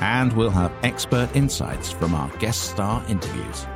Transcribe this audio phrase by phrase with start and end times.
[0.00, 3.66] And we'll have expert insights from our guest star interviews.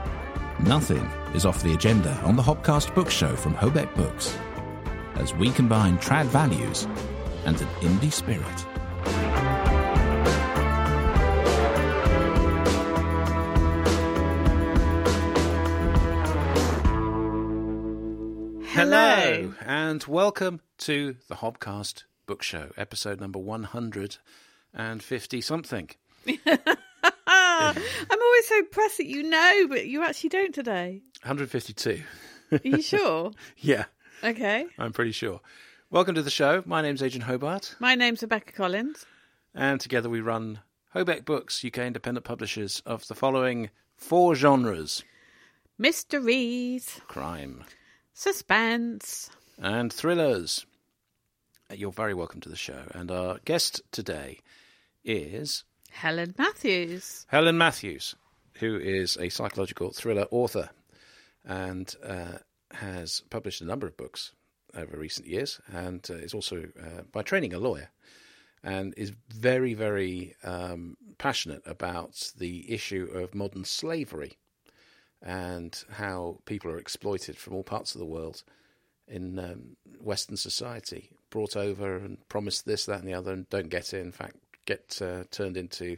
[0.59, 4.35] Nothing is off the agenda on the Hobcast Book Show from Hobeck Books,
[5.17, 6.89] as we combine trad values
[7.45, 8.41] and an indie spirit.
[18.71, 25.91] Hello, and welcome to the Hobcast Book Show, episode number 150 something.
[27.27, 27.77] I'm
[28.23, 31.03] always so impressed that you know, but you actually don't today.
[31.23, 32.03] 152.
[32.53, 33.33] Are you sure?
[33.59, 33.85] Yeah,
[34.23, 34.67] okay.
[34.79, 35.41] I'm pretty sure.
[35.91, 36.63] Welcome to the show.
[36.67, 39.05] My name's Adrian Hobart, My name's Rebecca Collins.
[39.55, 40.61] and together we run
[40.95, 45.05] Hobeck Books, UK independent publishers of the following four genres
[45.79, 47.65] Mysteries, crime
[48.15, 49.31] suspense.
[49.59, 50.65] and thrillers.
[51.73, 52.85] You're very welcome to the show.
[52.93, 54.39] And our guest today
[55.05, 55.65] is
[55.95, 57.25] Helen Matthews.
[57.29, 58.17] Helen Matthews,
[58.55, 60.71] who is a psychological thriller author
[61.45, 62.39] and uh,
[62.73, 64.33] has published a number of books
[64.77, 67.91] over recent years, and uh, is also, uh, by training, a lawyer,
[68.65, 74.37] and is very, very um, passionate about the issue of modern slavery
[75.23, 78.43] and how people are exploited from all parts of the world
[79.07, 83.69] in um, Western society, brought over and promised this, that, and the other, and don't
[83.69, 84.01] get it.
[84.01, 84.37] In fact,
[84.67, 85.97] get uh, turned into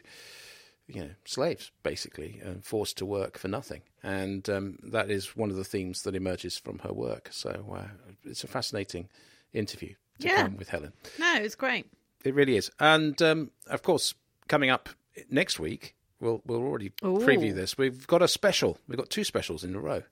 [0.87, 3.83] you know slaves basically and forced to work for nothing.
[4.03, 7.29] And um, that is one of the themes that emerges from her work.
[7.33, 7.89] So uh,
[8.25, 9.09] it's a fascinating
[9.53, 10.43] interview to Yeah.
[10.43, 10.93] come with Helen.
[11.19, 11.87] No, it's great.
[12.25, 12.71] It really is.
[12.79, 14.15] And um, of course,
[14.49, 14.89] coming up
[15.31, 17.19] next week, we'll we'll already Ooh.
[17.19, 17.77] preview this.
[17.77, 18.79] We've got a special.
[18.87, 20.03] We've got two specials in a row.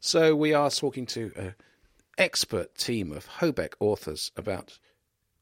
[0.00, 1.54] So we are talking to an
[2.18, 4.78] expert team of Hobeck authors about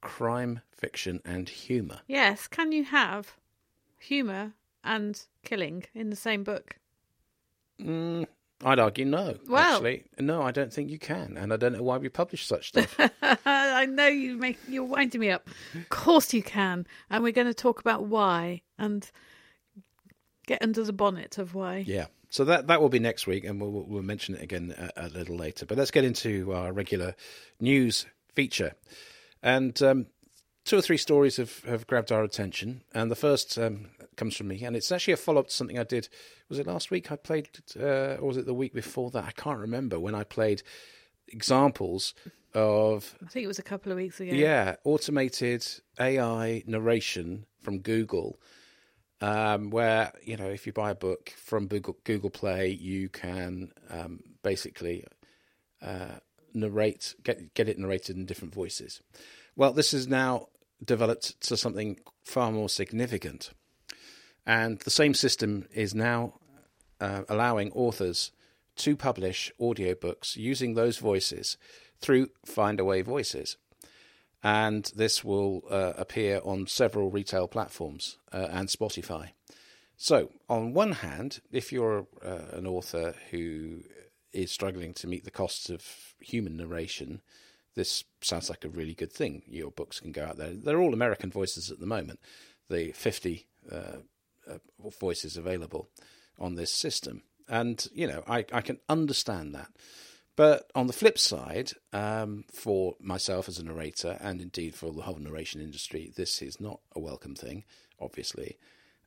[0.04, 2.00] crime, fiction, and humour.
[2.06, 3.34] Yes, can you have
[3.98, 4.52] humour
[4.84, 6.76] and killing in the same book?
[7.80, 8.26] Mm,
[8.64, 9.36] I'd argue no.
[9.48, 12.46] Well- actually, no, I don't think you can, and I don't know why we publish
[12.46, 12.94] such stuff.
[13.46, 15.48] I know you make you're winding me up.
[15.74, 19.10] Of course you can, and we're going to talk about why and
[20.46, 21.84] get under the bonnet of why.
[21.86, 22.06] yeah.
[22.30, 25.08] So that that will be next week, and we'll we'll mention it again a, a
[25.08, 25.66] little later.
[25.66, 27.14] But let's get into our regular
[27.60, 28.74] news feature,
[29.44, 30.06] and um,
[30.64, 32.82] two or three stories have, have grabbed our attention.
[32.94, 35.78] And the first um, comes from me, and it's actually a follow up to something
[35.78, 36.08] I did.
[36.48, 37.12] Was it last week?
[37.12, 39.24] I played, uh, or was it the week before that?
[39.24, 40.62] I can't remember when I played
[41.28, 42.14] examples
[42.54, 44.32] of I think it was a couple of weeks ago.
[44.32, 45.66] Yeah, automated
[46.00, 48.40] AI narration from Google,
[49.20, 53.72] um, where you know if you buy a book from Google, Google Play, you can
[53.90, 55.04] um, basically
[55.82, 56.18] uh,
[56.54, 59.00] narrate get get it narrated in different voices.
[59.56, 60.48] Well, this has now
[60.84, 63.50] developed to something far more significant,
[64.46, 66.34] and the same system is now
[67.00, 68.32] uh, allowing authors
[68.76, 71.56] to publish audiobooks using those voices
[72.00, 73.56] through Findaway Voices.
[74.42, 79.30] And this will uh, appear on several retail platforms uh, and Spotify.
[79.96, 83.84] So, on one hand, if you're uh, an author who
[84.34, 85.84] is struggling to meet the costs of
[86.20, 87.22] human narration,
[87.74, 89.42] this sounds like a really good thing.
[89.46, 90.50] Your books can go out there.
[90.52, 92.20] They're all American voices at the moment,
[92.68, 93.76] the 50 uh,
[94.48, 94.58] uh,
[95.00, 95.88] voices available
[96.38, 97.22] on this system.
[97.48, 99.68] And, you know, I, I can understand that.
[100.36, 105.02] But on the flip side, um, for myself as a narrator, and indeed for the
[105.02, 107.64] whole narration industry, this is not a welcome thing,
[108.00, 108.58] obviously.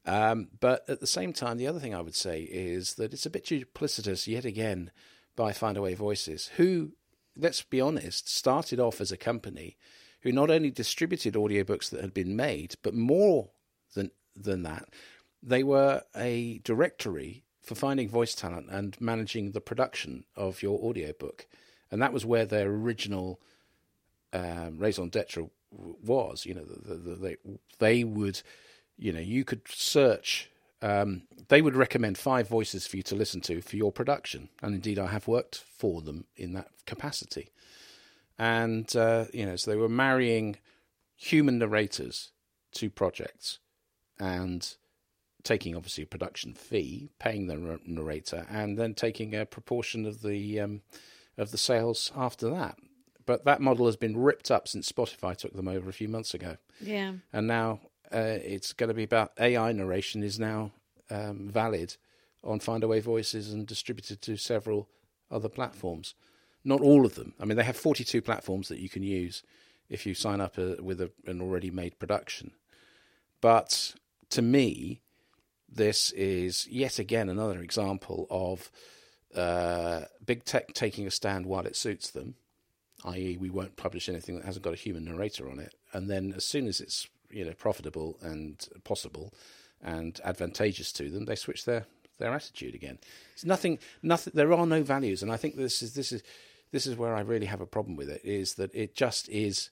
[0.06, 3.26] Um, but at the same time, the other thing I would say is that it's
[3.26, 4.92] a bit duplicitous yet again
[5.38, 6.92] by Findaway Voices, who,
[7.38, 9.78] let's be honest, started off as a company
[10.22, 13.52] who not only distributed audiobooks that had been made, but more
[13.94, 14.90] than than that,
[15.42, 21.48] they were a directory for finding voice talent and managing the production of your audiobook.
[21.92, 23.40] And that was where their original
[24.34, 26.46] um, raison d'etre was.
[26.46, 27.38] You know, the, the, the, they
[27.80, 28.42] they would,
[28.98, 30.50] you know, you could search.
[30.82, 34.76] Um, they would recommend five voices for you to listen to for your production, and
[34.76, 37.50] indeed, I have worked for them in that capacity.
[38.38, 40.58] And uh, you know, so they were marrying
[41.16, 42.32] human narrators
[42.74, 43.60] to projects,
[44.20, 44.76] and
[45.44, 50.60] taking obviously a production fee, paying the narrator, and then taking a proportion of the
[50.60, 50.82] um,
[51.38, 52.78] of the sales after that.
[53.26, 56.34] But that model has been ripped up since Spotify took them over a few months
[56.34, 57.14] ago, Yeah.
[57.34, 57.80] and now
[58.14, 60.72] uh, it's going to be about AI narration is now
[61.10, 61.96] um, valid
[62.44, 64.88] on Findaway Voices and distributed to several
[65.30, 66.16] other platforms.
[66.64, 67.34] Not all of them.
[67.40, 69.44] I mean, they have 42 platforms that you can use
[69.90, 72.52] if you sign up uh with a, an already made production.
[73.40, 73.96] But
[74.32, 75.02] to me,
[75.70, 78.72] this is yet again another example of
[79.36, 82.36] uh, big tech taking a stand while it suits them,
[83.06, 86.34] i.e., we won't publish anything that hasn't got a human narrator on it, and then
[86.36, 89.34] as soon as it's you know profitable and possible
[89.82, 91.86] and advantageous to them, they switch their
[92.18, 92.98] their attitude again.
[93.34, 94.34] It's nothing, nothing.
[94.36, 96.24] There are no values, and I think this is this is
[96.72, 98.22] this is where I really have a problem with it.
[98.24, 99.70] Is that it just is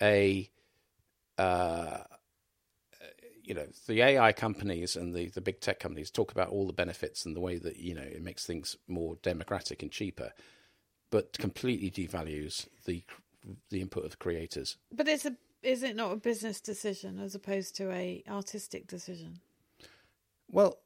[0.00, 0.48] a
[1.38, 1.98] uh,
[3.42, 6.72] you know the AI companies and the, the big tech companies talk about all the
[6.72, 10.32] benefits and the way that you know it makes things more democratic and cheaper,
[11.10, 13.02] but completely devalues the
[13.70, 14.76] the input of creators.
[14.92, 19.40] But it's a is it not a business decision as opposed to a artistic decision?
[20.50, 20.78] Well,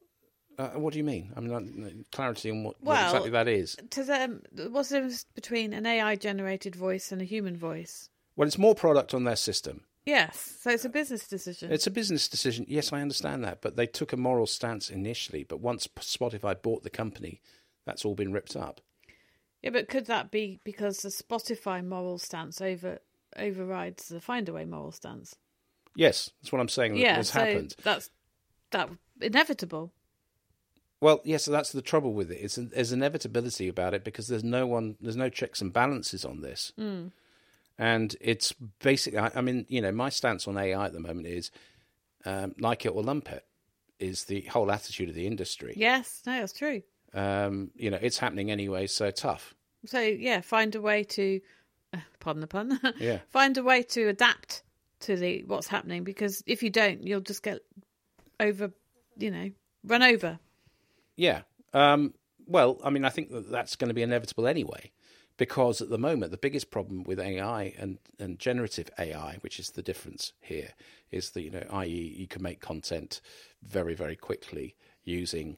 [0.57, 1.31] uh, what do you mean?
[1.35, 3.77] I mean, clarity on what, what exactly that is.
[3.91, 8.09] To them, what's the difference between an AI generated voice and a human voice?
[8.35, 9.81] Well, it's more product on their system.
[10.05, 11.71] Yes, so it's a business decision.
[11.71, 12.65] It's a business decision.
[12.69, 15.43] Yes, I understand that, but they took a moral stance initially.
[15.43, 17.41] But once Spotify bought the company,
[17.85, 18.79] that's all been ripped up.
[19.61, 22.99] yeah, but could that be because the Spotify moral stance over
[23.37, 25.35] overrides the Findaway moral stance?
[25.95, 26.93] Yes, that's what I'm saying.
[26.93, 27.75] that yeah, has so happened.
[27.83, 28.09] that's
[28.71, 28.89] that
[29.21, 29.91] inevitable.
[30.99, 32.39] Well, yes, so that's the trouble with it.
[32.41, 36.25] It's an, there's inevitability about it because there's no one, there's no checks and balances
[36.25, 37.11] on this, Mm.
[37.77, 39.19] and it's basically.
[39.19, 41.51] I, I mean, you know, my stance on AI at the moment is
[42.25, 43.45] um, like it or lump it.
[43.99, 45.73] Is the whole attitude of the industry.
[45.75, 46.83] Yes, no, that's true.
[47.15, 49.55] Um, you know, it's happening anyway, so tough.
[49.85, 51.41] So yeah, find a way to,
[52.19, 53.19] pardon the pun, Yeah.
[53.29, 54.63] find a way to adapt
[55.01, 57.59] to the what's happening because if you don't, you'll just get
[58.39, 58.71] over,
[59.17, 59.51] you know,
[59.83, 60.39] run over.
[61.15, 61.41] Yeah.
[61.73, 62.13] Um,
[62.47, 64.91] well, I mean, I think that that's going to be inevitable anyway,
[65.37, 69.71] because at the moment, the biggest problem with AI and, and generative AI, which is
[69.71, 70.69] the difference here,
[71.11, 73.21] is that, you know, i.e., you can make content
[73.63, 75.57] very, very quickly using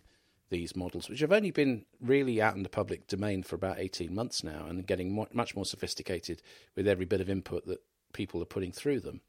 [0.50, 4.13] these models, which have only been really out in the public domain for about 18
[4.13, 6.42] months now and getting much more sophisticated
[6.75, 7.81] with every bit of input that
[8.13, 9.22] people are putting through them.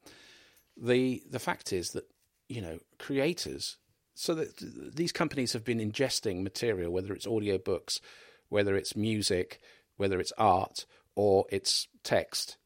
[0.77, 2.05] The, the fact is that,
[2.49, 3.77] you know, creators
[4.15, 8.01] so that these companies have been ingesting material, whether it's audiobooks,
[8.49, 9.61] whether it's music,
[9.97, 12.57] whether it's art or it's text,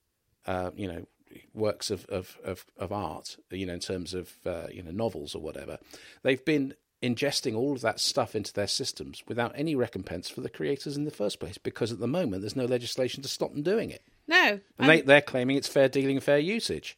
[0.46, 1.06] uh, you know,
[1.52, 5.34] works of, of, of, of art, you know, in terms of uh, you know novels
[5.34, 5.78] or whatever.
[6.22, 10.48] They've been ingesting all of that stuff into their systems without any recompense for the
[10.48, 13.62] creators in the first place, because at the moment there's no legislation to stop them
[13.62, 16.96] doing it, No, and they, they're claiming it's fair dealing, fair usage.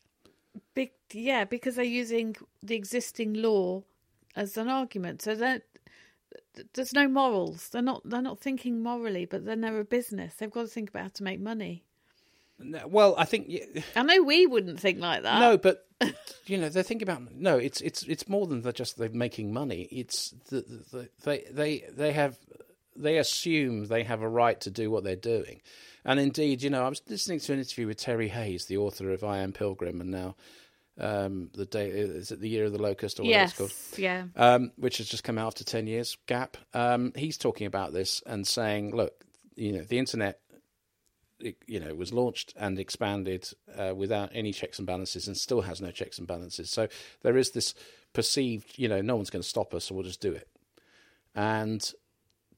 [0.74, 3.82] Big, yeah, because they're using the existing law
[4.34, 5.22] as an argument.
[5.22, 5.62] So that
[6.74, 7.68] there's no morals.
[7.70, 8.02] They're not.
[8.04, 10.34] They're not thinking morally, but then they're a business.
[10.34, 11.84] They've got to think about how to make money.
[12.86, 13.52] Well, I think.
[13.94, 15.40] I know we wouldn't think like that.
[15.40, 15.85] No, but
[16.46, 17.56] you know they're thinking about no.
[17.58, 19.82] It's it's it's more than they're just they're making money.
[19.90, 22.36] It's the, the, the, they they they have
[22.94, 25.60] they assume they have a right to do what they're doing,
[26.04, 29.10] and indeed, you know, I was listening to an interview with Terry Hayes, the author
[29.10, 30.36] of I Am Pilgrim, and now
[30.98, 34.24] um, the day is it the Year of the Locust or whatever it's called Yeah.
[34.36, 36.56] um, which has just come out after 10 years gap.
[36.72, 39.12] Um, he's talking about this and saying, look,
[39.56, 40.40] you know, the internet,
[41.40, 45.62] it, you know, was launched and expanded uh, without any checks and balances and still
[45.62, 46.70] has no checks and balances.
[46.70, 46.88] So
[47.22, 47.74] there is this
[48.12, 50.48] perceived, you know, no one's going to stop us, so we'll just do it.
[51.34, 51.92] And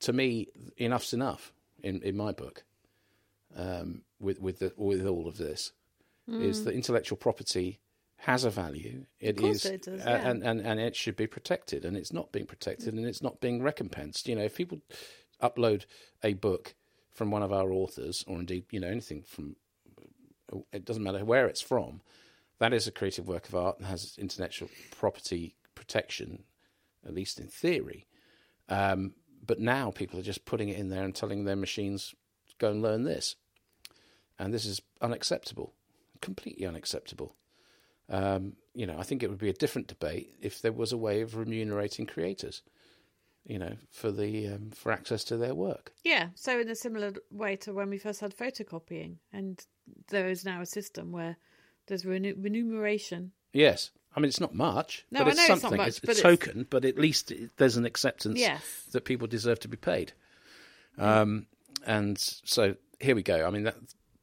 [0.00, 2.64] to me, enough's enough in, in my book
[3.56, 5.73] um, with, with, the, with all of this
[6.28, 7.80] is that intellectual property
[8.18, 9.06] has a value.
[9.20, 10.28] It is, it does, uh, yeah.
[10.28, 13.40] and, and and it should be protected, and it's not being protected, and it's not
[13.40, 14.28] being recompensed.
[14.28, 14.80] You know, if people
[15.42, 15.87] upload
[16.23, 16.75] a book
[17.18, 19.56] from one of our authors, or indeed, you know, anything from,
[20.72, 22.00] it doesn't matter where it's from,
[22.60, 26.44] that is a creative work of art and has intellectual property protection,
[27.04, 28.06] at least in theory.
[28.68, 32.14] Um, but now people are just putting it in there and telling their machines,
[32.58, 33.34] go and learn this.
[34.38, 35.75] And this is unacceptable,
[36.20, 37.34] completely unacceptable.
[38.08, 40.96] Um, you know, I think it would be a different debate if there was a
[40.96, 42.62] way of remunerating creators,
[43.49, 45.90] you know, for the um, for access to their work.
[46.05, 46.28] Yeah.
[46.37, 49.59] So in a similar way to when we first had photocopying, and
[50.11, 51.37] there is now a system where
[51.88, 53.33] there's renu- remuneration.
[53.52, 56.00] Yes, I mean, it's not much, No, but I it's know it's not much, it's,
[56.00, 58.62] but it's it's- token, but at least it, there's an acceptance Yes.
[58.93, 60.12] that people deserve to be paid.
[60.99, 61.47] Um,
[61.87, 63.47] and so here we go.
[63.47, 63.76] I mean, that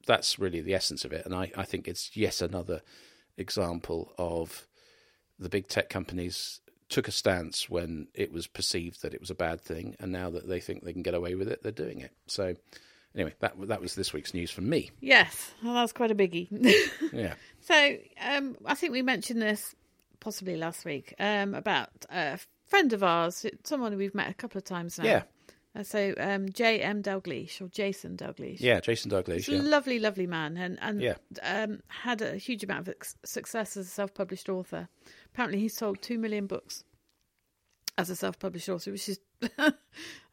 [0.05, 1.25] that's really the essence of it.
[1.25, 2.81] And I, I think it's yet another
[3.37, 4.67] example of
[5.39, 9.35] the big tech companies took a stance when it was perceived that it was a
[9.35, 11.99] bad thing, and now that they think they can get away with it, they're doing
[11.99, 12.11] it.
[12.27, 12.55] So
[13.15, 14.91] anyway, that that was this week's news from me.
[15.01, 16.47] Yes, well, that's quite a biggie.
[17.13, 17.35] Yeah.
[17.61, 19.73] so um, I think we mentioned this
[20.19, 24.65] possibly last week um, about a friend of ours, someone we've met a couple of
[24.65, 25.05] times now.
[25.05, 25.23] Yeah.
[25.75, 27.03] Uh, so um, J.M.
[27.03, 28.61] Dalgliesh or Jason Dalgliesh.
[28.61, 29.47] Yeah, Jason Douglas.
[29.47, 29.59] Yeah.
[29.61, 31.15] lovely, lovely man, and and Yeah.
[31.43, 34.87] um, had a huge amount of success as a self-published author.
[35.33, 36.83] Apparently, he's sold two million books
[37.97, 39.19] as a self-published author, which is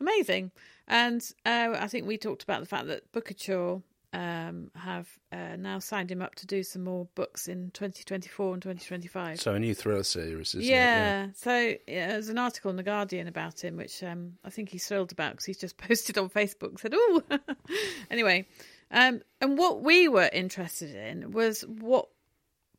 [0.01, 0.53] amazing.
[0.89, 5.79] And uh, I think we talked about the fact that Bookouture um, have uh, now
[5.79, 9.41] signed him up to do some more books in 2024 and 2025.
[9.41, 11.29] So a new thriller series, isn't yeah.
[11.35, 14.87] So yeah, there's an article in the Guardian about him, which um, I think he's
[14.87, 16.79] thrilled about because he's just posted on Facebook.
[16.81, 17.23] Said, "Oh,
[18.11, 18.47] anyway."
[18.91, 22.09] Um, and what we were interested in was what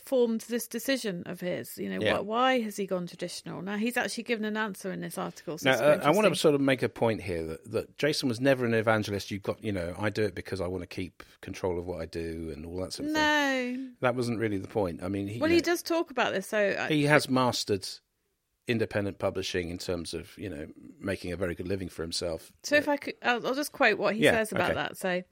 [0.05, 1.77] formed this decision of his.
[1.77, 2.13] You know, Yeah.
[2.13, 3.61] what, why has he gone traditional?
[3.61, 5.57] Now he's actually given an answer in this article.
[5.57, 8.27] So Now, uh, I want to sort of make a point here that, that Jason
[8.29, 9.31] was never an evangelist.
[9.31, 12.01] You've got, you know, I do it because I want to keep control of what
[12.01, 13.23] I do and all that sort of thing.
[13.83, 13.89] No.
[14.01, 15.01] That wasn't really the point.
[15.03, 16.47] I mean, he, Well, you he know, does talk about this.
[16.47, 17.87] So uh, he has mastered
[18.67, 20.67] independent publishing in terms of, you know,
[20.99, 22.51] making a very good living for himself.
[22.63, 24.73] So if I could, I'll, I'll just quote what he Yeah, says about okay.
[24.75, 24.97] that.
[24.97, 25.23] So,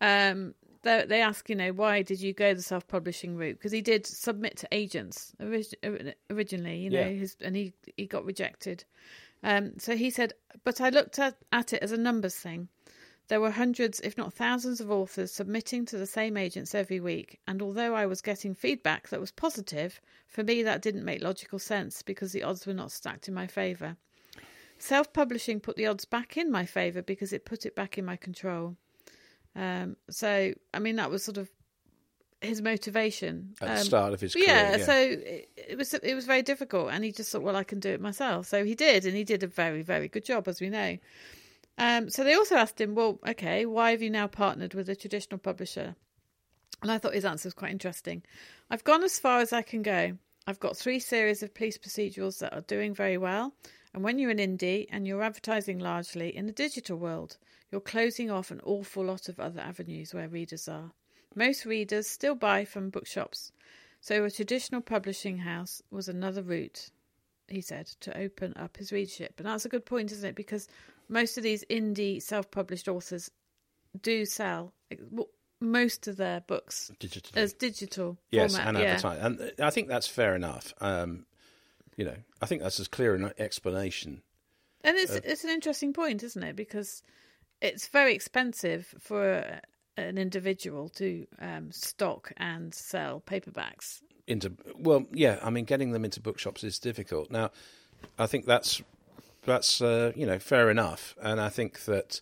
[0.00, 3.58] um, they, they ask, you know, why did you go the self-publishing route?
[3.58, 7.08] Because he did submit to agents orig- originally, you know, Yeah.
[7.08, 8.84] his, and he he got rejected.
[9.42, 10.34] Um, so he said,
[10.64, 12.68] but I looked at, at it as a numbers thing.
[13.28, 17.40] There were hundreds, if not thousands, of authors submitting to the same agents every week,
[17.46, 21.58] and although I was getting feedback that was positive, for me that didn't make logical
[21.58, 23.96] sense because the odds were not stacked in my favour.
[24.78, 28.04] Self publishing put the odds back in my favour because it put it back in
[28.04, 28.76] my control.
[29.54, 31.50] Um, so, I mean, that was sort of
[32.40, 33.54] his motivation.
[33.60, 34.46] At the Um, start of his career.
[34.46, 34.84] yeah, yeah.
[34.84, 37.78] so it, it was it was very difficult, and he just thought, well, I can
[37.80, 38.46] do it myself.
[38.46, 40.98] So he did, and he did a very very good job, as we know.
[41.78, 44.96] Um, so they also asked him, well, okay, why have you now partnered with a
[44.96, 45.94] traditional publisher?
[46.82, 48.22] And I thought his answer was quite interesting.
[48.70, 50.18] I've gone as far as I can go.
[50.46, 53.54] I've got three series of police procedurals that are doing very well.
[53.94, 57.38] And when you're an indie and you're advertising largely in the digital world,
[57.72, 60.92] you're closing off an awful lot of other avenues where readers are.
[61.34, 63.50] Most readers still buy from bookshops,
[64.00, 66.90] so a traditional publishing house was another route,
[67.48, 69.34] he said, to open up his readership.
[69.38, 70.34] And that's a good point, isn't it?
[70.34, 70.68] Because
[71.08, 73.30] most of these indie self published authors
[74.02, 74.74] do sell
[75.60, 77.36] most of their books Digitally.
[77.36, 78.68] as digital yes, format.
[78.68, 78.84] and yeah.
[78.84, 79.18] advertise.
[79.22, 80.74] And I think that's fair enough.
[80.80, 81.26] Um,
[81.96, 84.22] you know, I think that's as clear an explanation.
[84.82, 86.56] And it's it's an interesting point, isn't it?
[86.56, 87.04] Because
[87.62, 89.60] it's very expensive for
[89.96, 94.00] an individual to um, stock and sell paperbacks.
[94.26, 97.30] into well yeah i mean getting them into bookshops is difficult.
[97.30, 97.50] Now
[98.18, 98.82] i think that's
[99.44, 101.14] that's uh, you know fair enough.
[101.22, 102.20] And i think that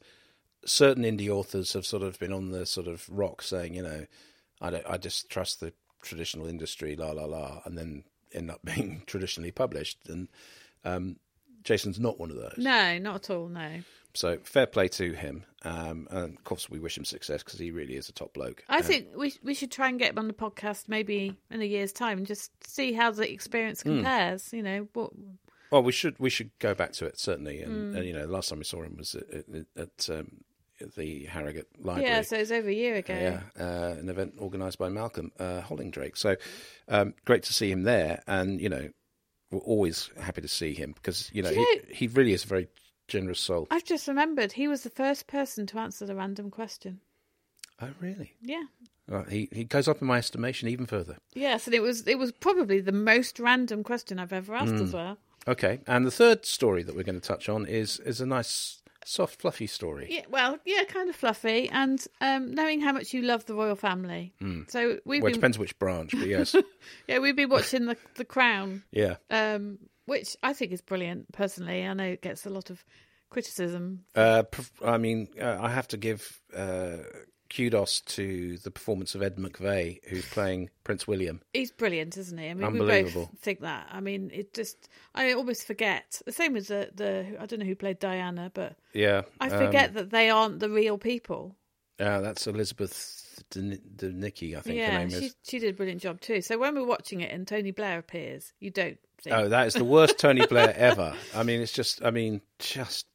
[0.64, 4.04] certain indie authors have sort of been on the sort of rock saying you know
[4.60, 8.04] i don't i just trust the traditional industry la la la and then
[8.34, 9.98] end up being traditionally published.
[10.08, 10.28] And
[10.84, 11.16] um
[11.62, 13.48] jason's not one of those No, not at all.
[13.48, 13.80] No,
[14.14, 17.70] so fair play to him um and of course we wish him success because he
[17.70, 20.18] really is a top bloke I Um, think we we should try and get him
[20.18, 23.96] on the podcast maybe in a year's time and just see how the experience Hmm.
[23.96, 24.52] compares.
[24.52, 25.10] You know, what
[25.70, 28.32] Well, we should we should go back to it certainly, and, and you know, the
[28.32, 30.40] last time we saw him was at, at, at um,
[30.96, 32.08] the Harrogate Library.
[32.10, 33.14] yeah, so it was over a year ago.
[33.14, 36.16] Yeah, uh, an event organised by Malcolm uh, Hollingdrake.
[36.16, 36.36] So
[36.88, 38.88] um, great to see him there, and you know,
[39.50, 42.44] we're always happy to see him because you know, you he, know- he really is
[42.44, 42.68] a very
[43.08, 43.66] generous soul.
[43.70, 47.00] I've just remembered he was the first person to answer the random question.
[47.82, 48.34] Oh, really?
[48.42, 48.64] Yeah.
[49.08, 51.16] Well, he he goes up in my estimation even further.
[51.34, 54.82] Yes, and it was it was probably the most random question I've ever asked Hmm.
[54.84, 55.18] as well.
[55.48, 58.79] Okay, and the third story that we're going to touch on is is a nice,
[59.04, 60.06] soft, fluffy story.
[60.10, 63.76] Yeah, well, yeah, kind of fluffy, and um, knowing how much you love the royal
[63.76, 64.32] family.
[64.68, 65.08] So we've Hmm.
[65.08, 66.54] Well, it been depends which branch, but yes,
[67.08, 69.16] yeah we've been watching the the Crown, yeah.
[69.30, 71.32] um, which I think is brilliant.
[71.32, 72.84] Personally, I know it gets a lot of
[73.30, 74.04] criticism.
[74.14, 74.42] Uh,
[74.84, 76.98] I mean, uh, I have to give uh,
[77.54, 81.40] kudos to the performance of Ed McVey, who's playing Prince William.
[81.52, 82.48] He's brilliant, isn't he?
[82.48, 83.88] I mean, we both think that.
[83.90, 86.22] I mean, it just I almost forget.
[86.24, 89.66] The same as the the I don't know who played Diana, but Yeah, I um,
[89.66, 91.56] forget that they aren't the real people.
[91.98, 95.36] uh, that's Elizabeth Debicki, I think yeah, name she is.
[95.42, 96.40] she did a brilliant job too.
[96.42, 99.74] So when we're watching it and Tony Blair appears, you don't think, Oh, that is
[99.74, 101.14] the worst Tony Blair ever.
[101.34, 102.02] I mean, it's just.
[102.04, 103.06] I mean, just.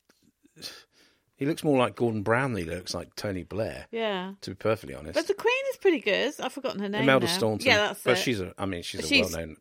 [1.37, 3.87] He looks more like Gordon Brown than he looks like Tony Blair.
[3.91, 4.33] yeah.
[4.41, 6.33] To be perfectly honest, But the Queen is pretty good.
[6.39, 7.03] I've forgotten her name.
[7.03, 7.31] Imelda now.
[7.31, 7.67] Staunton.
[7.67, 8.21] Yeah, that's but it.
[8.21, 8.53] she's a.
[8.57, 9.57] I mean, she's a well-known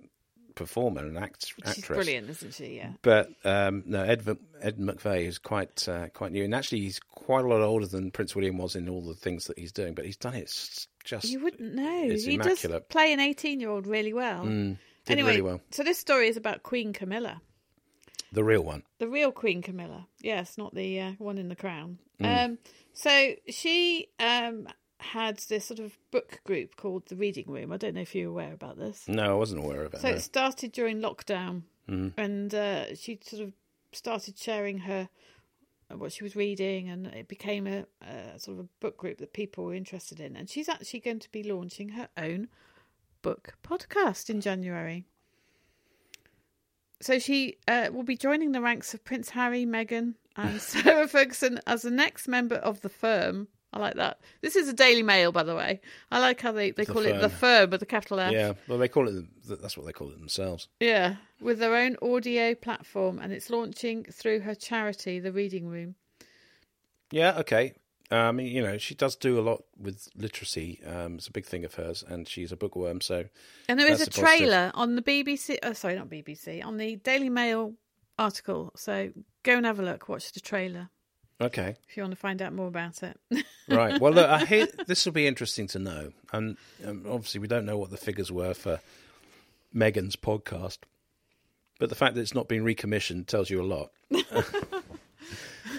[0.54, 1.74] performer and act, actress.
[1.74, 2.76] She's brilliant, isn't she?
[2.76, 2.90] Yeah.
[3.02, 4.22] But um, no, Ed
[4.62, 8.12] Ed McVey is quite uh, quite new, and actually he's quite a lot older than
[8.12, 9.94] Prince William was in all the things that he's doing.
[9.94, 12.02] But he's done it just You wouldn't know.
[12.04, 12.82] It's he immaculate.
[12.88, 14.44] does play an 18 year old really well.
[14.44, 15.60] mm, did anyway, really well.
[15.72, 17.42] so this story is about Queen Camilla,
[18.34, 18.82] The real one.
[18.98, 20.06] the real Queen Camilla.
[20.20, 21.98] Yes, not the uh, one in the crown.
[22.20, 22.44] Mm.
[22.44, 22.58] Um,
[22.92, 27.72] so she um, had this sort of book group called the Reading Room.
[27.72, 29.06] I don't know if you're aware about this.
[29.08, 30.00] No, I wasn't aware of it.
[30.00, 30.14] So no.
[30.14, 32.12] it started during lockdown, Mhm.
[32.16, 33.52] and uh, she sort of
[33.92, 35.08] started sharing her
[35.90, 39.18] uh, what she was reading, and it became a, a sort of a book group
[39.18, 40.34] that people were interested in.
[40.36, 42.48] And she's actually going to be launching her own
[43.22, 45.04] book podcast in January.
[47.00, 51.60] So she uh, will be joining the ranks of Prince Harry, Meghan, and Sarah Ferguson
[51.66, 53.48] as the next member of the firm.
[53.72, 54.20] I like that.
[54.40, 55.80] This is a Daily Mail, by the way.
[56.12, 57.38] I like how they, they The call it the firm.
[57.66, 58.32] firm with a capital F.
[58.32, 59.24] Yeah, well, they call it.
[59.48, 60.68] That's what they call it themselves.
[60.78, 65.96] Yeah, with their own audio platform, and it's launching through her charity, the Reading Room.
[67.10, 67.74] Yeah, okay.
[68.10, 70.80] I mean, you know, she does do a lot with literacy.
[70.86, 73.00] Um, it's a big thing of hers, and she's a bookworm.
[73.00, 73.24] So
[73.68, 75.58] And there is a a trailer on the BBC.
[75.62, 76.64] Oh, sorry, not BBC.
[76.64, 77.74] On the Daily Mail
[78.18, 78.72] article.
[78.76, 79.10] So
[79.42, 80.08] go and have a look.
[80.08, 80.90] Watch the trailer
[81.40, 83.18] okay, if you want to find out more about it.
[83.68, 84.00] right.
[84.00, 86.56] Well, look, I hear this will be interesting to know, and
[86.86, 88.80] um, obviously we don't know what the figures were for
[89.74, 90.78] Meghan's podcast,
[91.78, 93.90] but the fact that it's not been recommissioned tells you a lot.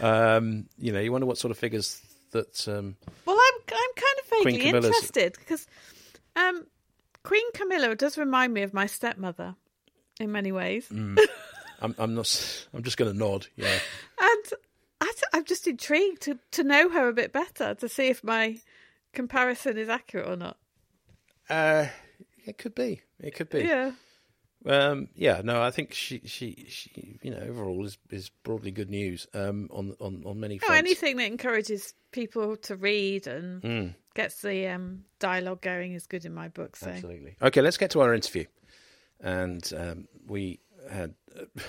[0.01, 2.01] um, you know, you wonder what sort of figures
[2.35, 2.67] that.
[2.67, 5.67] Um, well, I'm I'm kind of vaguely interested because
[6.35, 6.67] um,
[7.23, 9.55] Queen Camilla does remind me of my stepmother
[10.19, 10.89] in many ways,
[11.81, 12.67] I'm, I'm not.
[12.73, 13.47] I'm just going to nod.
[13.55, 13.77] Yeah.
[14.19, 14.45] and
[15.01, 18.57] I, am just intrigued to to know her a bit better to see if my
[19.13, 20.57] comparison is accurate or not.
[21.49, 21.87] Uh,
[22.45, 23.01] it could be.
[23.19, 23.63] It could be.
[23.63, 23.91] Yeah.
[24.65, 28.89] Um, yeah, no, I think she, she, she, you know, overall is is broadly good
[28.89, 29.27] news.
[29.33, 30.79] Um, on on on many Oh, fronts.
[30.79, 36.25] anything that encourages people to read and Mm, gets the um, dialogue going is good
[36.25, 36.75] in my book.
[36.77, 37.35] So absolutely.
[37.41, 38.45] Okay, let's get to our interview.
[39.21, 41.45] And um, we had uh,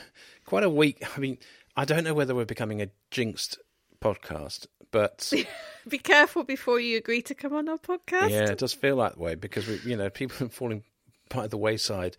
[0.46, 1.02] quite a week.
[1.16, 1.38] I mean,
[1.76, 3.58] I don't know whether we're becoming a jinxed
[4.00, 5.32] podcast, but
[5.88, 8.30] be careful before you agree to come on our podcast.
[8.30, 10.82] yeah, it does feel that way because we, you know, people are falling
[11.28, 12.16] by the wayside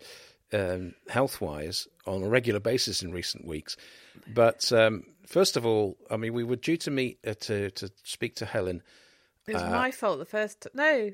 [0.52, 3.76] um, health wise on a regular basis in recent weeks.
[4.26, 7.90] But um, first of all, I mean, we were due to meet uh, to to
[8.04, 8.82] speak to Helen.
[9.46, 10.62] It was Uh, my fault the first.
[10.62, 11.10] T- no,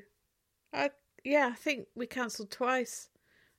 [0.73, 0.89] I
[1.23, 3.09] yeah, I think we cancelled twice.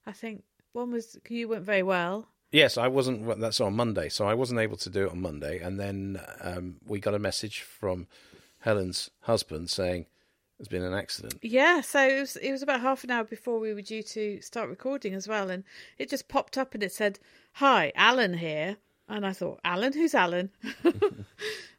[0.07, 2.29] I think one was you weren't very well.
[2.53, 3.41] Yes, I wasn't.
[3.41, 5.59] That's on Monday, so I wasn't able to do it on Monday.
[5.59, 8.07] And then um, we got a message from
[8.61, 10.07] Helen's husband saying
[10.59, 11.39] there's been an accident.
[11.43, 14.41] Yeah, so it was it was about half an hour before we were due to
[14.41, 15.65] start recording as well, and
[15.99, 17.19] it just popped up and it said,
[17.55, 20.51] "Hi, Alan here," and I thought, "Alan, who's Alan?"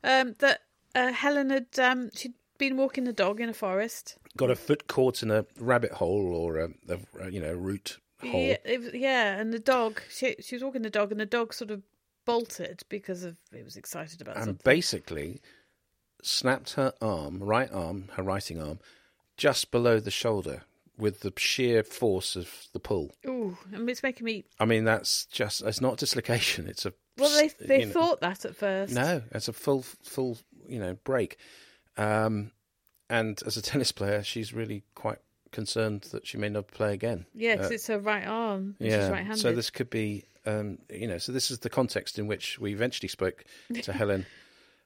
[0.04, 0.62] um, that
[0.94, 4.18] uh, Helen had um, she'd been walking the dog in a forest.
[4.36, 8.42] Got a foot caught in a rabbit hole or a, a you know root hole.
[8.42, 11.54] Yeah, it yeah, and the dog she she was walking the dog, and the dog
[11.54, 11.82] sort of
[12.26, 14.50] bolted because of it was excited about something.
[14.50, 14.72] and something.
[14.76, 15.42] basically
[16.22, 18.80] snapped her arm, right arm, her writing arm,
[19.38, 20.64] just below the shoulder
[20.98, 23.12] with the sheer force of the pull.
[23.28, 24.46] Ooh, and it's making me.
[24.60, 26.68] I mean, that's just, it's not dislocation.
[26.68, 26.94] It's a.
[27.20, 28.94] Well, they they you know- thought that at first.
[28.94, 31.38] No, it's a full, full, you know, break.
[31.98, 32.52] Um,
[33.10, 35.18] and as a tennis player, she's really quite
[35.52, 37.26] concerned that she may not play again.
[37.34, 38.76] Yeah, because Uh, it's her right arm.
[38.80, 39.02] yeah.
[39.02, 39.42] she's right-handed.
[39.42, 42.72] So this could be, um, you know, so this is the context in which we
[42.72, 43.44] eventually spoke
[43.82, 44.28] to Helen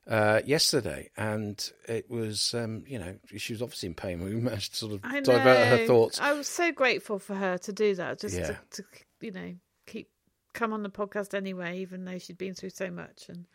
[0.08, 4.22] uh, yesterday, and it was, um, you know, she was obviously in pain.
[4.24, 6.20] We managed to sort of I divert her thoughts.
[6.20, 8.48] I was so grateful for her to do that, just Yeah.
[8.48, 8.84] to, to,
[9.22, 9.56] you know,
[9.88, 10.10] keep
[10.54, 13.30] come on the podcast anyway, even though she'd been through so much.
[13.30, 13.46] And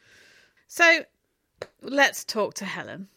[0.68, 1.04] so,
[1.82, 3.08] let's talk to Helen.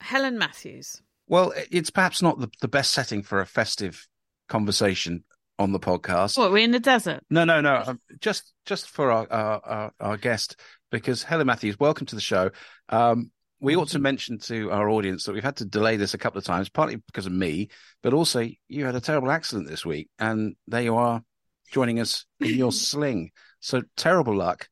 [0.00, 1.02] Helen Matthews.
[1.28, 4.08] Well, it's perhaps not the, the best setting for a festive
[4.48, 5.22] conversation
[5.58, 6.36] on the podcast.
[6.38, 6.50] What?
[6.50, 7.22] We're in the desert.
[7.30, 7.82] No, no, no.
[7.86, 10.56] um, Just just for our, our, our, our guest,
[10.90, 12.50] because Helen Matthews, welcome to the show.
[12.88, 16.18] Um, we ought to mention to our audience that we've had to delay this a
[16.18, 17.68] couple of times, partly because of me,
[18.02, 21.22] but also you had a terrible accident this week, and there you are
[21.70, 23.30] joining us in your sling.
[23.60, 24.68] So terrible luck.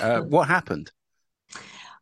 [0.00, 0.92] Uh, what happened?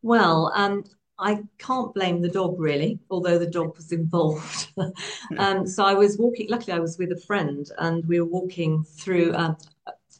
[0.02, 0.84] Well, um,
[1.18, 4.72] I can't blame the dog really, although the dog was involved.
[5.38, 6.48] um, so I was walking.
[6.48, 9.54] Luckily, I was with a friend, and we were walking through uh,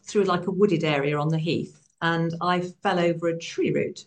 [0.04, 4.06] through like a wooded area on the heath, and I fell over a tree root.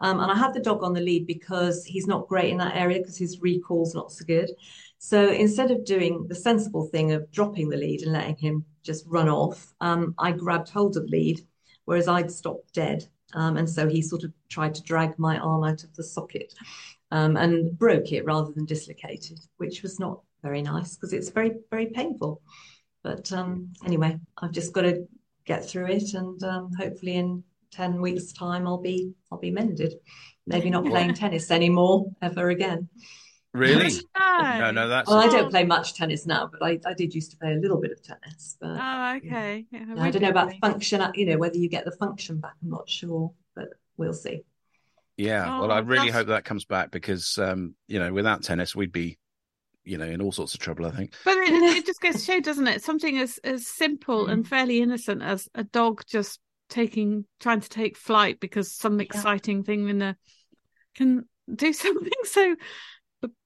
[0.00, 2.76] Um, and I had the dog on the lead because he's not great in that
[2.76, 4.50] area because his recall's not so good.
[4.98, 9.04] So instead of doing the sensible thing of dropping the lead and letting him just
[9.06, 11.40] run off, um, I grabbed hold of the lead,
[11.84, 13.06] whereas I'd stopped dead.
[13.34, 16.52] Um, and so he sort of tried to drag my arm out of the socket
[17.10, 21.52] um, and broke it rather than dislocated, which was not very nice because it's very,
[21.70, 22.42] very painful.
[23.02, 25.06] But um, anyway, I've just got to
[25.44, 29.94] get through it, and um, hopefully in ten weeks' time, I'll be I'll be mended.
[30.46, 32.88] Maybe not playing tennis anymore ever again.
[33.54, 33.92] Really?
[34.18, 34.58] No.
[34.58, 37.30] no, no, that's Well, I don't play much tennis now, but I, I did used
[37.32, 38.56] to play a little bit of tennis.
[38.58, 39.66] But Oh, okay.
[39.70, 40.58] Yeah, I don't know about really.
[40.58, 41.02] function.
[41.14, 42.54] You know whether you get the function back.
[42.62, 44.42] I'm not sure, but we'll see.
[45.18, 48.42] Yeah, well, Oh, I really that's- hope that comes back because, um, you know, without
[48.42, 49.18] tennis, we'd be,
[49.84, 50.86] you know, in all sorts of trouble.
[50.86, 51.14] I think.
[51.24, 52.82] But it, it just goes to show, doesn't it?
[52.82, 57.96] Something as as simple and fairly innocent as a dog just taking, trying to take
[57.96, 60.16] flight because some exciting thing in the
[60.94, 62.56] can do something so.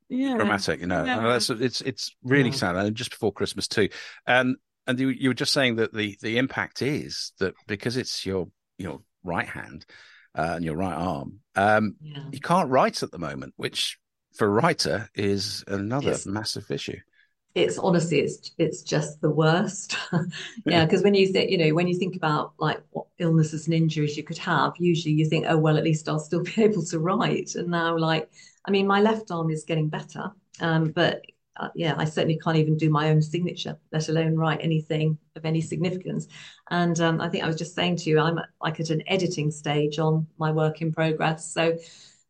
[0.09, 0.37] Yeah.
[0.37, 1.05] Dramatic, you know.
[1.05, 1.20] Yeah.
[1.20, 2.57] That's it's it's really Yeah.
[2.57, 3.88] sad, and just before Christmas too.
[4.27, 8.25] And and you you were just saying that the the impact is that because it's
[8.25, 8.46] your
[8.79, 9.85] your right hand
[10.37, 12.22] uh, and your right arm, um, Yeah.
[12.31, 13.99] you can't write at the moment, which
[14.37, 16.27] for writer is another Yes.
[16.27, 16.99] massive issue.
[17.55, 19.96] it's honestly it's it's just the worst.
[20.66, 20.85] Yeah.
[20.85, 24.16] Because when you think you know when you think about like what illnesses and injuries
[24.16, 26.99] you could have usually you think oh well at least I'll still be able to
[26.99, 27.55] write.
[27.55, 28.31] And now like
[28.66, 31.22] I mean my left arm is getting better um but
[31.59, 35.46] uh, yeah I certainly can't even do my own signature let alone write anything of
[35.46, 36.27] any significance.
[36.70, 39.03] And um, I think I was just saying to you I'm at, like at an
[39.07, 41.51] editing stage on my work in progress.
[41.51, 41.79] So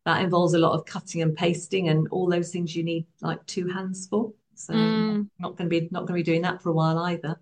[0.07, 3.45] that involves a lot of cutting and pasting and all those things you need like
[3.47, 5.29] two hands for so Mm.
[5.39, 7.39] not going to be not going to be doing that for a while either.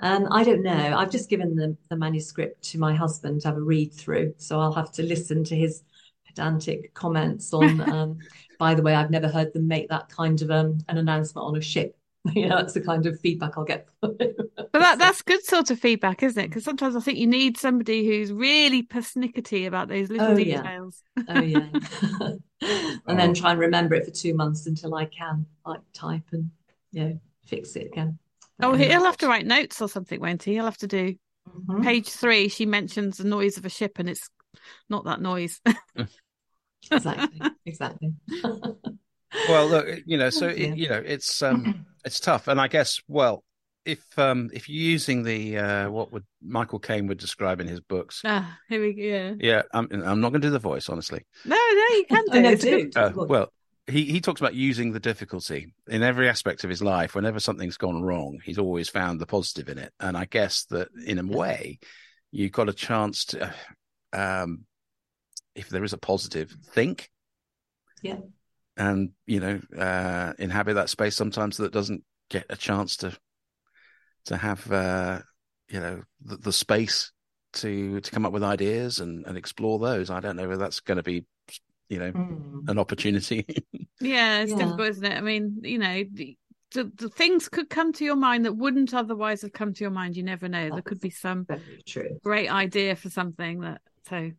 [0.00, 0.96] Um, I don't know.
[0.96, 4.58] I've just given the, the manuscript to my husband to have a read through, so
[4.60, 5.82] I'll have to listen to his
[6.26, 7.80] pedantic comments on.
[7.92, 8.18] Um,
[8.58, 11.56] by the way, I've never heard them make that kind of um, an announcement on
[11.56, 11.94] a ship.
[12.34, 13.88] You know, that's the kind of feedback I'll get.
[14.72, 16.48] But that that's good sort of feedback, isn't it?
[16.48, 20.62] Because sometimes I think you need somebody who's really persnickety about those little Oh, yeah.
[20.62, 21.02] details.
[21.28, 21.66] oh yeah,
[23.06, 26.50] and then try and remember it for two months until I can like type and
[26.92, 28.18] you know fix it again.
[28.60, 30.54] Oh, he'll have to write notes or something, won't he?
[30.54, 31.14] He'll have to do
[31.46, 31.82] Mhm.
[31.82, 32.48] page three.
[32.48, 34.28] She mentions the noise of a ship, and it's
[34.90, 35.60] not that noise.
[36.90, 38.12] Exactly, exactly.
[39.48, 40.68] Well, look, you know, so Yeah.
[40.68, 43.44] it, you know, it's um, it's tough, and I guess, well,
[43.84, 47.80] if um, if you're using the uh, what would Michael Caine would describe in his
[47.80, 49.02] books, ah, here we go.
[49.02, 49.34] Yeah.
[49.38, 51.24] yeah, I'm I'm not going to do the voice, honestly.
[51.44, 52.38] No, no, you can do.
[52.38, 52.84] Oh, no, It's do.
[52.90, 53.52] good- Uh, well,
[53.86, 57.14] he he talks about using the difficulty in every aspect of his life.
[57.14, 60.88] Whenever something's gone wrong, he's always found the positive in it, and I guess that
[61.04, 61.78] in a way,
[62.32, 63.54] you got a chance to,
[64.12, 64.64] um,
[65.54, 67.08] if there is a positive, think.
[68.02, 68.16] Yeah.
[68.76, 73.16] And you know, uh, inhabit that space sometimes that doesn't get a chance to
[74.26, 75.20] to have uh,
[75.68, 77.12] you know the, the space
[77.54, 80.10] to to come up with ideas and, and explore those.
[80.10, 81.24] I don't know whether that's going to be
[81.88, 82.68] you know Mm.
[82.68, 83.46] an opportunity.
[84.00, 84.58] Yeah, it's Yeah.
[84.58, 85.16] difficult, isn't it?
[85.16, 86.36] I mean, you know, the,
[86.74, 89.90] the, the things could come to your mind that wouldn't otherwise have come to your
[89.90, 90.16] mind.
[90.18, 90.70] You never know.
[90.70, 92.18] There could be some Very true.
[92.22, 93.80] great idea for something that.
[94.08, 94.32] So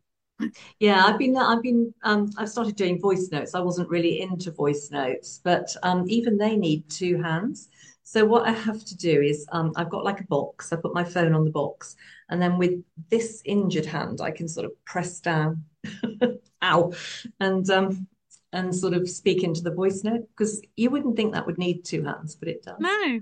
[0.80, 3.54] Yeah, I've been I've been um I've started doing voice notes.
[3.54, 7.68] I wasn't really into voice notes, but um even they need two hands.
[8.04, 10.72] So what I have to do is um I've got like a box.
[10.72, 11.96] I put my phone on the box,
[12.28, 15.64] and then with this injured hand, I can sort of press down,
[16.62, 16.92] ow,
[17.40, 18.06] and um
[18.52, 21.84] and sort of speak into the voice note because you wouldn't think that would need
[21.84, 22.78] two hands, but it does.
[22.78, 23.20] no,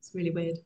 [0.00, 0.58] It's really weird.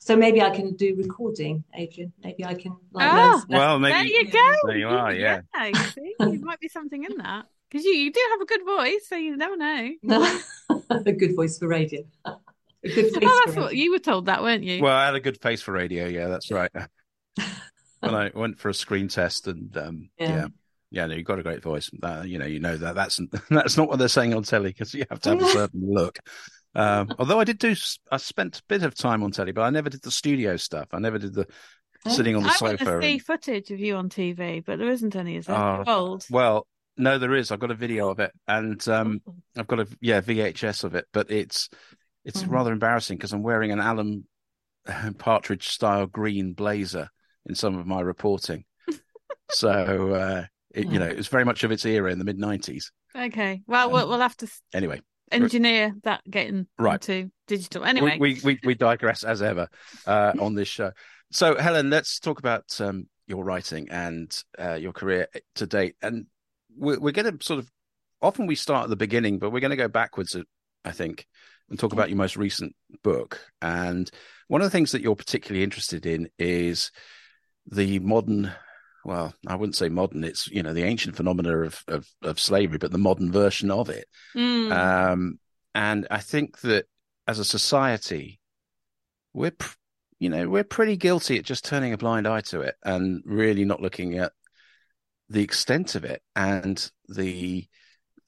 [0.00, 2.12] So maybe I can do recording, Adrian.
[2.22, 4.52] Maybe I can like Oh, learn some well, there you go.
[4.66, 5.12] there you are.
[5.14, 5.40] Yeah.
[5.64, 8.64] you see, there might be something in that because you you do have a good
[8.64, 9.90] voice, so you never know.
[10.90, 12.02] a good voice for radio.
[12.84, 13.82] A good face Oh, for that's what radio.
[13.84, 14.80] you were told, that weren't you?
[14.80, 16.06] Well, I had a good face for radio.
[16.06, 16.70] Yeah, that's right.
[17.98, 20.28] when I went for a screen test, and um, yeah.
[20.28, 20.46] Yeah.
[20.92, 21.90] yeah, no, you've got a great voice.
[22.00, 23.18] Uh, you know, you know that that's
[23.50, 26.20] that's not what they're saying on telly because you have to have a certain look.
[26.74, 27.74] Um, although I did do,
[28.10, 30.88] I spent a bit of time on telly, but I never did the studio stuff.
[30.92, 31.46] I never did the
[32.06, 32.84] sitting on the I want sofa.
[32.84, 35.56] to see and- footage of you on TV, but there isn't any, is there?
[35.56, 36.26] Oh, Old.
[36.30, 37.50] well, no, there is.
[37.50, 39.20] I've got a video of it, and um,
[39.56, 41.68] I've got a yeah VHS of it, but it's
[42.24, 42.50] it's Mhm.
[42.50, 44.26] rather embarrassing because I'm wearing an Alan
[45.18, 47.08] Partridge style green blazer
[47.46, 48.64] in some of my reporting.
[49.50, 49.70] so
[50.14, 52.86] uh, It, You know, it was very much of its era in the mid '90s.
[53.16, 53.62] Okay.
[53.66, 55.00] Well, Um, we'll, we'll have to Anyway,
[55.32, 57.00] engineer that getting Right.
[57.02, 57.84] to digital.
[57.84, 58.18] Anyway.
[58.18, 59.68] we, we we digress as ever
[60.06, 60.92] uh, on this show.
[61.30, 65.96] So, Helen, let's talk about um, your writing and uh, your career to date.
[66.02, 66.26] And
[66.76, 67.70] we're, we're going to sort of
[68.22, 70.42] often we start at the beginning, but we're going to go backwards, uh,
[70.84, 71.26] I think,
[71.68, 73.40] and talk about your most recent book.
[73.60, 74.10] And
[74.48, 76.90] one of the things that you're particularly interested in is
[77.66, 78.52] the modern.
[79.08, 80.22] Well, I wouldn't say modern.
[80.22, 83.88] It's you know the ancient phenomena of of, of slavery, but the modern version of
[83.88, 84.06] it.
[84.36, 84.70] Mm.
[84.70, 85.38] Um,
[85.74, 86.84] and I think that
[87.26, 88.38] as a society,
[89.32, 89.76] we're, pr-
[90.18, 93.64] you know, we're pretty guilty at just turning a blind eye to it and really
[93.64, 94.32] not looking at
[95.30, 97.66] the extent of it and the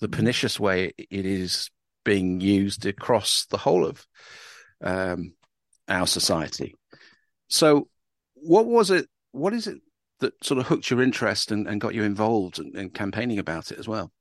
[0.01, 1.69] the pernicious way it is
[2.07, 4.07] being used across the whole of
[4.83, 5.35] um,
[5.89, 6.75] our society.
[7.49, 7.89] So,
[8.33, 9.07] what was it?
[9.33, 9.83] What is it
[10.21, 13.73] that sort of hooked your interest and, and got you involved in, in campaigning about
[13.73, 14.13] it as well?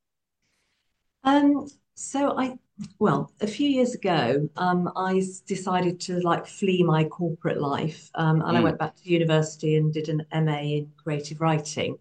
[1.23, 2.57] Um, so I,
[2.97, 8.41] well, a few years ago, um, I decided to like flee my corporate life, um,
[8.41, 8.63] and I Mm.
[8.63, 11.97] went back to university and did an MA in creative writing,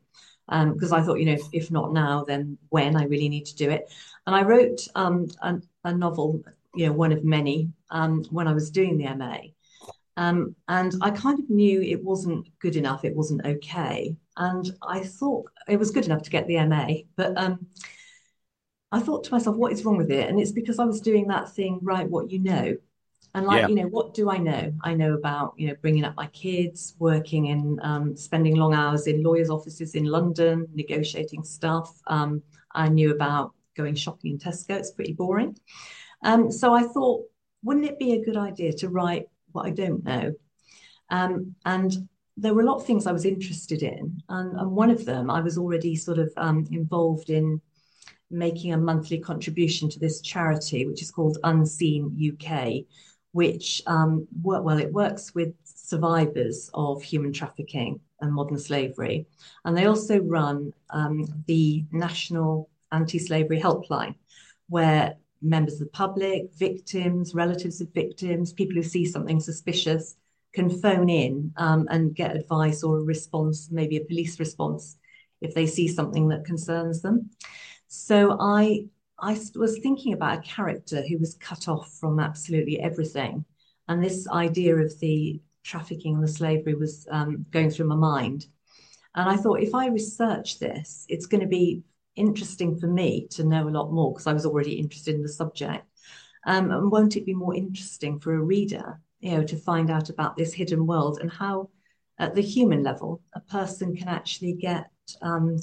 [0.48, 2.96] um, because I thought, you know, if, if not now, then when?
[2.96, 3.92] I really need to do it.
[4.26, 6.42] And I wrote um, a, a novel,
[6.74, 9.52] you know, one of many, um, when I was doing the MA.
[10.18, 14.16] Um, and I kind of knew it wasn't good enough, it wasn't okay.
[14.37, 17.68] And I thought it was good enough to get the MA, but um,
[18.90, 20.28] I thought to myself, what is wrong with it?
[20.28, 22.76] And it's because I was doing that thing, write what you know.
[23.35, 23.68] And like, Yeah.
[23.68, 24.72] you know, what do I know?
[24.83, 29.07] I know about, you know, bringing up my kids, working in, um, spending long hours
[29.07, 31.96] in lawyers' offices in London, negotiating stuff.
[32.09, 34.70] Um, I knew about going shopping in Tesco.
[34.70, 35.57] It's pretty boring.
[36.24, 37.24] Um, so I thought,
[37.62, 40.32] wouldn't it be a good idea to write what I don't know?
[41.11, 44.22] Um, and there were a lot of things I was interested in.
[44.28, 47.61] And, and one of them, I was already sort of um, involved in
[48.30, 52.84] making a monthly contribution to this charity, which is called Unseen UK,
[53.32, 59.26] which um, work, well, it works with survivors of human trafficking and modern slavery,
[59.64, 64.14] and they also run um, the National Anti-Slavery Helpline,
[64.68, 70.16] where members of the public, victims, relatives of victims, people who see something suspicious
[70.55, 74.96] can phone in um, and get advice or a response, maybe a police response,
[75.40, 77.31] if they see something that concerns them.
[77.88, 78.87] So I
[79.20, 83.44] I was thinking about a character who was cut off from absolutely everything,
[83.88, 88.46] and this idea of the trafficking and the slavery was um, going through my mind.
[89.14, 91.83] And I thought, if I research this, it's going to be
[92.18, 95.28] interesting for me to know a lot more because I was already interested in the
[95.28, 95.87] subject.
[96.46, 100.11] Um, and won't it be more interesting for a reader, you know, to find out
[100.11, 101.70] about this hidden world and how,
[102.18, 104.90] at the human level, a person can actually get
[105.22, 105.57] um,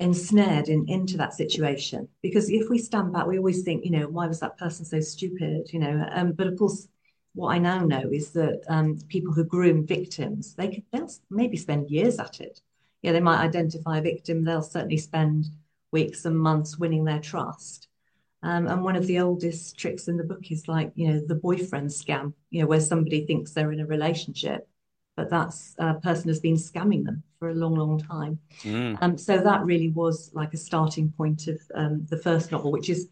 [0.00, 2.08] ensnared in, into that situation.
[2.22, 5.00] Because if we stand back, we always think, you know, why was that person so
[5.00, 5.72] stupid?
[5.72, 6.88] You know, um, but of course,
[7.34, 10.84] what I now know is that um, people who groom victims, they could
[11.30, 12.60] maybe spend years at it.
[13.02, 14.44] Yeah, they might identify a victim.
[14.44, 15.46] They'll certainly spend
[15.92, 17.88] weeks and months winning their trust.
[18.42, 21.34] Um, and one of the oldest tricks in the book is like, you know, the
[21.34, 24.68] boyfriend scam, you know, where somebody thinks they're in a relationship,
[25.16, 28.38] but that's a person has been scamming them for a long, long time.
[28.62, 28.98] Mm.
[29.00, 32.88] Um, so that really was like a starting point of um, the first novel, which
[32.88, 33.08] is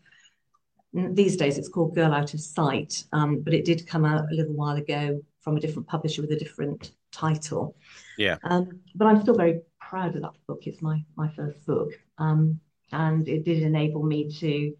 [0.92, 4.34] these days it's called Girl Out of Sight, um, but it did come out a
[4.34, 7.76] little while ago from a different publisher with a different title.
[8.16, 8.36] Yeah.
[8.44, 10.66] Um, but I'm still very proud of that book.
[10.66, 12.60] It's my my first book, um,
[12.92, 14.74] and it did enable me to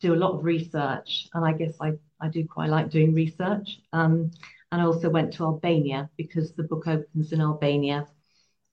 [0.00, 1.28] do a lot of research.
[1.34, 3.80] And I guess I I do quite like doing research.
[3.92, 4.30] Um,
[4.70, 8.08] and I also went to Albania because the book opens in Albania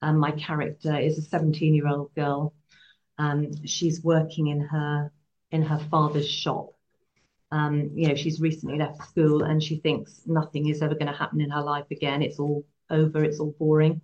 [0.01, 2.53] and my character is a 17 year old girl.
[3.17, 5.11] Um, she's working in her
[5.51, 6.69] in her father's shop.
[7.51, 11.17] Um, you know, she's recently left school and she thinks nothing is ever going to
[11.17, 12.21] happen in her life again.
[12.21, 13.23] It's all over.
[13.23, 14.01] It's all boring.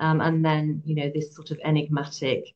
[0.00, 2.54] Um, and then, you know, this sort of enigmatic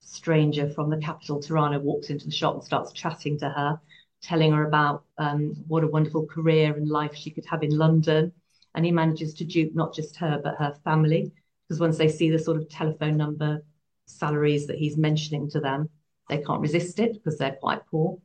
[0.00, 3.80] stranger from the capital, Tirana, walks into the shop and starts chatting to her,
[4.22, 8.32] telling her about um, what a wonderful career and life she could have in London.
[8.74, 11.32] And he manages to dupe not just her, but her family
[11.66, 13.64] because once they see the sort of telephone number
[14.06, 15.88] salaries that he's mentioning to them,
[16.28, 18.18] they can't resist it because they're quite poor.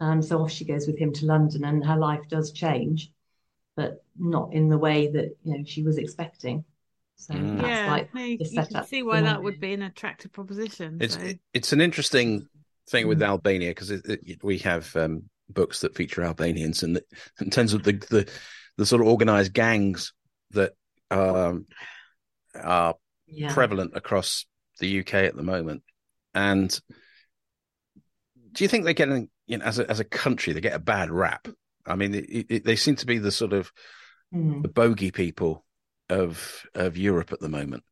[0.00, 3.12] Um, so off she goes with him to London, and her life does change,
[3.76, 6.64] but not in the way that you know she was expecting.
[7.22, 7.56] So Mm.
[7.58, 10.98] that's yeah, like no, you, you can see why that would be an attractive proposition.
[11.00, 11.32] It's so.
[11.54, 12.48] it's an interesting
[12.90, 13.26] thing with Mm.
[13.26, 17.00] Albania because it, it, we have um, books that feature Albanians, and
[17.40, 18.28] in terms of the the,
[18.76, 20.12] the sort of organized gangs
[20.50, 20.72] that
[21.10, 21.66] um,
[22.54, 22.94] are
[23.26, 23.52] yeah.
[23.52, 24.44] prevalent across
[24.80, 25.82] the UK at the moment.
[26.34, 26.70] And
[28.52, 30.78] do you think they're getting, you know, as a, as a country, they get a
[30.78, 31.46] bad rap?
[31.86, 33.70] I mean, it, it, they seem to be the sort of
[34.34, 34.62] mm.
[34.62, 35.64] the bogey people
[36.08, 37.84] of of Europe at the moment.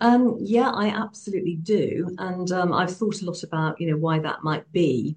[0.00, 4.18] Um, yeah, I absolutely do, and um, I've thought a lot about you know why
[4.18, 5.16] that might be,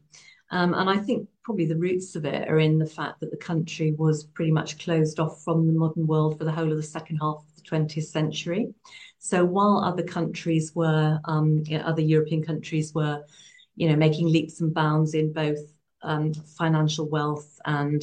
[0.51, 3.37] um, and I think probably the roots of it are in the fact that the
[3.37, 6.83] country was pretty much closed off from the modern world for the whole of the
[6.83, 8.73] second half of the 20th century.
[9.17, 13.23] So while other countries were, um, you know, other European countries were,
[13.75, 15.59] you know, making leaps and bounds in both
[16.03, 18.01] um, financial wealth and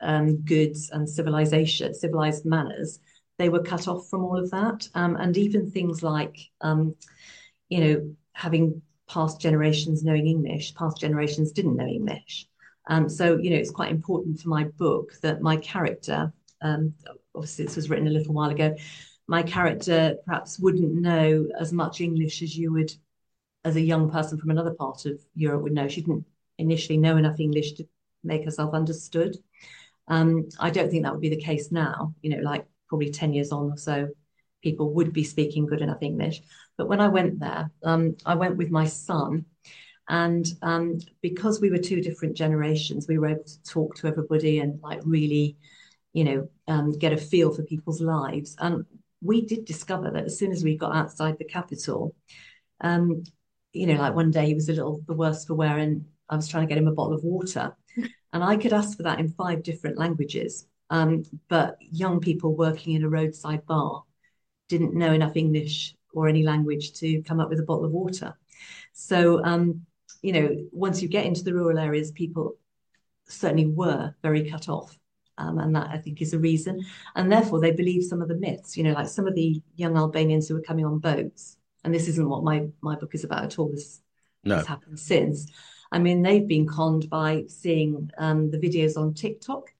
[0.00, 3.00] um, goods and civilization, civilized manners,
[3.38, 4.88] they were cut off from all of that.
[4.94, 6.94] Um, and even things like, um,
[7.68, 12.46] you know, having past generations knowing English, past generations didn't know English.
[12.88, 16.94] Um, so, you know, it's quite important for my book that my character, um,
[17.34, 18.76] obviously this was written a little while ago,
[19.26, 22.92] my character perhaps wouldn't know as much English as you would,
[23.64, 25.88] as a young person from another part of Europe would know.
[25.88, 26.26] She didn't
[26.58, 27.88] initially know enough English to
[28.22, 29.36] make herself understood.
[30.08, 32.14] Um, I don't think that would be the case now.
[32.20, 34.08] You know, like probably 10 years on or so,
[34.62, 36.42] people would be speaking good enough English.
[36.76, 39.46] But when I went there, um, I went with my son.
[40.08, 44.58] And um, because we were two different generations, we were able to talk to everybody
[44.58, 45.56] and like really,
[46.12, 48.54] you know, um, get a feel for people's lives.
[48.58, 48.84] And
[49.22, 52.14] we did discover that as soon as we got outside the capital,
[52.80, 53.24] um,
[53.72, 56.36] you know, like one day he was a little the worse for wear, and I
[56.36, 59.18] was trying to get him a bottle of water, and I could ask for that
[59.18, 60.66] in five different languages.
[60.90, 64.04] Um, but young people working in a roadside bar
[64.68, 68.34] didn't know enough English or any language to come up with a bottle of water.
[68.92, 69.82] So, um,
[70.22, 72.56] you know, once you get into the rural areas, people
[73.28, 74.98] certainly were very cut off.
[75.36, 76.80] Um, and that I think is a reason.
[77.16, 79.96] And therefore, they believe some of the myths, you know, like some of the young
[79.96, 81.56] Albanians who were coming on boats.
[81.82, 83.68] And this isn't what my, my book is about at all.
[83.68, 84.00] This
[84.44, 84.56] no.
[84.56, 85.50] has happened since.
[85.90, 89.73] I mean, they've been conned by seeing um, the videos on TikTok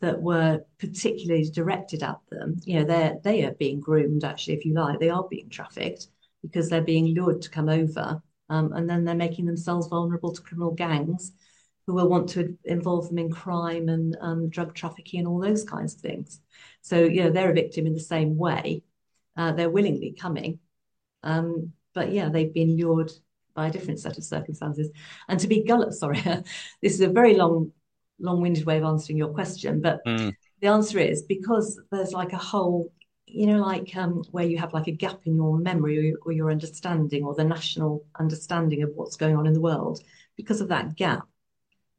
[0.00, 2.56] that were particularly directed at them.
[2.64, 4.98] You know, they're they are being groomed, actually, if you like.
[4.98, 6.08] They are being trafficked
[6.42, 8.22] because they're being lured to come over.
[8.48, 11.32] Um, and then they're making themselves vulnerable to criminal gangs
[11.86, 15.64] who will want to involve them in crime and um, drug trafficking and all those
[15.64, 16.40] kinds of things.
[16.82, 18.82] So, you know, they're a victim in the same way.
[19.36, 20.58] Uh, they're willingly coming.
[21.22, 23.12] Um, but yeah, they've been lured
[23.54, 24.90] by a different set of circumstances.
[25.28, 26.20] And to be gullible, sorry,
[26.82, 27.72] this is a very long
[28.20, 30.34] long-winded way of answering your question, but mm.
[30.60, 32.92] the answer is because there's like a whole,
[33.26, 36.32] you know, like um, where you have like a gap in your memory or, or
[36.32, 40.00] your understanding or the national understanding of what's going on in the world.
[40.36, 41.26] Because of that gap,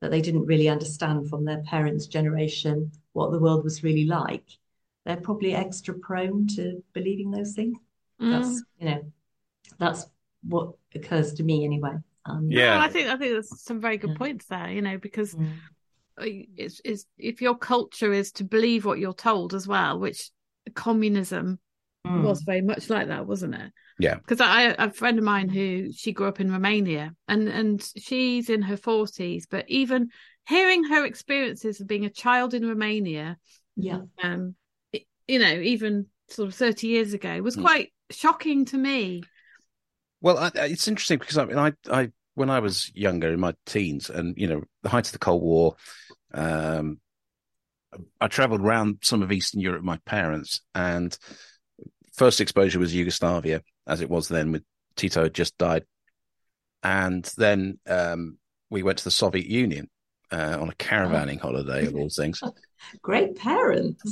[0.02, 4.46] that they didn't really understand from their parents' generation what the world was really like,
[5.06, 7.78] they're probably extra prone to believing those things.
[8.20, 8.32] Mm.
[8.32, 9.12] That's you know,
[9.78, 10.08] that's
[10.48, 11.94] what occurs to me anyway.
[12.26, 14.18] Um, yeah, I think I think there's some very good yeah.
[14.18, 14.70] points there.
[14.70, 15.52] You know, because mm
[16.17, 20.30] it's, it's if your culture is to believe what you're told as well, which
[20.76, 21.60] communism
[22.06, 22.24] mm.
[22.24, 23.71] was very much like that, wasn't it?
[24.00, 24.15] Yeah.
[24.15, 28.50] Because I a friend of mine who she grew up in Romania and and she's
[28.50, 30.10] in her forties, but even
[30.47, 33.38] hearing her experiences of being a child in Romania,
[33.76, 34.56] yeah, um,
[34.91, 37.62] it, you know, even sort of thirty years ago, was mm.
[37.62, 39.24] quite shocking to me.
[40.21, 43.54] Well, I, it's interesting because I mean, I I when I was younger in my
[43.65, 45.76] teens, and you know, the height of the Cold War,
[46.34, 47.00] um,
[48.20, 51.17] I travelled around some of Eastern Europe with my parents, and
[52.13, 54.52] first exposure was Yugoslavia, as it was then.
[54.52, 54.63] With
[54.96, 55.86] Tito had just died,
[56.84, 58.38] and then um,
[58.70, 59.89] we went to the Soviet Union
[60.32, 61.48] uh, on a caravanning oh.
[61.48, 62.41] holiday of all things.
[63.02, 64.04] Great parents.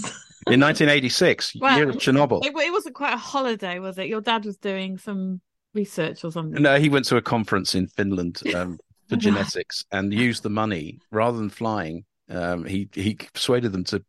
[0.47, 2.45] In 1986, well, year of Chernobyl.
[2.45, 4.07] It, it wasn't quite a holiday, was it?
[4.07, 5.41] Your dad was doing some
[5.73, 6.61] research or something?
[6.61, 10.99] No, he went to a conference in Finland um, for genetics and used the money
[11.11, 12.05] rather than flying.
[12.29, 14.03] Um, he he persuaded them to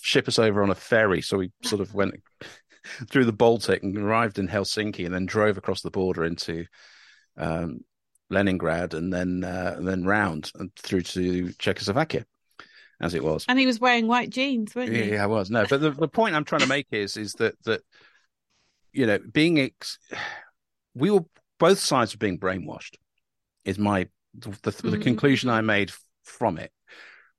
[0.00, 2.14] ship us over on a ferry, so we sort of went
[3.10, 6.66] through the Baltic and arrived in Helsinki, and then drove across the border into
[7.36, 7.80] um,
[8.30, 12.26] Leningrad, and then uh, and then round and through to Czechoslovakia.
[13.00, 15.10] As it was, and he was wearing white jeans, weren't he?
[15.10, 15.50] Yeah, I was.
[15.50, 17.82] No, but the, the point I'm trying to make is is that that
[18.92, 19.98] you know being ex-
[20.94, 21.24] we were
[21.58, 22.96] both sides were being brainwashed.
[23.64, 24.90] Is my the, the, mm-hmm.
[24.90, 25.92] the conclusion I made
[26.24, 26.72] from it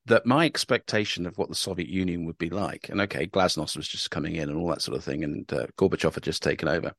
[0.08, 3.88] that my expectation of what the Soviet Union would be like, and okay, Glasnost was
[3.88, 6.68] just coming in and all that sort of thing, and uh, Gorbachev had just taken
[6.68, 6.94] over,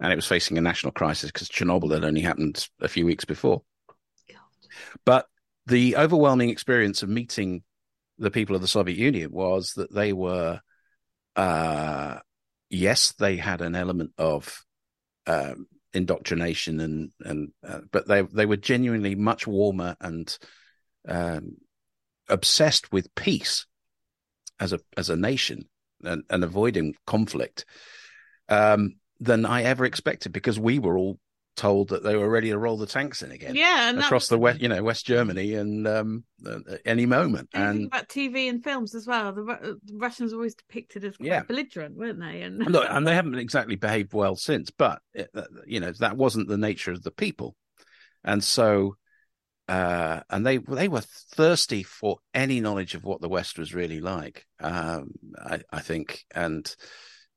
[0.00, 3.24] and it was facing a national crisis because Chernobyl had only happened a few weeks
[3.24, 3.62] before.
[4.28, 4.40] God.
[5.04, 5.26] But
[5.66, 7.62] the overwhelming experience of meeting
[8.18, 10.60] the people of the Soviet Union was that they were,
[11.36, 12.18] uh,
[12.68, 14.64] yes, they had an element of
[15.26, 20.36] um, indoctrination and and uh, but they they were genuinely much warmer and
[21.08, 21.56] um,
[22.28, 23.66] obsessed with peace
[24.60, 25.68] as a as a nation
[26.02, 27.64] and, and avoiding conflict
[28.48, 31.18] um, than I ever expected because we were all
[31.56, 33.54] told that they were ready to roll the tanks in again.
[33.54, 37.48] Yeah, across the west, you know, West Germany, and um, uh, any moment.
[37.54, 39.32] And about TV and films as well.
[39.32, 41.42] The, the Russians were always depicted as quite Yeah.
[41.42, 42.42] belligerent, weren't they?
[42.42, 44.70] And look, and they haven't exactly behaved well since.
[44.70, 47.56] But it, uh, you know, that wasn't the nature of the people,
[48.24, 48.96] and so.
[49.66, 53.98] Uh, and they they were thirsty for any knowledge of what the West was really
[53.98, 54.46] like.
[54.60, 56.70] Um, I, I think, and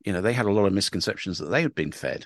[0.05, 2.25] you know, they had a lot of misconceptions that they had been fed.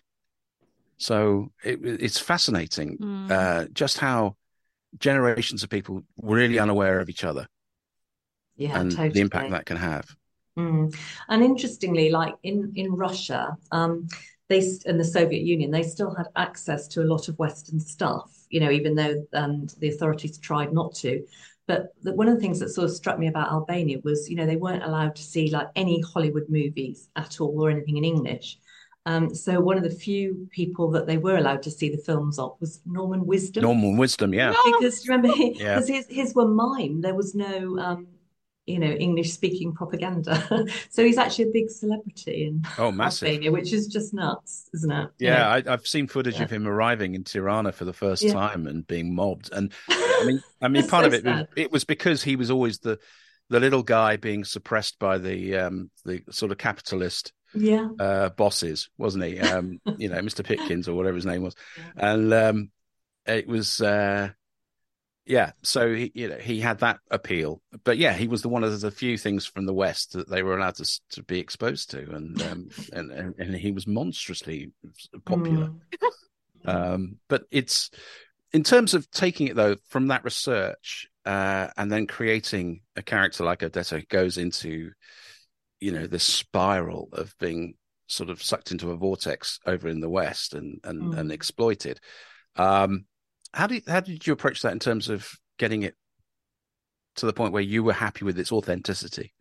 [1.02, 3.32] So it, it's fascinating Mm.
[3.32, 4.36] uh, just how
[5.00, 7.48] generations of people were really unaware of each other
[8.56, 9.10] Yeah, and totally.
[9.10, 10.06] the impact that can have.
[10.58, 10.96] Mm.
[11.30, 14.08] And interestingly, like in in Russia, um,
[14.50, 18.30] they and the Soviet Union, they still had access to a lot of Western stuff.
[18.50, 21.26] You know, even though um, the authorities tried not to.
[21.68, 24.36] But the, one of the things that sort of struck me about Albania was, you
[24.36, 28.04] know, they weren't allowed to see like any Hollywood movies at all or anything in
[28.04, 28.58] English.
[29.06, 32.38] Um, so one of the few people that they were allowed to see the films
[32.38, 34.54] of was Norman Wisdom Norman wisdom, yeah.
[34.66, 35.76] Because remember Yeah.
[35.76, 38.08] because his his were mime there was no um
[38.68, 43.30] you know English speaking propaganda so he's actually a big celebrity in Oh, massive.
[43.30, 45.50] Albania which is just nuts isn't it You Yeah, know?
[45.50, 46.44] I, I've seen footage Yeah.
[46.46, 48.34] of him arriving in Tirana for the first Yeah.
[48.34, 49.50] time and being mobbed.
[49.52, 51.48] And I mean, I mean, part so of it sad.
[51.56, 53.00] it was because he was always the
[53.50, 58.90] the little guy being suppressed by the um the sort of capitalist yeah uh bosses,
[58.98, 59.40] wasn't he?
[59.40, 60.44] Um, you know, Mr.
[60.46, 62.14] Pitkins or whatever his name was, Yeah.
[62.16, 62.72] and um,
[63.26, 64.30] it was uh,
[65.26, 65.52] yeah.
[65.62, 68.82] So he, you know, he had that appeal, but yeah, he was the one of
[68.82, 72.00] the few things from the West that they were allowed to to be exposed to,
[72.16, 74.72] and um, and, and and he was monstrously
[75.26, 75.68] popular.
[75.68, 75.80] Mm.
[76.64, 77.90] Um, but it's
[78.54, 83.44] in terms of taking it though from that research uh, and then creating a character
[83.44, 84.92] like Odetta goes into,
[85.82, 87.76] you know, this spiral of being
[88.08, 91.14] sort of sucked into a vortex over in the West and and, Mm.
[91.14, 92.00] and exploited.
[92.58, 93.06] Um,
[93.54, 95.30] how did how did you approach that in terms of
[95.60, 95.96] getting it
[97.16, 99.34] to the point where you were happy with its authenticity?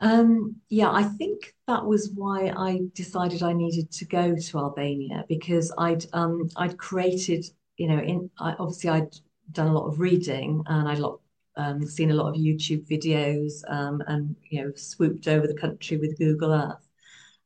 [0.00, 5.24] Um, yeah, I think that was why I decided I needed to go to Albania
[5.28, 7.44] because I'd um I'd created,
[7.76, 9.14] you know, in I, obviously I'd
[9.50, 11.20] done a lot of reading and I'd lot
[11.58, 15.98] um, seen a lot of YouTube videos um, and you know swooped over the country
[15.98, 16.88] with Google Earth.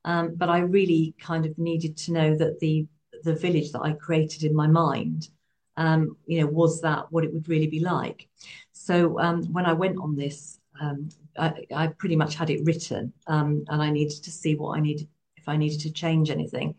[0.04, 2.86] Um, but I really kind of needed to know that the
[3.24, 5.28] the village that I created in my mind,
[5.76, 8.28] um, you know, was that what it would really be like?
[8.72, 11.08] So um, when I went on this, um,
[11.38, 15.08] I, I pretty much had it written, and I needed to see what I needed
[15.36, 16.74] if I needed to change anything.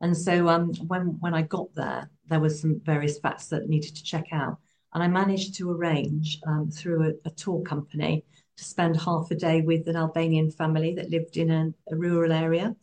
[0.00, 0.44] And so
[0.86, 4.58] when when I got there, there was some various facts that needed to check out,
[4.94, 8.24] and I managed to arrange um, through a, a tour company
[8.56, 12.32] to spend half a day with an Albanian family that lived in a, a rural
[12.32, 12.76] area.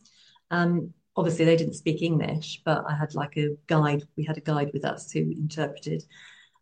[0.50, 4.02] Um, obviously, they didn't speak English, but I had like a guide.
[4.16, 6.02] We had a guide with us who interpreted.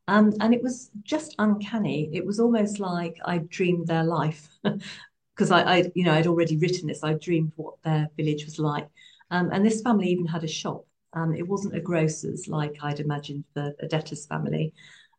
[0.07, 2.11] Um, and it was just uncanny.
[2.13, 4.49] It was almost like I dreamed their life
[5.35, 7.05] because I, I, you know, I'd already written this.
[7.05, 8.89] I dreamed what their village was like.
[9.31, 10.87] Um, and this family even had a shop.
[11.13, 14.73] Um, it wasn't a grocer's like I'd imagined for Odetta's family.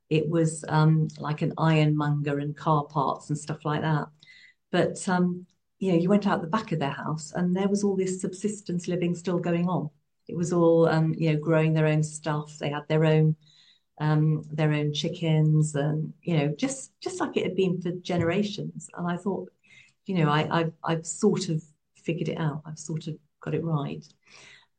[0.10, 4.08] It was um, like an ironmonger and car parts and stuff like that.
[4.72, 5.46] But um,
[5.80, 8.22] you know, you went out the back of their house and there was all this
[8.22, 9.90] subsistence living still going on.
[10.28, 12.58] It was all um, you know, growing their own stuff.
[12.60, 13.36] They had their own
[14.00, 18.90] um, their own chickens and you know, just just like it had been for generations.
[18.98, 19.50] And I thought,
[20.06, 21.64] you know, I I've, I've sort of
[21.96, 22.62] figured it out.
[22.66, 24.06] I've sort of got it right.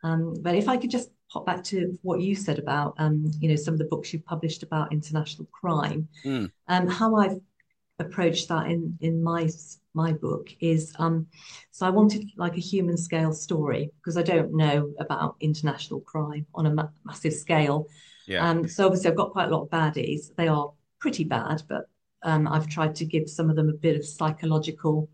[0.03, 3.49] Um, but if I could just pop back to what you said about, um, you
[3.49, 6.51] know, some of the books you've published about international crime, Mm.
[6.69, 7.41] um, how I've
[7.99, 9.49] approached that in in my
[9.93, 11.27] my book is, um,
[11.71, 16.47] so I wanted like a human scale story because I don't know about international crime
[16.55, 17.89] on a ma massive scale.
[18.27, 18.49] Yeah.
[18.49, 20.35] Um, so obviously I've got quite a lot of baddies.
[20.37, 21.89] They are pretty bad, but
[22.23, 25.11] um, I've tried to give some of them a bit of psychological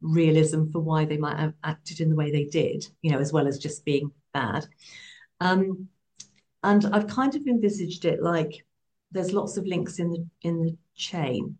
[0.00, 3.32] realism for why they might have acted in the way they did, you know, as
[3.32, 4.66] well as just being bad.
[5.42, 5.88] Um,
[6.62, 8.64] and I've kind of envisaged it like
[9.10, 11.58] there's lots of links in the in the chain.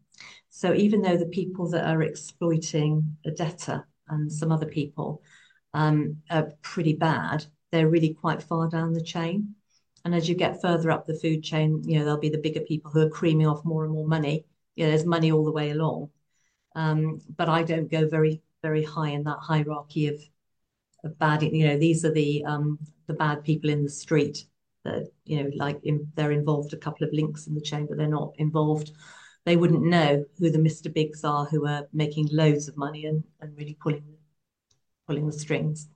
[0.51, 5.23] So even though the people that are exploiting Odetta and some other people
[5.75, 9.57] um, are pretty bad, they're really quite far down the chain.
[10.05, 12.61] And as you get further up the food chain, you know, there'll be the bigger
[12.61, 14.45] people who are creaming off more and more money.
[14.77, 16.11] You know, there's money all the way along.
[16.77, 20.21] Um, but I don't go very, very high in that hierarchy of
[21.05, 21.43] of bad.
[21.43, 24.45] You know, these are the um, the bad people in the street
[24.85, 27.97] that you know, like in, they're involved a couple of links in the chain, but
[27.97, 28.93] they're not involved.
[29.45, 30.93] They wouldn't know who the Mr.
[30.93, 34.05] Bigs are who are making loads of money and, and really pulling
[35.07, 35.89] pulling the strings.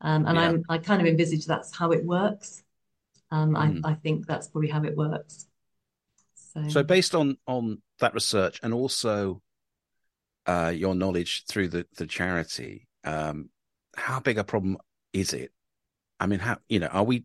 [0.00, 0.44] Um, and yeah.
[0.44, 2.62] I'm, I kind of envisage that's how it works.
[3.30, 3.80] Um, mm.
[3.84, 5.46] I, I think that's probably how it works.
[6.34, 9.42] So, so based on on that research and also
[10.46, 13.50] uh, your knowledge through the the charity, um,
[13.98, 14.78] how big a problem
[15.12, 15.52] is it?
[16.20, 17.24] I mean, how you know are we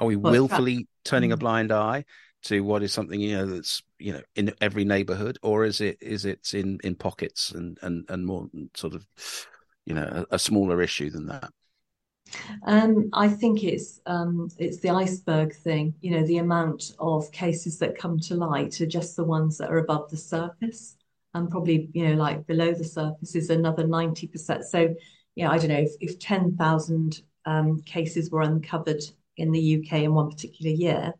[0.00, 1.40] are we well, willfully turning a mm.
[1.40, 2.04] blind eye
[2.44, 5.98] to what is something you know that's you know in every neighborhood, or is it
[6.00, 9.06] is it in in pockets and and and more sort of
[9.84, 11.50] you know a, a smaller issue than that?
[12.66, 15.94] Um, I think it's um, it's the iceberg thing.
[16.00, 19.70] You know, the amount of cases that come to light are just the ones that
[19.70, 20.96] are above the surface,
[21.38, 24.64] and probably you know like below the surface is another ninety percent.
[24.64, 24.94] So,
[25.34, 29.02] yeah, I don't know if, if ten thousand um, cases were uncovered
[29.36, 31.14] in the UK in one particular year,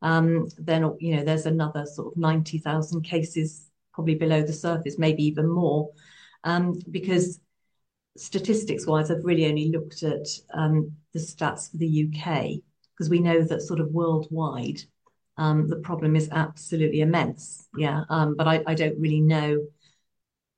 [0.00, 4.98] um, then you know there's another sort of ninety thousand cases probably below the surface,
[4.98, 5.90] maybe even more,
[6.44, 7.40] um, because
[8.16, 12.60] statistics wise, I've really only looked at um, the stats for the UK
[12.94, 14.82] because we know that sort of worldwide
[15.36, 17.68] um, the problem is absolutely immense.
[17.76, 19.66] Yeah, um, but I, I, don't really know.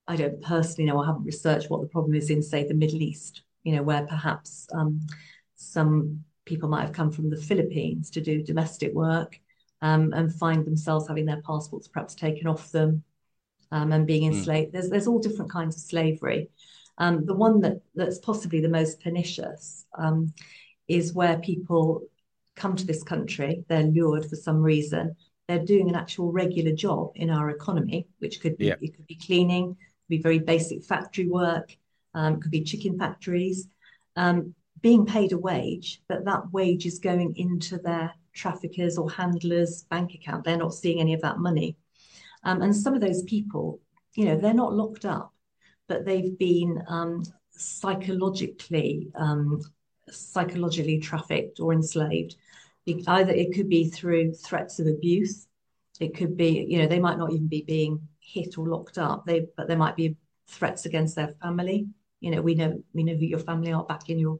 [0.08, 1.00] I don't personally know.
[1.00, 3.42] I haven't researched what the problem is in, say, the Middle East.
[3.62, 5.00] You know, where perhaps um,
[5.56, 9.40] some people might have come from the Philippines to do domestic work
[9.80, 13.02] um, and find themselves having their passports perhaps taken off them
[13.70, 14.36] um, and being hmm.
[14.36, 14.70] enslaved.
[14.70, 14.72] Mm.
[14.72, 16.50] There's there's all different kinds of slavery.
[16.98, 20.32] Um, the one that, that's possibly the most pernicious um,
[20.86, 22.02] is where people
[22.56, 25.16] come to this country, they're lured for some reason,
[25.48, 28.76] they're doing an actual regular job in our economy, which could be yeah.
[28.80, 31.76] it could be cleaning, could be very basic factory work,
[32.14, 33.68] um, could be chicken factories,
[34.16, 39.84] um, being paid a wage, but that wage is going into their traffickers or handlers'
[39.84, 40.44] bank account.
[40.44, 41.76] They're not seeing any of that money.
[42.42, 43.80] Um, and some of those people,
[44.14, 45.34] you know, they're not locked up
[45.88, 49.60] but they've been um, psychologically um,
[50.08, 52.36] psychologically trafficked or enslaved.
[52.86, 55.46] Either it could be through threats of abuse,
[56.00, 59.24] it could be you know they might not even be being hit or locked up.
[59.26, 60.16] They but there might be
[60.48, 61.86] threats against their family.
[62.20, 64.38] You know we know we know who your family are back in your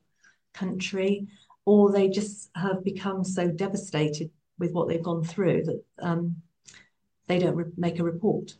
[0.52, 1.26] country,
[1.64, 6.36] or they just have become so devastated with what they've gone through that um,
[7.26, 8.56] they don't re- make a report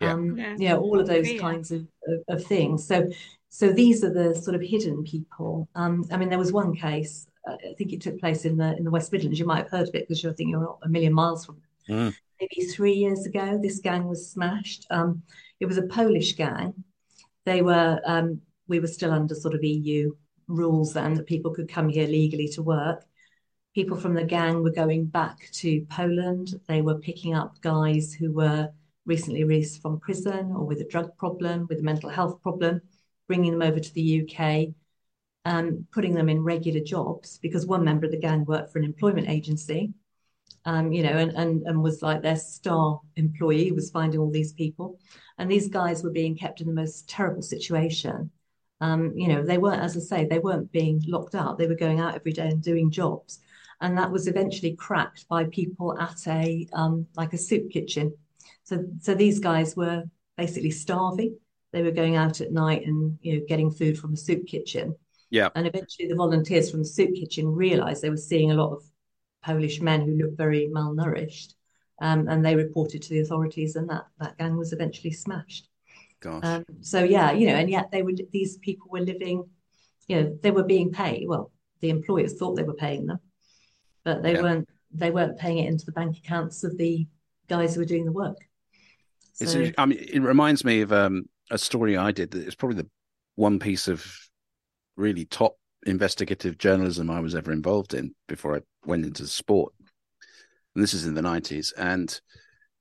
[0.00, 0.12] yeah.
[0.12, 0.56] Um, yeah.
[0.58, 1.40] you know all of those yeah.
[1.40, 3.10] kinds of, of, of, things so
[3.48, 7.26] so these are the sort of hidden people um, i mean there was one case
[7.46, 9.38] i think it took place in the in the west midlands.
[9.38, 11.56] You might have heard of it because you're thinking you're not a million miles from
[11.56, 12.14] it mm.
[12.40, 14.86] maybe three years ago this gang was smashed.
[14.90, 15.22] Um,
[15.58, 16.72] it was a polish gang.
[17.44, 20.12] They were um, we were still under sort of eu
[20.48, 23.04] rules then that people could come here legally to work.
[23.74, 26.54] People from the gang were going back to poland.
[26.66, 28.70] They were picking up guys who were
[29.06, 32.80] recently released from prison or with a drug problem, with a mental health problem,
[33.28, 34.74] bringing them over to the UK,
[35.44, 38.84] um, putting them in regular jobs because one member of the gang worked for an
[38.84, 39.92] employment agency,
[40.64, 44.52] um, you know, and, and, and was like their star employee, was finding all these
[44.52, 44.98] people.
[45.38, 48.30] And these guys were being kept in the most terrible situation.
[48.82, 51.58] Um, you know, they weren't, as I say, they weren't being locked up.
[51.58, 53.40] They were going out every day and doing jobs.
[53.80, 58.12] And that was eventually cracked by people at a um, like a soup kitchen
[58.70, 60.04] so, so these guys were
[60.36, 61.36] basically starving.
[61.72, 64.94] They were going out at night and you know getting food from a soup kitchen.
[65.30, 65.50] Yeah.
[65.54, 68.82] And eventually, the volunteers from the soup kitchen realised they were seeing a lot of
[69.42, 71.54] Polish men who looked very malnourished,
[72.00, 75.68] um, and they reported to the authorities, and that that gang was eventually smashed.
[76.20, 76.44] Gosh.
[76.44, 79.44] Um, so yeah, you know, and yet they were these people were living,
[80.08, 81.28] you know, they were being paid.
[81.28, 83.20] Well, the employers thought they were paying them,
[84.04, 84.42] but they yeah.
[84.42, 84.68] weren't.
[84.92, 87.06] They weren't paying it into the bank accounts of the
[87.48, 88.38] guys who were doing the work.
[89.38, 92.32] It's, I mean, it reminds me of um, a story I did.
[92.32, 92.90] That it's probably the
[93.36, 94.04] one piece of
[95.00, 99.72] really top investigative journalism I was ever involved in before I went into sport.
[100.74, 102.20] And this is in the nineties, and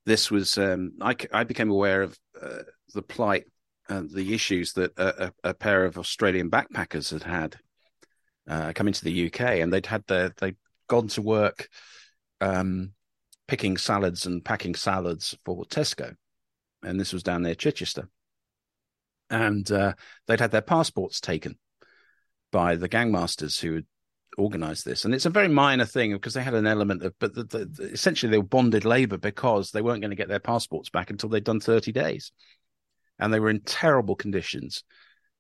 [0.06, 2.64] this was um, I, I became aware of uh,
[2.94, 3.46] the plight,
[3.88, 7.56] and the issues that a, a, pair of Australian backpackers had had
[8.48, 10.58] uh, coming to the UK, and they'd had their they'd
[10.88, 11.68] gone to work
[12.42, 12.92] um,
[13.48, 16.16] picking salads and packing salads for Tesco
[16.84, 18.10] and this was down near Chichester.
[19.30, 19.94] And uh,
[20.28, 21.58] they'd had their passports taken
[22.52, 23.86] by the gangmasters who had
[24.38, 25.06] organized this.
[25.06, 27.66] And it's a very minor thing because they had an element of, but the, the,
[27.66, 31.10] the, essentially they were bonded labor because they weren't going to get their passports back
[31.10, 32.32] until they'd done 30 days.
[33.18, 34.84] And they were in terrible conditions.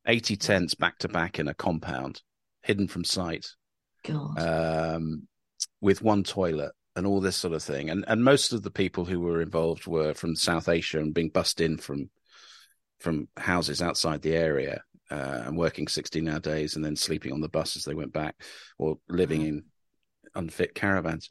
[0.06, 2.22] 80 tents back to back in a compound,
[2.64, 3.48] hidden from sight,
[4.04, 4.40] God.
[4.40, 5.28] um,
[5.82, 7.90] with one toilet and all this sort of thing.
[7.90, 11.30] And and most of the people who were involved were from South Asia and being
[11.30, 12.10] bussed in from
[13.00, 14.82] from houses outside the area
[15.12, 18.14] uh, and working 16 hour days and then sleeping on the bus as they went
[18.14, 18.36] back
[18.78, 19.64] or living in
[20.36, 21.30] unfit caravans.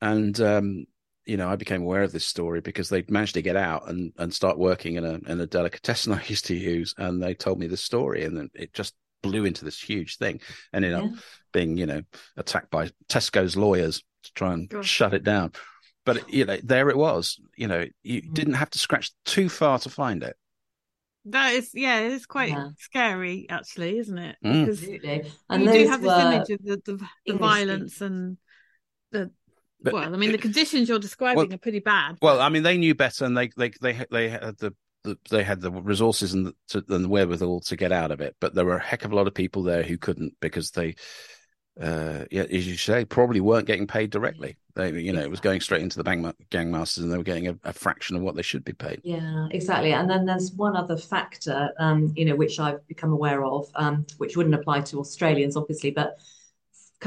[0.00, 0.86] And um,
[1.24, 4.12] you know, I became aware of this story because they'd managed to get out and,
[4.18, 7.58] and start working in a in a delicatessen I used to use, and they told
[7.58, 10.40] me the story, and then it just blew into this huge thing.
[10.72, 11.04] Ended up
[11.52, 12.02] being, you know,
[12.36, 14.88] attacked by Tesco's lawyers to try and Gosh.
[14.88, 15.52] shut it down.
[16.04, 17.38] But you know, there it was.
[17.56, 18.34] You know, you Mhm.
[18.34, 20.36] didn't have to scratch too far to find it.
[21.26, 22.70] That is, yeah, it's quite Yeah.
[22.78, 24.36] scary, actually, isn't it?
[24.44, 24.68] Mm.
[24.68, 25.32] Absolutely.
[25.48, 28.38] And you do have this image of the, the, the violence and
[29.12, 29.30] the
[29.80, 32.16] But- well, I mean, the conditions you're describing Well- are pretty bad.
[32.20, 35.42] Well, I mean, they knew better, and they they they they had the, the they
[35.44, 38.34] had the resources and the, to, and the wherewithal to get out of it.
[38.40, 40.94] But there were a heck of a lot of people there who couldn't because they,
[41.80, 44.56] uh, yeah, as you say, probably weren't getting paid directly.
[44.74, 47.22] They, you know, it was going straight into the bang, gang masters, and they were
[47.22, 49.00] getting a, a fraction of what they should be paid.
[49.04, 49.92] Yeah, exactly.
[49.92, 54.06] And then there's one other factor, um, you know, which I've become aware of, um,
[54.18, 56.18] which wouldn't apply to Australians, obviously, but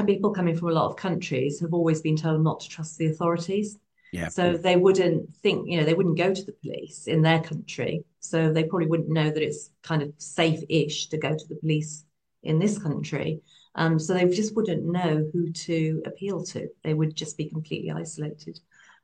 [0.06, 3.06] people coming from a lot of countries have always been told not to trust the
[3.06, 3.78] authorities.
[4.12, 4.28] Yeah.
[4.28, 8.04] So they wouldn't think, you know, they wouldn't go to the police in their country.
[8.20, 12.04] So they probably wouldn't know that it's kind of safe-ish to go to the police
[12.42, 13.40] in this country.
[13.76, 16.68] Um, so they just wouldn't know who to appeal to.
[16.82, 18.58] They would just be completely isolated.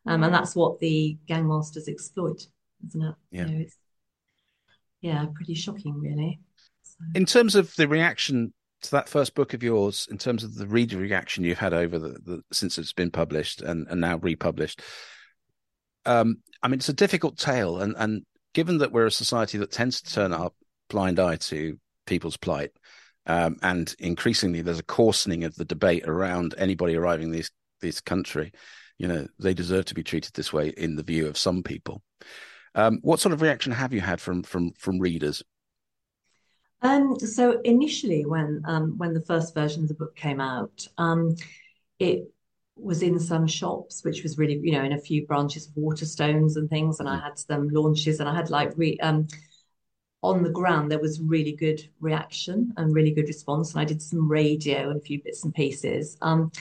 [0.06, 2.46] Um, and that's what the gangmasters exploit,
[2.88, 3.14] isn't it?
[3.30, 3.46] Yeah.
[3.46, 3.76] You know, it's,
[5.02, 6.40] yeah, pretty shocking, really.
[6.82, 10.56] So, In terms of the reaction to that first book of yours, in terms of
[10.56, 14.16] the reader reaction you've had over the, the since it's been published and, and now
[14.16, 14.80] republished,
[16.06, 19.70] um, I mean, it's a difficult tale, and and given that we're a society that
[19.70, 20.50] tends to turn our
[20.88, 22.72] blind eye to people's plight,
[23.26, 27.50] um, and increasingly there's a coarsening of the debate around anybody arriving in this
[27.80, 28.52] this country,
[28.98, 32.02] you know, they deserve to be treated this way in the view of some people.
[32.74, 35.42] Um, what sort of reaction have you had from from from readers?
[36.80, 41.36] Um, so initially, when um, when the first version of the book came out, um,
[41.98, 42.32] it
[42.76, 46.56] was in some shops, which was really, you know, in a few branches of Waterstones
[46.56, 49.28] and things, and I had some launches, and I had like re um,
[50.22, 54.00] on the ground there was really good reaction and really good response, and I did
[54.00, 56.16] some radio and a few bits and pieces.
[56.22, 56.52] Um,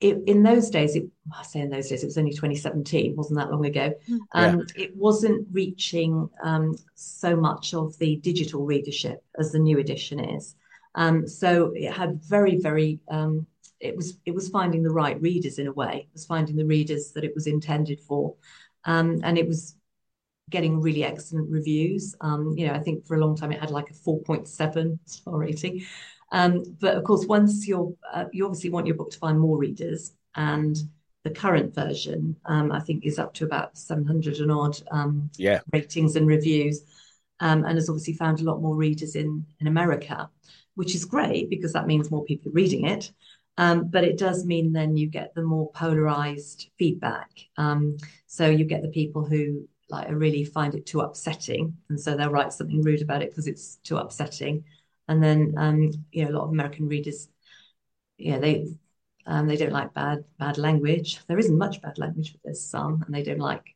[0.00, 1.04] it, in those days, it,
[1.36, 3.92] I say in those days, it was only 2017, wasn't that long ago.
[4.32, 10.18] Um, It wasn't reaching um, so much of the digital readership as the new edition
[10.20, 10.54] is.
[10.94, 13.46] Um, so it had very, very, um,
[13.78, 16.06] it was it was finding the right readers in a way.
[16.08, 18.34] It was finding the readers that it was intended for,
[18.84, 19.76] um, and it was
[20.50, 22.14] getting really excellent reviews.
[22.20, 25.38] Um, you know, I think for a long time it had like a 4.7 star
[25.38, 25.84] rating.
[26.32, 29.58] Um, but of course, once you're, uh, you obviously want your book to find more
[29.58, 30.76] readers, and
[31.24, 35.60] the current version, um, I think, is up to about 700 and odd um, Yeah,
[35.72, 36.82] ratings and reviews,
[37.40, 40.30] um, and has obviously found a lot more readers in in America,
[40.74, 43.12] which is great because that means more people are reading it.
[43.58, 47.30] Um, but it does mean then you get the more polarized feedback.
[47.56, 47.96] Um,
[48.26, 52.16] so you get the people who like I really find it too upsetting, and so
[52.16, 54.64] they'll write something rude about it because it's too upsetting.
[55.08, 57.28] And then um, you know a lot of American readers,
[58.18, 58.68] yeah, they
[59.26, 61.20] um, they don't like bad bad language.
[61.26, 63.74] There isn't much bad language, but there's some, and they don't like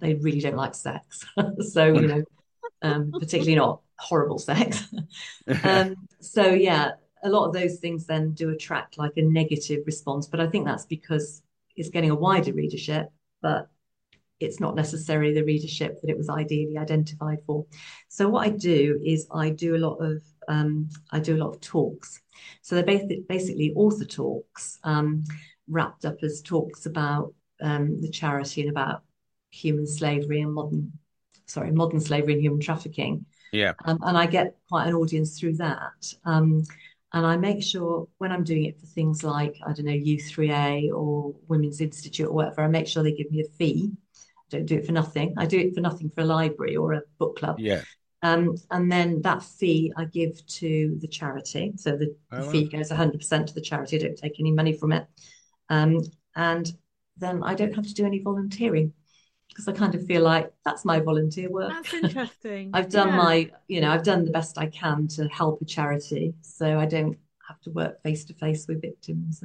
[0.00, 1.24] they really don't like sex.
[1.60, 2.24] so you know,
[2.82, 4.84] um, particularly not horrible sex.
[5.64, 6.92] um, so yeah,
[7.22, 10.64] a lot of those things then do attract like a negative response, but I think
[10.64, 11.42] that's because
[11.76, 13.10] it's getting a wider readership,
[13.42, 13.68] but
[14.40, 17.66] it's not necessarily the readership that it was ideally identified for.
[18.08, 21.50] So what I do is I do a lot of um, I do a lot
[21.50, 22.20] of talks.
[22.62, 25.24] So they're basically, basically author talks um,
[25.68, 29.02] wrapped up as talks about um, the charity and about
[29.50, 30.92] human slavery and modern
[31.46, 33.26] sorry modern slavery and human trafficking.
[33.52, 36.14] yeah, Um, and I get quite an audience through that.
[36.24, 36.62] Um,
[37.12, 40.92] and I make sure when I'm doing it for things like, I don't know, U3A
[40.92, 43.90] or Women's Institute or whatever, I make sure they give me a fee.
[44.52, 45.34] I don't do it for nothing.
[45.36, 47.58] I do it for nothing for a library or a book club.
[47.58, 47.82] yeah.
[48.22, 51.72] Um, and then that fee I give to the charity.
[51.76, 52.50] So the, Oh, the wow.
[52.50, 53.96] fee goes 100% to the charity.
[53.96, 55.06] I don't take any money from it.
[55.68, 56.00] Um,
[56.36, 56.70] and
[57.16, 58.92] then I don't have to do any volunteering
[59.48, 61.70] because I kind of feel like that's my volunteer work.
[61.72, 62.70] That's interesting.
[62.74, 63.16] I've done Yeah.
[63.16, 66.86] my, you know, I've done the best I can to help a charity, so I
[66.86, 69.42] don't have to work face to face with victims.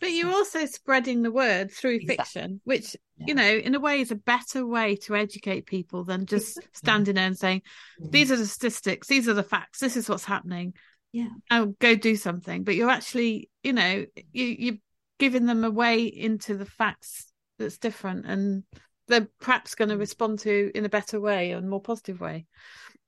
[0.00, 2.16] But you're also spreading the word through Exactly.
[2.16, 3.24] fiction, which, Yeah.
[3.28, 7.14] you know, in a way is a better way to educate people than just standing
[7.14, 7.62] there and saying,
[8.00, 8.10] Mm.
[8.10, 10.74] these are the statistics, these are the facts, this is what's happening.
[11.12, 11.28] Yeah.
[11.50, 12.64] I'll go do something.
[12.64, 14.78] But you're actually, you know, you, you're
[15.18, 18.64] giving them a way into the facts that's different and
[19.06, 22.46] they're perhaps going to respond to in a better way and more positive way.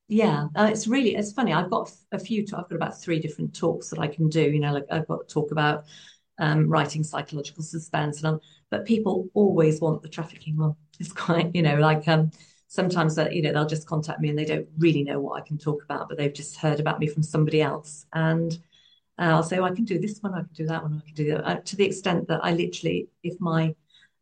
[0.09, 1.53] Yeah, uh, it's really it's funny.
[1.53, 2.43] I've got a few.
[2.43, 4.43] I've got about three different talks that I can do.
[4.43, 5.85] You know, like I've got to talk about
[6.39, 10.75] um, writing psychological suspense, and um, but people always want the trafficking one.
[10.99, 12.31] It's quite, you know, like um,
[12.69, 15.47] sometimes that you know they'll just contact me and they don't really know what I
[15.47, 18.59] can talk about, but they've just heard about me from somebody else, and
[19.19, 21.07] uh, I'll say, oh, I can do this one, I can do that one, I
[21.07, 21.47] can do that.
[21.47, 23.75] Uh, to the extent that I literally, if my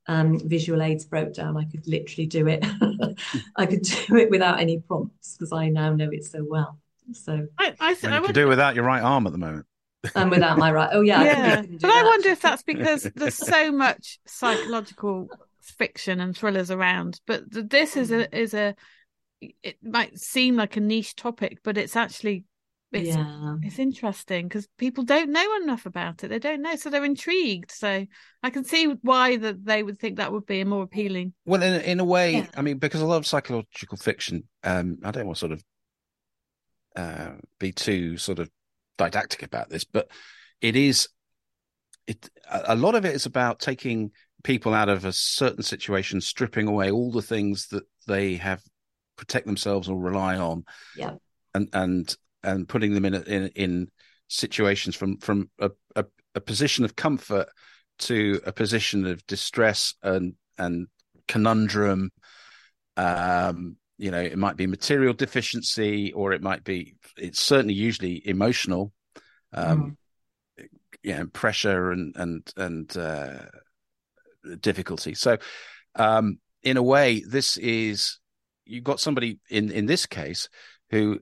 [0.07, 2.65] um, visual aids broke down, I could literally do it.
[3.57, 6.79] I could do it without any prompts because I now know it so well.
[7.13, 9.39] So, I, I, Well, I you can do it without your right arm at the
[9.39, 9.67] moment.
[10.15, 12.63] And without my right, oh yeah, I yeah, couldn't do but I wonder if that's
[12.63, 15.31] because there's so much psychological
[15.63, 17.21] fiction and thrillers around.
[17.27, 18.21] But this is Mm.
[18.21, 18.75] a is a
[19.63, 22.45] it might seem like a niche topic, but it's actually
[22.93, 26.29] it's Yeah, it's interesting because people don't know enough about it.
[26.29, 27.71] They don't know, so they're intrigued.
[27.73, 28.07] So
[28.43, 31.35] I can see why that they would think that would be more appealing.
[31.47, 32.47] Well, in in a way, Yeah.
[32.57, 35.65] I mean, because a lot of psychological fiction, um, I don't want to sort of
[36.97, 38.51] uh, be too sort of
[38.97, 40.11] didactic about this, but
[40.61, 41.09] it is
[42.07, 44.11] it a lot of it is about taking
[44.43, 48.63] people out of a certain situation, stripping away all the things that they have
[49.17, 50.65] protect themselves or rely on,
[50.97, 51.15] yeah,
[51.55, 53.89] and and and putting them in a, in in
[54.29, 57.49] situations from from a, a a position of comfort
[57.99, 60.87] to a position of distress and and
[61.27, 62.11] conundrum
[62.97, 68.27] um you know it might be material deficiency or it might be it's certainly usually
[68.27, 68.93] emotional
[69.53, 69.97] um
[71.03, 73.39] you know pressure and and and uh
[74.61, 75.37] difficulty so
[75.95, 78.19] um in a way this is
[78.65, 80.49] you've got somebody in in this case
[80.91, 81.19] who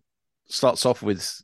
[0.47, 1.41] starts off with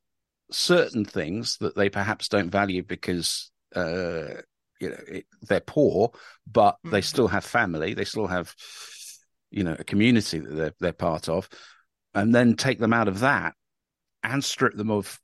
[0.51, 4.41] certain things that they perhaps don't value because uh
[4.81, 6.11] you know it, they're poor
[6.51, 7.05] but they Mm.
[7.05, 8.55] still have family they still have
[9.51, 11.49] you know a community that they're they're part of
[12.15, 13.55] and then take them out of that
[14.23, 15.19] and strip them of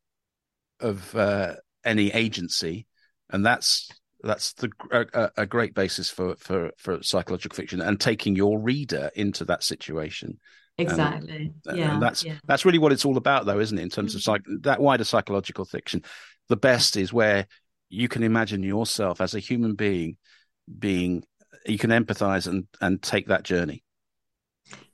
[0.80, 1.54] of uh
[1.84, 2.86] any agency.
[3.30, 3.90] And that's
[4.22, 9.10] that's the a, a great basis for for for psychological fiction and taking your reader
[9.14, 10.38] into that situation.
[10.76, 11.52] Exactly.
[11.66, 14.14] and Yeah, that's yeah, that's really what it's all about though isn't it in terms
[14.14, 16.02] of psych that wider psychological fiction.
[16.48, 17.46] The best is where
[17.88, 20.16] you can imagine yourself as a human being
[20.78, 21.24] being
[21.66, 23.84] you can empathize and and take that journey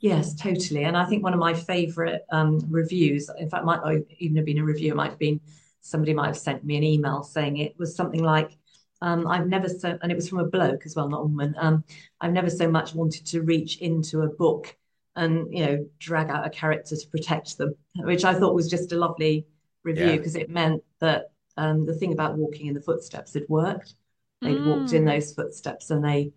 [0.00, 0.84] yes, totally.
[0.84, 4.44] And I think one of my favorite um, reviews, in fact, might not even have
[4.46, 5.40] been a review, it might have been
[5.80, 8.56] somebody might have sent me an email saying it was something like,
[9.02, 11.54] um, I've never so, and it was from a bloke as well, not a woman.
[11.58, 11.84] Um,
[12.20, 14.76] I've never so much wanted to reach into a book
[15.16, 18.92] and you know drag out a character to protect them, which I thought was just
[18.92, 19.46] a lovely
[19.84, 20.16] review Yeah.
[20.18, 23.94] because it meant that um, the thing about walking in the footsteps had worked.
[24.42, 25.06] They'd walked in Mm.
[25.06, 26.32] those footsteps and they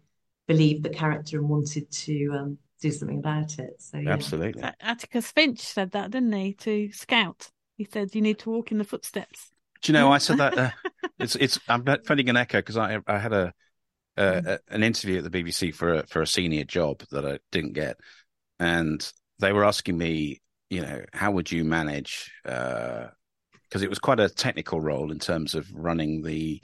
[0.47, 3.75] believed the character and wanted to um, do something about it.
[3.79, 7.49] So yeah, absolutely Atticus Finch said that, didn't he, to Scout?
[7.77, 9.49] He said you need to walk in the footsteps.
[9.81, 10.69] do you know i said that uh,
[11.19, 13.51] it's it's i'm finding an echo because i i had a,
[14.15, 17.39] a, a an interview at the bbc for a for a senior job that i
[17.51, 17.97] didn't get
[18.59, 23.07] and they were asking me you know how would you manage uh
[23.73, 26.61] because it was quite a technical role in terms of running the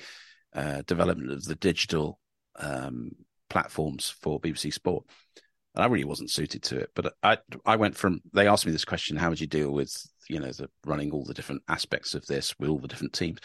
[0.54, 2.20] uh, development of the digital
[2.60, 3.10] um,
[3.50, 5.06] platforms for BBC Sport.
[5.76, 8.72] And I really wasn't suited to it, but I I went from they asked me
[8.72, 9.96] this question: How would you deal with
[10.28, 13.40] you know the running all the different aspects of this with all the different teams?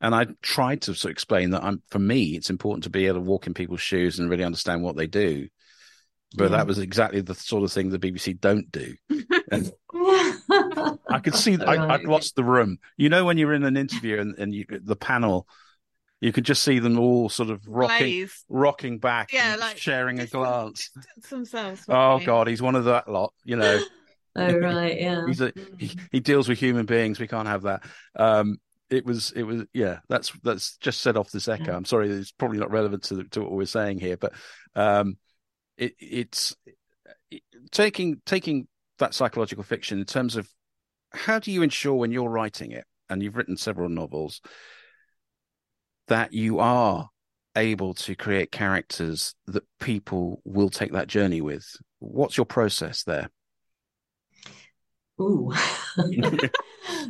[0.00, 3.06] And I tried to sort of explain that I'm for me it's important to be
[3.06, 5.48] able to walk in people's shoes and really understand what they do.
[6.36, 6.50] But Yeah.
[6.50, 8.94] that was exactly the sort of thing the BBC don't do.
[9.50, 12.78] And I could see I, Right, I'd lost the room.
[12.96, 15.46] You know, when you're in an interview and, and you, the panel,
[16.24, 18.44] you could just see them all sort of rocking, Glaze.
[18.48, 20.90] rocking back, Yeah, and like sharing a glance.
[21.28, 21.84] themselves.
[21.86, 22.24] Oh maybe.
[22.26, 23.34] God, he's one of that lot.
[23.44, 23.80] You know,
[24.36, 25.26] Oh right, yeah.
[25.26, 27.20] he's a he, he deals with human beings.
[27.20, 27.84] We can't have that.
[28.16, 28.58] Um,
[28.88, 29.98] it was it was yeah.
[30.08, 31.72] That's that's just set off this echo.
[31.72, 31.76] Yeah.
[31.76, 34.32] I'm sorry, it's probably not relevant to to what we're saying here, but
[34.74, 35.18] um,
[35.76, 36.56] it it's
[37.30, 38.66] it, taking taking
[38.98, 40.48] that psychological fiction in terms of
[41.12, 44.40] how do you ensure when you're writing it and you've written several novels
[46.08, 47.08] that you are
[47.56, 51.64] able to create characters that people will take that journey with
[52.00, 53.28] what's your process there
[55.20, 55.52] Ooh.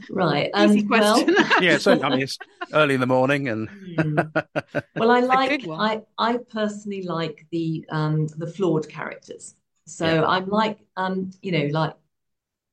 [0.09, 0.51] Right.
[0.55, 1.35] Um, Easy question.
[1.35, 2.39] Well, yeah, so I mean it's
[2.73, 4.29] early in the morning, and Hmm.
[4.97, 5.65] well, I like.
[5.71, 9.55] I I personally like the um the flawed characters.
[9.87, 10.27] So Yeah.
[10.27, 11.95] I'm like um you know like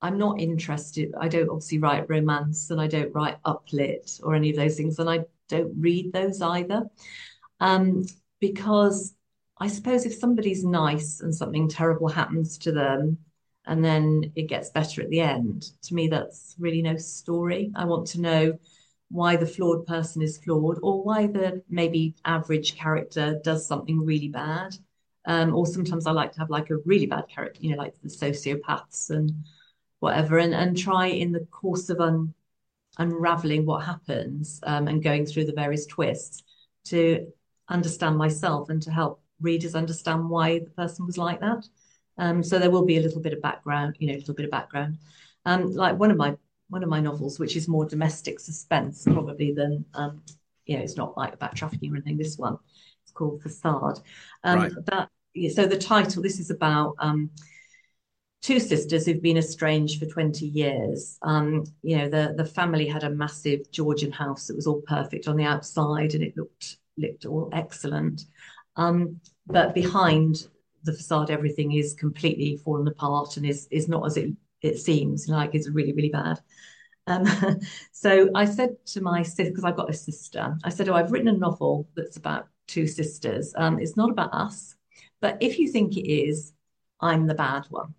[0.02, 1.14] I'm not interested.
[1.20, 5.00] I don't obviously write romance and I don't write uplit or any of those things,
[5.00, 6.84] and I don't read those either.
[7.60, 8.06] Um,
[8.40, 9.14] because
[9.60, 13.20] I suppose if somebody's nice and something terrible happens to them,
[13.66, 17.72] and then it gets better at the end, to me, that's really no story.
[17.76, 18.58] I want to know
[19.12, 24.30] why the flawed person is flawed, or why the maybe average character does something really
[24.30, 24.76] bad.
[25.26, 27.94] Um, or sometimes I like to have like a really bad character, you know, like
[28.02, 29.32] the sociopaths and
[30.00, 32.34] whatever, and, and try in the course of un,
[32.98, 36.44] unraveling what happens um, and going through the various twists
[36.86, 37.28] to
[37.70, 41.66] understand myself and to help readers understand why the person was like that.
[42.18, 44.46] Um, so there will be a little bit of background, you know, a little bit
[44.46, 44.98] of background.
[45.46, 46.36] Um, like one of my
[46.70, 50.22] one of my novels, which is more domestic suspense probably than um,
[50.66, 52.18] you know, it's not like about trafficking or anything.
[52.18, 52.58] This one,
[53.04, 54.00] it's called Facade.
[54.44, 54.72] Um, Right.
[54.86, 55.10] That
[55.54, 56.22] so the title.
[56.22, 57.30] This is about um,
[58.42, 61.18] two sisters who've been estranged for 20 years.
[61.22, 65.28] Um, you know, the the family had a massive Georgian house that was all perfect
[65.28, 68.26] on the outside and it looked looked all excellent.
[68.76, 70.48] Um, but behind
[70.84, 74.32] the facade, everything is completely fallen apart and is is not as it
[74.62, 75.28] it seems.
[75.28, 76.40] Like it's really really bad.
[77.08, 77.26] Um,
[77.92, 81.12] so I said to my sister, because I've got a sister, I said, "Oh, I've
[81.12, 83.54] written a novel that's about two sisters.
[83.56, 84.76] Um, it's not about us,
[85.20, 86.54] but if you think it is,
[87.00, 87.94] I'm the bad one."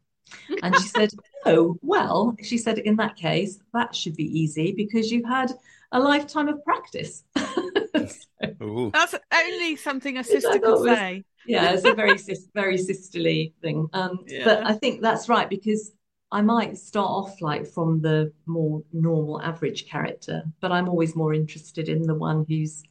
[0.63, 1.11] And she said,
[1.45, 5.53] Oh, well, she said, in that case, that should be easy because you've had
[5.93, 7.25] a lifetime of practice.
[8.63, 8.91] Ooh.
[8.93, 11.25] That's only something a sister could was- say.
[11.47, 12.19] yeah, it's a very
[12.55, 13.89] very sisterly thing.
[13.93, 14.45] Um, Yeah.
[14.45, 15.93] but I think that's right because
[16.31, 21.35] I might start off like from the more normal average character, but I'm always more
[21.35, 22.83] interested in the one who's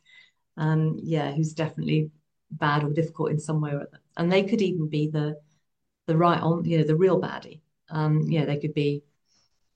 [0.57, 2.11] um yeah, who's definitely
[2.51, 3.99] bad or difficult in some way or other.
[4.17, 5.37] And they could even be the
[6.07, 7.61] the right on, you know, the real baddie.
[7.89, 9.03] Um, you know, they could be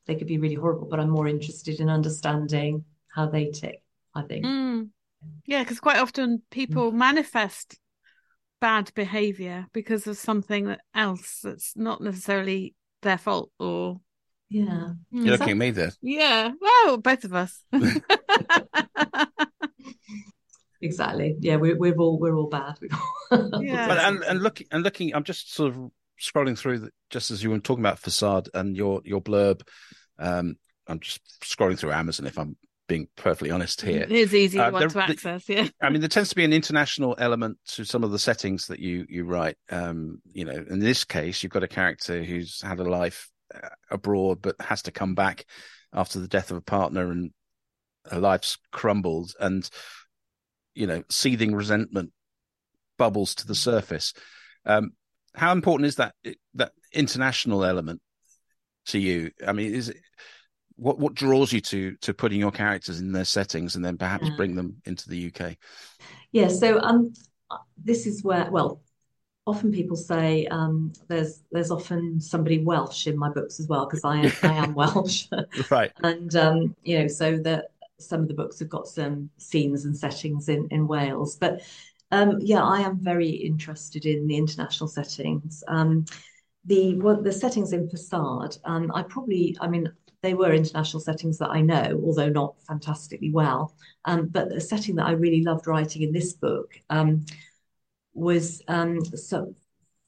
[0.05, 3.81] they could be really horrible, but I'm more interested in understanding how they tick,
[4.13, 4.45] I think.
[4.45, 4.89] Mm.
[5.45, 7.79] Yeah, because quite often people manifest
[8.61, 13.99] bad behavior because of something else that's not necessarily their fault or
[14.49, 14.93] Yeah.
[15.13, 15.25] Mm.
[15.25, 15.91] You're looking at me there.
[16.01, 17.63] yeah well both of us
[20.81, 21.35] Exactly.
[21.39, 22.75] Yeah, we're we're all we're all bad.
[23.31, 23.87] Yeah.
[23.87, 25.91] But and, and looking and looking, I'm just sort of
[26.21, 29.61] scrolling through the, just as you were talking about facade and your your blurb.
[30.17, 30.55] Um,
[30.87, 32.55] I'm just scrolling through Amazon if I'm
[32.87, 34.03] being perfectly honest here.
[34.03, 36.45] it is easy Uh, one the- to access yeah I mean, there tends to be
[36.45, 39.57] an international element to some of the settings that you you write.
[39.69, 43.69] Um, you know, in this case, you've got a character who's had a life uh,
[43.89, 45.45] abroad, but has to come back
[45.93, 47.31] after the death of a partner, and
[48.11, 49.67] her life's crumbled, and
[50.75, 52.11] you know, seething resentment
[52.97, 54.13] bubbles to the surface.
[54.65, 54.91] Um,
[55.35, 56.15] how important is that
[56.55, 58.01] that international element
[58.87, 59.31] to you?
[59.45, 59.97] I mean, is it
[60.75, 64.27] what what draws you to to putting your characters in their settings and then perhaps
[64.27, 64.35] Yeah.
[64.35, 65.57] bring them into the UK?
[66.31, 67.13] Yeah, so um,
[67.77, 68.81] this is where, well,
[69.47, 74.03] often people say um, there's there's often somebody Welsh in my books as well because
[74.03, 75.27] I am I am Welsh,
[75.69, 75.91] Right.
[76.03, 79.97] and um, you know, so that some of the books have got some scenes and
[79.97, 81.61] settings in in Wales, but
[82.11, 85.63] um, yeah, I am very interested in the international settings.
[85.67, 86.05] Um,
[86.65, 89.91] the what the settings in Facade, um, I probably, I mean,
[90.21, 93.75] they were international settings that I know, although not fantastically well.
[94.05, 97.25] Um, but the setting that I really loved writing in this book um,
[98.13, 99.53] was um, so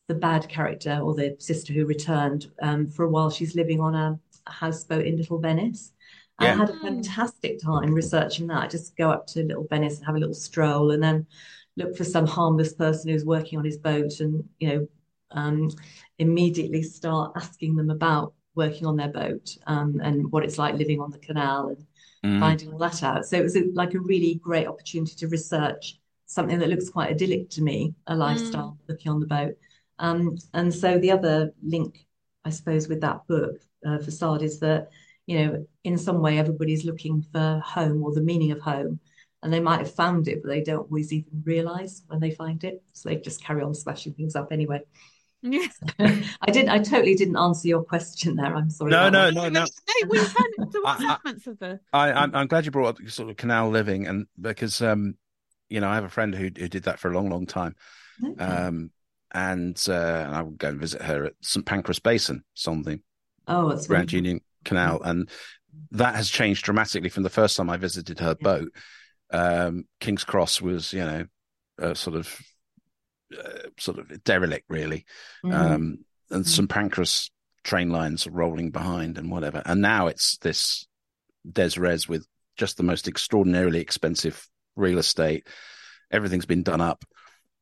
[0.07, 3.29] the bad character or the sister who returned um, for a while.
[3.29, 5.91] She's living on a, a houseboat in Little Venice.
[6.39, 6.81] And I had a Mm.
[6.81, 8.63] fantastic time researching that.
[8.63, 11.25] I just go up to Little Venice and have a little stroll, and then
[11.77, 14.87] look for some harmless person who's working on his boat, and you know,
[15.31, 15.69] um,
[16.17, 20.99] immediately start asking them about working on their boat um, and what it's like living
[20.99, 21.85] on the canal and
[22.23, 22.39] Mm.
[22.39, 23.25] finding all that out.
[23.25, 27.11] So it was a, like a really great opportunity to research something that looks quite
[27.11, 29.55] idyllic to me, a lifestyle looking on the boat.
[29.99, 32.05] Um, and so the other link,
[32.43, 34.89] I suppose, with that book, uh, Facade, is that,
[35.25, 38.99] you know, in some way everybody's looking for home or the meaning of home.
[39.43, 42.63] And they might have found it, but they don't always even realize when they find
[42.63, 42.81] it.
[42.93, 44.81] So they just carry on smashing things up anyway.
[45.43, 45.67] yeah
[45.99, 48.55] I didn't, I totally didn't answer your question there.
[48.55, 48.91] I'm sorry.
[48.91, 49.65] No, about no, no, no.
[49.87, 52.99] hey we've had the I- I- elements of the I, I'm, I'm glad you brought
[52.99, 55.15] up sort of canal living, and because um,
[55.69, 57.75] you know, I have a friend who who did that for a long, long time,
[58.23, 58.43] Okay.
[58.43, 58.91] um,
[59.33, 63.01] and uh, and I would go and visit her at St Pancras Basin, something
[63.47, 64.17] Oh, it's Grand wonderful.
[64.17, 65.29] Union Canal, and
[65.91, 68.43] that has changed dramatically from the first time I visited her Yeah.
[68.43, 68.69] boat.
[69.31, 71.25] Um, King's Cross was, you know,
[71.77, 72.39] a sort of
[73.37, 75.05] uh, sort of derelict, really,
[75.43, 75.53] Mm.
[75.53, 76.47] um, and Mm.
[76.47, 77.29] St Pancras
[77.63, 79.61] train lines rolling behind and whatever.
[79.65, 80.87] And now it's this
[81.49, 82.25] des res with
[82.55, 84.47] just the most extraordinarily expensive
[84.77, 85.45] real estate.
[86.09, 87.03] Everything's been done up,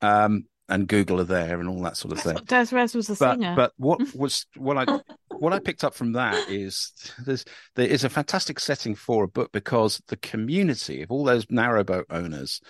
[0.02, 2.38] um, and Google are there and all that sort of thing.
[2.46, 3.56] Des Res was a but singer.
[3.56, 5.00] but what was what I
[5.38, 6.92] what I picked up from that is
[7.24, 7.46] there's
[7.76, 12.06] there is a fantastic setting for a book because the community of all those narrowboat
[12.10, 12.62] owners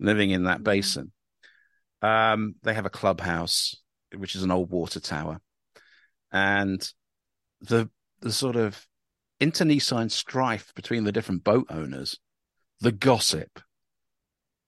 [0.00, 1.12] living in that basin,
[2.00, 3.76] um, they have a clubhouse
[4.16, 5.40] which is an old water tower,
[6.30, 6.92] and
[7.60, 7.90] the
[8.20, 8.86] the sort of
[9.40, 12.18] internecine strife between the different boat owners,
[12.80, 13.60] the gossip,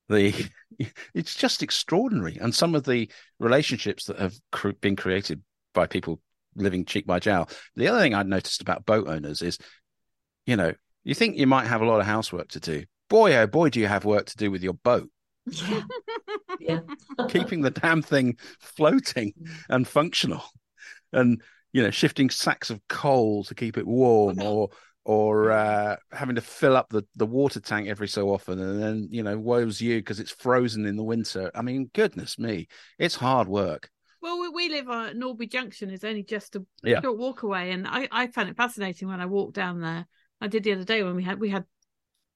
[0.09, 0.34] the
[1.14, 5.42] it's just extraordinary, and some of the relationships that have cr- been created
[5.72, 6.20] by people
[6.57, 7.48] living cheek by jowl.
[7.76, 9.59] The other thing I'd noticed about boat owners is,
[10.46, 12.84] you know, you think you might have a lot of housework to do.
[13.09, 15.09] Boy, oh boy, do you have work to do with your boat,
[15.46, 15.82] Yeah.
[16.61, 16.80] yeah.
[17.28, 19.50] keeping the damn thing floating mm.
[19.68, 20.44] and functional,
[21.12, 21.42] and
[21.72, 24.70] you know, shifting sacks of coal to keep it warm, or
[25.05, 29.09] or uh, having to fill up the, the water tank every so often, and then
[29.11, 31.50] you know, woe's you because it's frozen in the winter.
[31.55, 33.90] I mean, goodness me, it's hard work.
[34.22, 35.90] Well, we, we live on Norby Junction.
[35.90, 37.02] is only just a Yeah.
[37.02, 40.07] short walk away, and I, I found it fascinating when I walked down there.
[40.40, 41.64] I did the other day when we had we had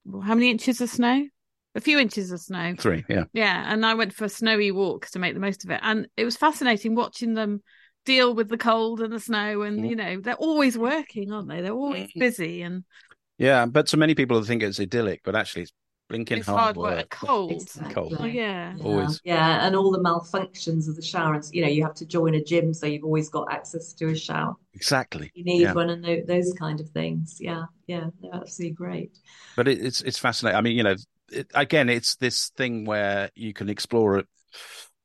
[0.05, 1.27] well, how many inches of snow?
[1.75, 2.75] A few inches of snow.
[2.79, 3.25] Three, yeah.
[3.33, 6.09] Yeah, and I went for a snowy walk to make the most of it, and
[6.17, 7.63] it was fascinating watching them
[8.05, 9.63] deal with the cold and the snow.
[9.63, 9.91] And Mm.
[9.91, 11.61] you know, they're always working, aren't they?
[11.61, 12.85] They're always busy, and
[13.39, 15.73] Yeah, but so many people think it's idyllic, but actually it's
[16.09, 16.97] blinking it's hard, hard work.
[16.97, 17.53] work, cold.
[17.53, 17.95] Exactly.
[17.95, 18.17] Cold.
[18.21, 18.75] Oh, yeah.
[18.77, 19.21] Yeah, Always.
[19.25, 21.35] Yeah, and all the malfunctions of the shower.
[21.35, 24.09] And, you know, you have to join a gym, so you've always got access to
[24.09, 24.57] a shower.
[24.75, 25.31] Exactly.
[25.35, 25.75] You need Yeah.
[25.75, 27.39] one and tho- those kind of things.
[27.41, 29.19] Yeah, yeah, they're absolutely great.
[29.57, 30.57] But it, it's it's fascinating.
[30.57, 30.97] I mean, you know,
[31.31, 34.25] it, again, it's this thing where you can explore.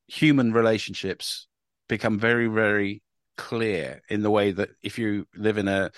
[0.08, 1.48] Human relationships
[1.88, 3.02] become very, very
[3.38, 5.92] clear in the way that if you live in a,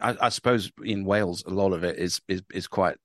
[0.00, 2.96] I, I suppose in Wales, a lot of it is is is quite.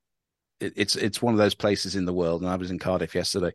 [0.60, 3.16] It, it's it's one of those places in the world, and I was in Cardiff
[3.16, 3.52] yesterday,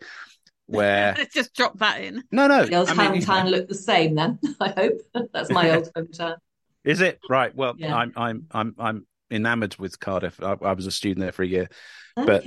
[0.67, 2.23] where Let's just drop that in.
[2.31, 4.93] no, no, Your I mean, hometown look the same then, I hope.
[5.33, 6.37] That's my old hometown.
[6.85, 7.55] Is it right?
[7.55, 7.95] Well, Yeah.
[7.95, 10.43] I'm I'm I'm I'm enamored with Cardiff.
[10.43, 11.69] I, I was a student there for a year.
[12.17, 12.47] But-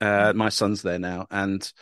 [0.00, 1.72] Uh, my son's there now, and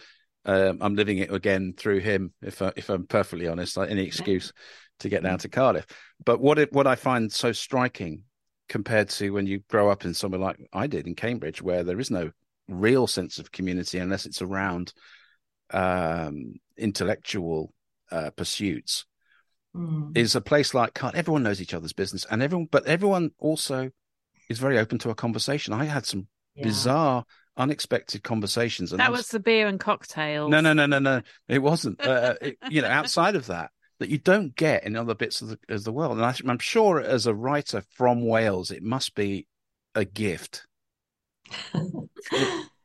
[0.45, 2.33] um, I'm living it again through him.
[2.43, 4.53] If I, if I'm perfectly honest, like any excuse
[5.01, 5.87] to get down to Cardiff.
[6.25, 8.23] But what it, what I find so striking
[8.69, 12.01] compared to when you grow up in somewhere like I did in Cambridge, where there
[12.01, 12.31] is no
[12.69, 14.93] real sense of community unless it's around
[15.71, 17.73] um, intellectual
[18.11, 19.07] uh, pursuits,
[19.75, 20.17] Mm.
[20.19, 21.19] is a place like Cardiff.
[21.19, 23.91] Everyone knows each other's business, and everyone, but everyone also
[24.51, 25.73] is very open to a conversation.
[25.73, 26.65] I had some Yeah.
[26.65, 27.25] bizarre,
[27.57, 30.51] unexpected conversations, and That was the beer and cocktails.
[30.51, 31.23] no, no, no, no, no.
[31.49, 32.01] It wasn't.
[32.05, 35.49] Uh, it, you know, outside of that, that you don't get in other bits of
[35.49, 36.17] the, of the world.
[36.19, 39.47] And I, I'm sure, as a writer from Wales, it must be
[39.95, 40.67] a gift.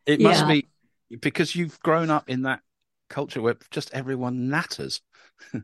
[0.06, 0.48] It must Yeah.
[0.48, 0.68] be
[1.20, 2.62] because you've grown up in that
[3.10, 5.02] culture where just everyone natters.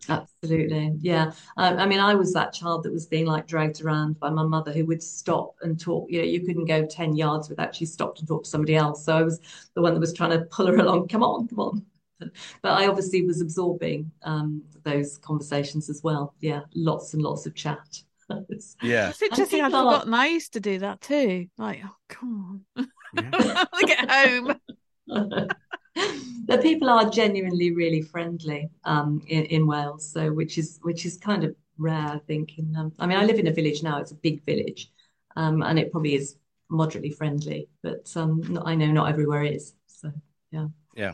[0.10, 0.94] Absolutely.
[1.00, 1.32] Yeah.
[1.58, 4.44] I, I mean, I was that child that was being like dragged around by my
[4.44, 6.10] mother who would stop and talk.
[6.10, 9.06] You know, you couldn't go 10 yards without she stopped and talked to somebody else.
[9.06, 9.40] So I was
[9.74, 11.08] the one that was trying to pull her along.
[11.08, 11.86] Come on, come on.
[12.62, 16.34] But I obviously was absorbing um, those conversations as well.
[16.40, 16.62] Yeah.
[16.74, 18.02] Lots and lots of chat.
[18.82, 19.10] Yeah.
[19.10, 19.62] It's interesting.
[19.62, 21.48] I'd people forgotten I used to do that too.
[21.58, 22.88] Like, oh, come on.
[23.14, 23.30] Yeah.
[23.34, 25.50] I want get home.
[25.96, 31.18] the people are genuinely really friendly um, in, in Wales, so which is which is
[31.18, 32.58] kind of rare, I think.
[32.58, 34.92] In um, I mean, I live in a village now; it's a big village,
[35.36, 36.38] um, and it probably is
[36.70, 39.74] moderately friendly, but um, not- I know not everywhere is.
[39.88, 40.12] So
[40.52, 41.14] yeah, yeah.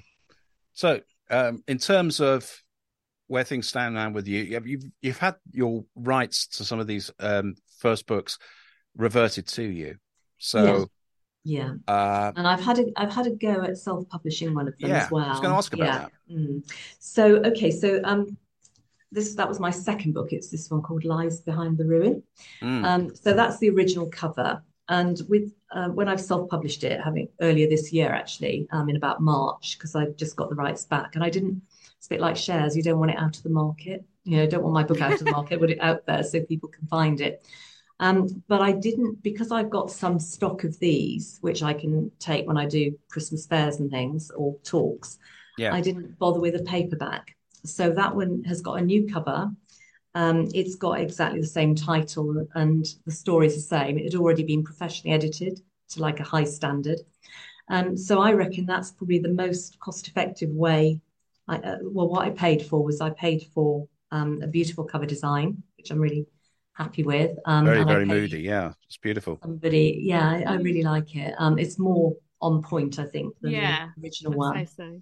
[0.74, 2.50] So, um, in terms of
[3.28, 6.88] where things stand now with you, you've you've, you've had your rights to some of
[6.88, 8.40] these um, first books
[8.96, 9.98] reverted to you.
[10.38, 10.90] So,
[11.44, 14.90] yeah, uh, and I've had a I've had a go at self-publishing one of them
[14.90, 15.26] Yeah, as well.
[15.26, 15.98] I was gonna ask about yeah.
[16.00, 16.12] that.
[16.32, 16.72] Mm.
[17.00, 18.38] So okay, so um,
[19.12, 20.34] this that was my second book.
[20.34, 22.24] It's this one called Lies Behind the Ruin.
[22.62, 24.64] mm, Um, so that's the original cover.
[24.90, 29.22] And with uh, when I've self-published it, having earlier this year actually, um, in about
[29.22, 31.62] March, because I just got the rights back, and I didn't.
[31.98, 34.04] It's a bit like shares; you don't want it out of the market.
[34.24, 35.60] You know, don't want my book out of the market.
[35.60, 37.46] Want it out there so people can find it.
[38.00, 42.48] Um, but I didn't because I've got some stock of these, which I can take
[42.48, 45.18] when I do Christmas fairs and things or talks.
[45.58, 45.74] Yeah.
[45.74, 47.36] I didn't bother with a paperback.
[47.66, 49.52] So that one has got a new cover
[50.16, 53.98] Um, it's got exactly the same title and the story's the same.
[53.98, 57.00] It had already been professionally edited to like a high standard.
[57.70, 61.02] Um, so I reckon that's probably the most cost-effective way.
[61.48, 65.06] I, uh, well, what I paid for was I paid for um, a beautiful cover
[65.06, 66.26] design, which I'm really
[66.80, 67.32] happy with.
[67.46, 68.42] Um, very, very moody.
[68.42, 69.40] Yeah, it's beautiful.
[69.44, 71.36] Somebody, yeah, I, I really like it.
[71.38, 74.66] Um, it's more on point, I think, than yeah, the original I'd one.
[74.68, 75.02] say so.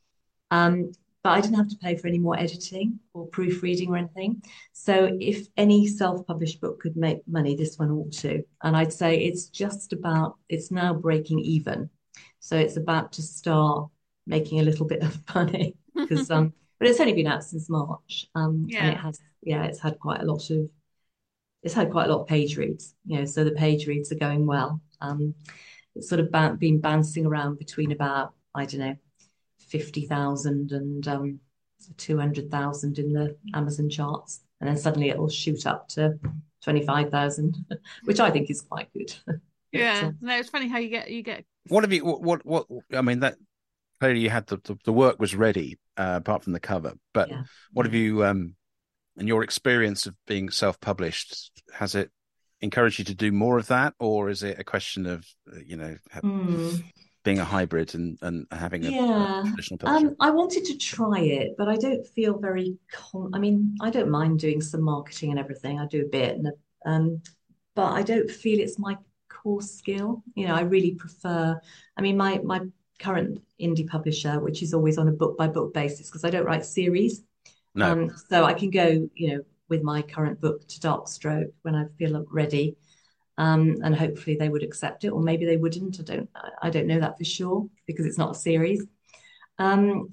[0.51, 0.91] Um,
[1.23, 4.41] but I didn't have to pay for any more editing or proofreading or anything.
[4.73, 8.43] So if any self-published book could make money, this one ought to.
[8.63, 11.89] And I'd say it's just about, it's now breaking even.
[12.39, 13.89] So it's about to start
[14.25, 18.27] making a little bit of money because, um, but it's only been out since March.
[18.35, 18.91] Um, and Yeah.
[18.91, 20.69] it has, yeah, it's had quite a lot of,
[21.63, 24.15] it's had quite a lot of page reads, you know, so the page reads are
[24.15, 24.81] going well.
[25.01, 25.33] Um,
[25.95, 28.95] it's sort of ba- been bouncing around between about, I don't know,
[29.69, 31.39] 50,000 and um,
[31.97, 34.41] 200,000 in the Amazon charts.
[34.59, 36.17] And then suddenly it'll shoot up to
[36.63, 37.55] 25,000,
[38.05, 39.13] which I think is quite good.
[39.73, 41.43] Yeah, So- no, it's funny how you get you get.
[41.67, 42.05] What have you?
[42.05, 42.21] What?
[42.21, 42.45] What?
[42.45, 43.35] what I mean, that
[43.99, 46.93] clearly you had the the, the work was ready, uh, apart from the cover.
[47.13, 47.43] But Yeah.
[47.73, 48.23] what have you?
[48.23, 48.55] Um,
[49.17, 52.11] in your experience of being self-published, has it
[52.61, 55.77] encouraged you to do more of that, or is it a question of uh, you
[55.77, 56.75] know Hmm.
[57.23, 59.43] being a hybrid and and having a, a Yeah.
[59.43, 60.07] traditional publisher?
[60.07, 63.89] Um, I wanted to try it, but I don't feel very con I mean, I
[63.89, 65.79] don't mind doing some marketing and everything.
[65.79, 66.47] I do a bit, and
[66.85, 67.21] um,
[67.75, 68.97] but I don't feel it's my
[69.29, 70.23] core skill.
[70.35, 71.59] You know, I really prefer.
[71.97, 72.61] I mean, my my
[72.99, 76.45] current indie publisher, which is always on a book by book basis, because I don't
[76.45, 77.21] write series.
[77.77, 81.75] No, Um, so I can go, you know, with my current book to Darkstroke when
[81.75, 82.75] I feel ready.
[83.37, 85.99] Um, and hopefully they would accept it, or maybe they wouldn't.
[85.99, 86.29] I don't,
[86.61, 88.83] I don't know that for sure because it's not a series.
[89.59, 90.09] Um,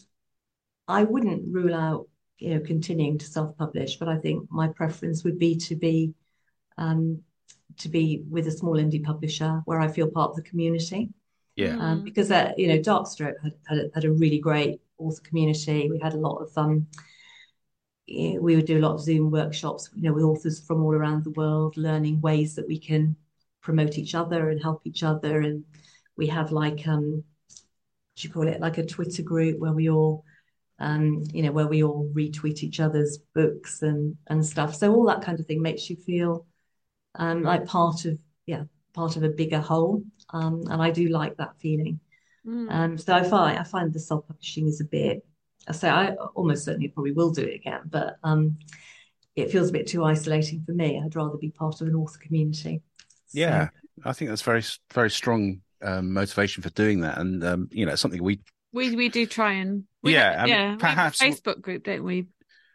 [0.87, 2.09] I wouldn't rule out,
[2.39, 6.13] you know, continuing to self-publish, but I think my preference would be to be,
[6.77, 7.23] um,
[7.79, 11.09] to be with a small indie publisher where I feel part of the community
[11.57, 15.23] yeah, um, because uh, you know Darkstroke had had a, had a really great author
[15.23, 15.89] community.
[15.91, 16.87] We had a lot of um,
[18.07, 21.25] we would do a lot of Zoom workshops, you know, with authors from all around
[21.25, 23.17] the world, learning ways that we can
[23.63, 25.41] promote each other and help each other.
[25.41, 25.65] And
[26.17, 29.89] we have like um, what do you call it, like a Twitter group where we
[29.89, 30.25] all
[30.79, 34.75] um, you know, where we all retweet each other's books and and stuff.
[34.75, 36.47] So all that kind of thing makes you feel
[37.15, 40.03] um, like part of yeah, part of a bigger whole.
[40.31, 42.01] Um, and I do like that feeling.
[42.47, 42.71] Mm.
[42.71, 45.25] Um, so I find I find the self-publishing is a bit.
[45.69, 48.59] I say I almost certainly probably will do it again, but um,
[49.37, 51.01] it feels a bit too isolating for me.
[51.03, 52.83] I'd rather be part of an author community.
[53.27, 53.69] So, yeah.
[54.05, 54.63] I think that's very
[54.93, 58.41] very strong um, motivation for doing that, and um, you know something we
[58.73, 60.57] We we do try and we Yeah, have- I mean, yeah.
[60.63, 62.27] we have a perhaps- Facebook group, don't we?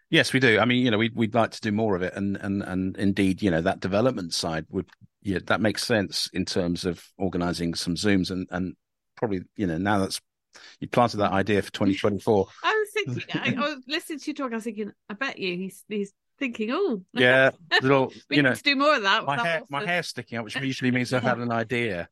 [0.10, 0.58] Yes, we do.
[0.60, 2.98] I mean, you know, we'd we'd like to do more of it, and and and
[2.98, 4.88] indeed, you know, that development side would,
[5.22, 8.76] yeah, that makes sense in terms of organising some zooms, and and
[9.16, 10.20] probably, you know, now that's
[10.80, 12.48] you planted that idea for 2024.
[12.64, 13.42] I was thinking.
[13.42, 14.52] I, I was listening to you talk.
[14.52, 14.92] I was thinking.
[15.10, 16.70] I bet you he's he's thinking.
[16.72, 19.26] Oh, Yeah, little, we you need know, to do more of that.
[19.26, 21.52] my That hair was my the- hair's sticking up, which usually means I've had an
[21.52, 22.08] idea.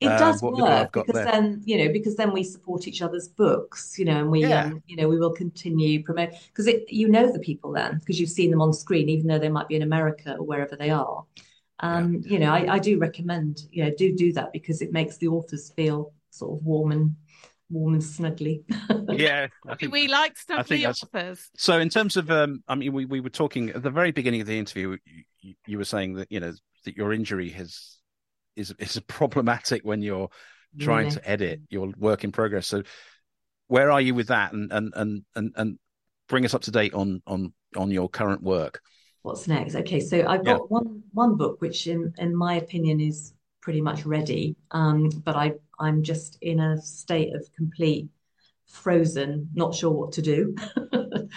[0.00, 1.32] It uh, does what work got because left.
[1.32, 4.64] then, you know, because then we support each other's books, you know, and we, Yeah.
[4.64, 8.18] um, you know, we will continue promote because it, you know, the people then because
[8.18, 10.90] you've seen them on screen, even though they might be in America or wherever they
[10.90, 11.24] are.
[11.78, 15.18] Um, you know, I, I do recommend, you know, do do that because it makes
[15.18, 17.14] the authors feel sort of warm and
[17.72, 18.62] warm and snuggly.
[19.18, 21.50] Yeah, We, think we like I think snuggly that's- authors.
[21.56, 24.40] So, in terms of, um, I mean, we, we were talking at the very beginning
[24.40, 24.90] of the interview.
[25.04, 26.52] You, you- you were saying that you know
[26.84, 27.98] that your injury has
[28.56, 30.28] is is problematic when you're
[30.78, 31.16] trying Really.
[31.16, 32.66] to edit your work in progress.
[32.68, 32.82] So,
[33.66, 34.52] where are you with that?
[34.52, 35.78] And and and and and
[36.28, 38.80] bring us up to date on on on your current work.
[39.22, 39.74] What's next?
[39.74, 44.04] Okay, so I've got one one book which, in in my opinion, is pretty much
[44.06, 44.56] ready.
[44.70, 45.52] Um, but I
[45.82, 48.08] I'm just in a state of complete
[48.66, 50.54] frozen, not sure what to do.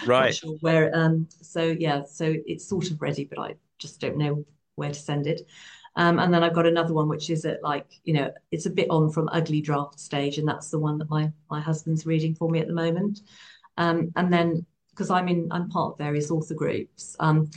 [0.05, 0.25] Right.
[0.25, 0.91] Not sure where.
[0.93, 1.27] Um.
[1.41, 4.45] So yeah, so it's sort of ready, but I just don't know
[4.75, 5.49] where to send it.
[5.95, 8.69] Um, and then I've got another one which is at like you know it's a
[8.69, 12.35] bit on from ugly draft stage, and that's the one that my my husband's reading
[12.35, 13.21] for me at the moment.
[13.77, 17.15] Um, and then because I'm in I'm part of various author groups.
[17.19, 17.49] Um,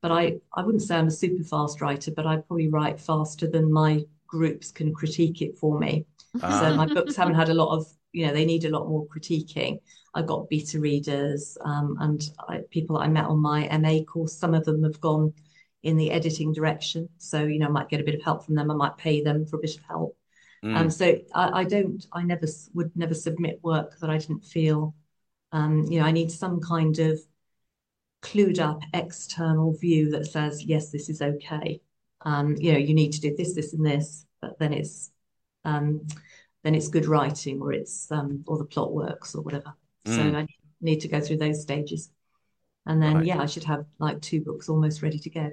[0.00, 3.48] but I, I wouldn't say I'm a super fast writer, but I probably write faster
[3.48, 6.06] than my groups can critique it for me.
[6.40, 6.74] So Ah.
[6.74, 9.78] my books haven't had a lot of, you know, they need a lot more critiquing.
[10.14, 14.34] I've got beta readers um, and I, people that I met on my MA course.
[14.34, 15.34] Some of them have gone
[15.82, 17.10] in the editing direction.
[17.18, 18.70] So, you know, I might get a bit of help from them.
[18.70, 20.16] I might pay them for a bit of help.
[20.64, 20.76] Mm.
[20.76, 24.94] Um, so I, I don't, I never would never submit work that I didn't feel,
[25.52, 27.20] um, you know, I need some kind of
[28.22, 31.80] clued up external view that says yes, this is okay.
[32.24, 35.10] Um, you know, you need to do this, this, and this, but then it's
[35.64, 36.06] um,
[36.62, 39.74] then it's good writing, or it's um, or the plot works, or whatever.
[40.06, 40.16] Mm.
[40.16, 40.46] So I
[40.80, 42.10] need to go through those stages,
[42.86, 43.26] and then right.
[43.26, 45.50] yeah, I should have like two books almost ready to go.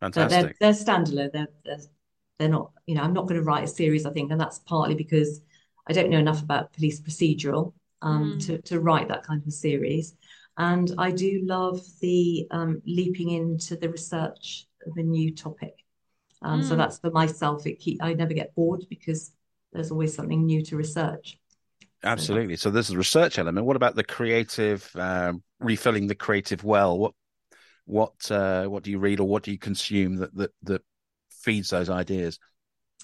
[0.00, 0.14] Fantastic.
[0.14, 1.32] But they're, they're standalone.
[1.32, 1.78] They're, they're
[2.38, 2.70] they're not.
[2.86, 4.06] You know, I'm not going to write a series.
[4.06, 5.40] I think, and that's partly because
[5.88, 7.72] I don't know enough about police procedural
[8.02, 8.46] um, mm.
[8.46, 10.14] to to write that kind of series.
[10.56, 15.84] And I do love the um, leaping into the research of a new topic.
[16.42, 16.64] Um, mm.
[16.64, 17.66] So that's for myself.
[17.66, 19.32] It keep, I never get bored because
[19.72, 21.38] there's always something new to research.
[22.04, 22.56] Absolutely.
[22.56, 23.66] So, so there's the research element.
[23.66, 26.98] What about the creative, um, refilling the creative well?
[26.98, 27.14] What
[27.86, 30.82] what uh, what do you read or what do you consume that that that
[31.30, 32.38] feeds those ideas?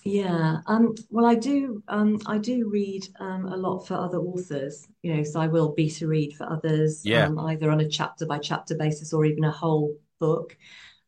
[0.05, 1.83] Yeah, um, well, I do.
[1.89, 4.87] Um, I do read um, a lot for other authors.
[5.03, 7.01] You know, so I will beta read for others.
[7.05, 7.27] Yeah.
[7.27, 10.57] Um, either on a chapter by chapter basis or even a whole book.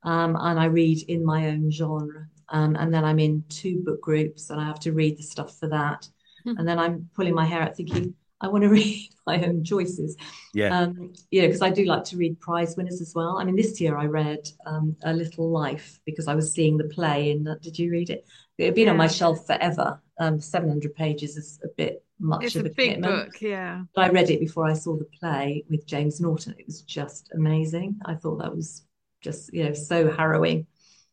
[0.07, 2.29] Um, and I read in my own genre.
[2.49, 5.59] Um, and then I'm in two book groups, and I have to read the stuff
[5.59, 6.09] for that.
[6.47, 6.59] Mm-hmm.
[6.59, 10.17] And then I'm pulling my hair out, thinking, I want to read my own choices.
[10.55, 10.79] Yeah.
[10.79, 13.39] Um, you know, because I do like to read prize winners as well.
[13.39, 16.85] I mean, this year I read um, A Little Life because I was seeing the
[16.85, 17.33] play.
[17.33, 18.27] And did you read it?
[18.59, 18.93] It had been yeah.
[18.93, 20.01] on my shelf forever.
[20.19, 23.33] Um, 700 pages is a bit much it's of a, a big commitment.
[23.33, 23.83] book, yeah.
[23.95, 26.55] But I read it before I saw the play with James Norton.
[26.59, 27.99] It was just amazing.
[28.07, 28.86] I thought that was
[29.27, 30.67] just, you know, so harrowing.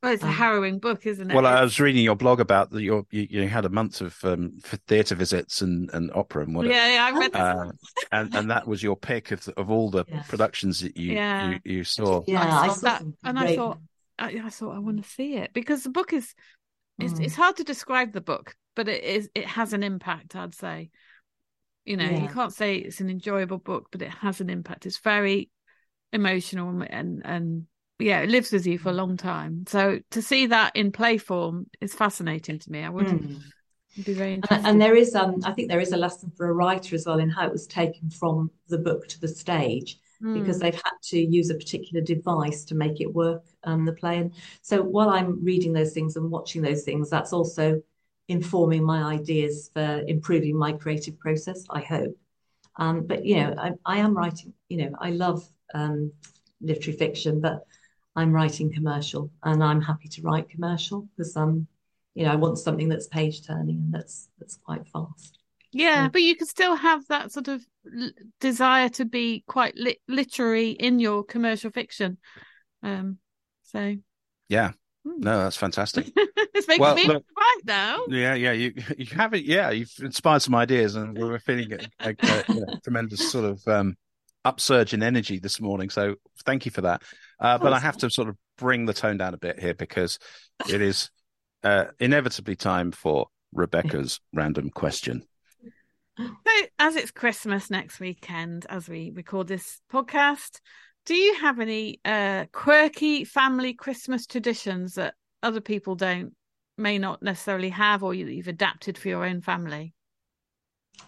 [0.04, 1.34] Well, it's a um, harrowing book, isn't it?
[1.34, 2.82] Well, I was reading your blog about that.
[2.82, 6.74] You, you had a month of um, theatre visits and, and opera and whatever.
[6.74, 7.72] Yeah, yeah I read uh,
[8.12, 10.28] and and that was your pick of of all the yes.
[10.28, 11.52] productions that you, yeah.
[11.52, 12.22] you, you saw.
[12.28, 13.78] Yeah, I, I saw that, and I thought
[14.20, 16.36] I, I, thought I want to see it because the book is
[17.00, 17.24] it's, mm.
[17.24, 20.36] it's hard to describe the book, but it is it has an impact.
[20.36, 20.90] I'd say,
[21.86, 22.24] you know, yeah.
[22.24, 24.86] you can't say it's an enjoyable book, but it has an impact.
[24.86, 25.50] It's very
[26.12, 27.68] emotional and and
[28.04, 29.66] yeah, it lives with you for a long time.
[29.68, 32.84] So to see that in play form is fascinating to me.
[32.84, 33.42] I would mm.
[34.04, 34.58] be very interested.
[34.58, 37.06] And, and, there is, um, I think there is a lesson for a writer as
[37.06, 40.00] well in how it was taken from the book to the stage.
[40.22, 40.40] Mm.
[40.40, 44.20] Because they've had to use a particular device to make it work, um, the play.
[44.20, 44.32] And
[44.62, 47.82] so while I'm reading those things and watching those things, that's also
[48.30, 52.16] informing my ideas for improving my creative process, I hope.
[52.78, 54.54] Um, but you know, I, I, am writing.
[54.70, 56.12] You know, I love um,
[56.62, 57.66] literary fiction, but
[58.16, 61.68] I'm writing commercial and I'm happy to write commercial because um
[62.14, 65.40] you know I want something that's page turning and that's that's quite fast.
[65.72, 67.66] Yeah, but you can still have that sort of
[68.00, 72.18] l- desire to be quite li- literary in your commercial fiction.
[72.84, 73.18] Um
[73.64, 73.96] so
[74.50, 74.72] yeah.
[75.06, 75.20] Hmm.
[75.20, 76.12] No, that's fantastic.
[76.16, 78.00] it's making well, me look, right now.
[78.08, 79.44] Yeah, yeah, you you have it.
[79.44, 82.40] Yeah, you've inspired some ideas, and we're feeling a, a, a,
[82.74, 83.96] a tremendous sort of um,
[84.46, 85.90] upsurge in energy this morning.
[85.90, 86.16] So
[86.46, 87.02] thank you for that.
[87.40, 90.20] Uh, but I have to sort of bring the tone down a bit here because
[90.70, 91.10] it is
[91.64, 95.24] uh, inevitably time for Rebecca's random question.
[96.18, 100.60] So, as it's Christmas next weekend, as we record this podcast,
[101.06, 106.34] do you have any uh, quirky family Christmas traditions that other people don't,
[106.78, 109.94] may not necessarily have, or you, you've adapted for your own family?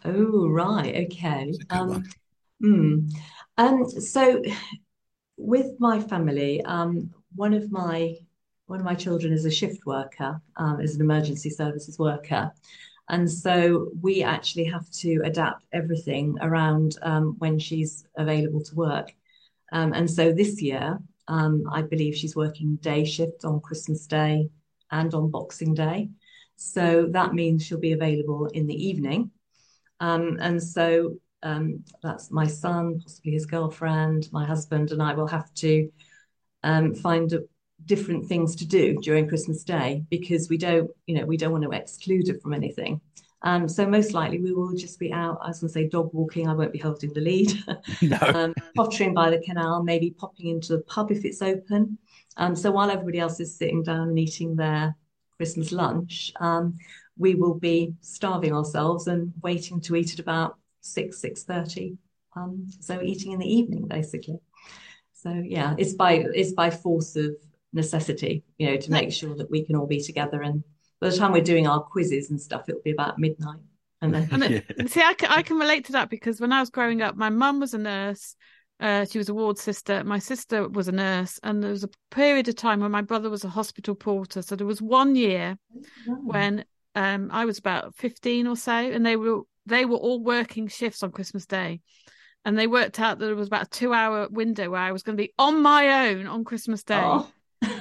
[0.03, 1.05] Oh, right.
[1.05, 1.51] Okay.
[1.69, 2.03] Um,
[2.59, 3.07] hmm.
[3.57, 4.41] Um, so
[5.37, 8.15] with my family, um, one of my
[8.67, 12.51] one of my children is a shift worker, um, is an emergency services worker,
[13.09, 19.13] and so we actually have to adapt everything around um, when she's available to work.
[19.71, 24.49] Um, and so this year, um, I believe she's working day shift on Christmas Day
[24.91, 26.09] and on Boxing Day.
[26.55, 29.31] So that means she'll be available in the evening.
[29.99, 35.27] Um, and so um, that's my son, possibly his girlfriend, my husband, and I will
[35.27, 35.89] have to
[36.63, 37.33] um, find
[37.85, 41.63] different things to do during Christmas Day because we don't, you know, we don't want
[41.63, 42.99] to exclude it from anything.
[43.41, 46.09] Um, so most likely we will just be out, I was going to say dog
[46.13, 46.47] walking.
[46.47, 47.53] I won't be holding the lead.
[48.01, 48.17] no.
[48.33, 51.99] um, pottering by the canal, maybe popping into the pub if it's open.
[52.37, 54.95] Um, so while everybody else is sitting down and eating their
[55.37, 56.77] Christmas lunch, um,
[57.17, 61.97] we will be starving ourselves and waiting to eat at about six six thirty.
[62.35, 64.39] Um, so eating in the evening basically.
[65.13, 67.35] So yeah, it's by it's by force of
[67.73, 70.41] necessity, you know, to make sure that we can all be together.
[70.41, 70.63] And
[70.99, 73.59] by the time we're doing our quizzes and stuff, it'll be about midnight.
[74.01, 76.69] And then and see, I can, I can relate to that because when I was
[76.69, 78.35] growing up, my mum was a nurse.
[78.79, 80.03] Uh, she was a ward sister.
[80.03, 83.29] My sister was a nurse, and there was a period of time when my brother
[83.29, 84.41] was a hospital porter.
[84.41, 85.57] So there was one year
[86.09, 86.13] oh.
[86.23, 90.67] when um, I was about fifteen or so, and they were they were all working
[90.67, 91.81] shifts on Christmas Day.
[92.47, 95.17] and they worked out that it was about a two-hour window where I was going
[95.17, 97.27] to be on my own on Christmas Day, Oh.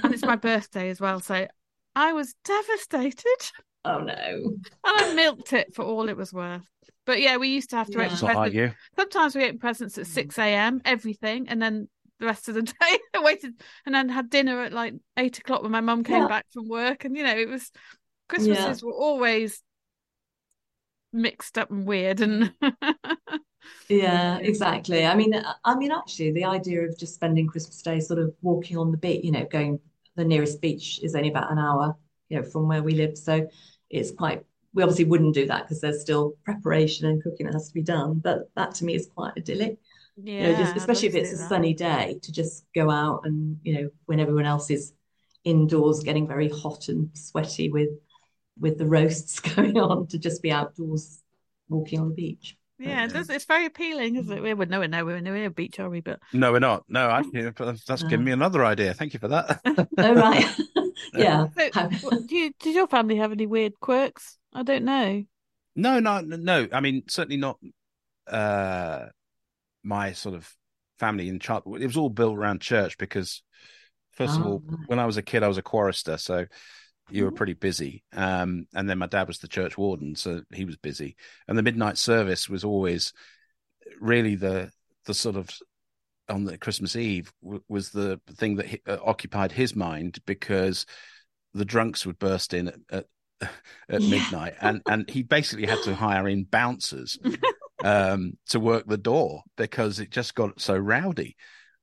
[0.03, 1.21] and it's my birthday as well.
[1.21, 1.47] So
[1.95, 3.51] I was devastated,
[3.85, 4.15] oh no.
[4.15, 6.63] and I milked it for all it was worth.
[7.05, 8.05] But yeah, we used to have to Yeah.
[8.05, 8.55] open It's presents.
[8.55, 8.73] you.
[8.97, 10.81] Sometimes we opened presents at six a.m.
[10.87, 11.89] Everything, and then
[12.19, 15.63] the rest of the day I waited, and then had dinner at like eight o'clock
[15.63, 16.29] when my mum came Yeah.
[16.29, 17.71] back from work, and you know it was
[18.31, 19.63] Christmases were always
[21.15, 22.53] mixed up and weird, and
[23.89, 25.05] Yeah, exactly.
[25.05, 25.35] I mean,
[25.65, 28.97] I mean, actually, the idea of just spending Christmas Day sort of walking on the
[28.97, 29.79] beach, you know, going
[30.17, 31.97] the nearest beach is only about an hour,
[32.29, 33.19] you know, from where we live.
[33.19, 33.47] So
[33.91, 37.69] it's quite, we obviously wouldn't do that because there's still preparation and cooking that has
[37.69, 38.21] to be done.
[38.21, 39.79] But that to me is quite idyllic.
[40.39, 41.49] You know, just especially if it's a that.
[41.49, 44.95] sunny day to just go out and, you know, when everyone else is
[45.45, 47.91] indoors getting very hot and sweaty with
[48.59, 51.21] with the roasts going on, to just be outdoors
[51.69, 52.57] walking on the beach.
[52.79, 54.43] Yeah, it does, it's very appealing, isn't it?
[54.43, 55.05] We would nowhere, it now.
[55.05, 56.01] We're near a beach, are we?
[56.01, 56.85] But No, we're not.
[56.89, 57.51] No, actually,
[57.87, 58.93] that's given me another idea.
[58.95, 59.61] Thank you for that.
[59.99, 60.45] Oh, right.
[61.17, 61.47] Yeah.
[61.73, 64.39] So, do you, did your family have any weird quirks?
[64.53, 65.25] I don't know.
[65.77, 66.67] No, no, no.
[66.73, 67.59] I mean, certainly not.
[68.27, 69.07] Uh,
[69.85, 70.53] my sort of
[70.99, 71.63] family in child.
[71.81, 73.43] It was all built around church because,
[74.13, 74.79] first of Oh, all, right.
[74.87, 76.47] when I was a kid, I was a chorister, so
[77.11, 77.37] you were Mhm.
[77.37, 78.03] pretty busy.
[78.13, 81.17] Um, and then my dad was the church warden, so he was busy.
[81.49, 83.13] And the midnight service was always
[84.01, 84.71] really the
[85.07, 85.51] the sort of
[86.29, 90.87] on the Christmas Eve w- was the thing that hi- uh, occupied his mind because
[91.55, 93.07] the drunks would burst in at, at,
[93.91, 94.09] at Yeah.
[94.09, 97.19] midnight, and and he basically had to hire in bouncers
[97.85, 101.37] um, to work the door because it just got so rowdy.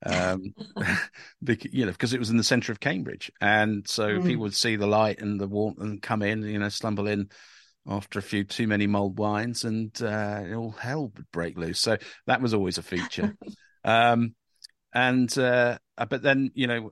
[0.04, 0.54] Um,
[1.42, 4.26] bec- you know, because it was in the centre of Cambridge, and so Mm.
[4.26, 7.28] people would see the light and the warmth and come in, you know, stumble in
[7.86, 11.80] after a few too many mulled wines, and uh, all hell would break loose.
[11.80, 11.96] So
[12.26, 13.36] that was always a feature.
[13.84, 14.34] um,
[14.94, 16.90] and uh, but then you know,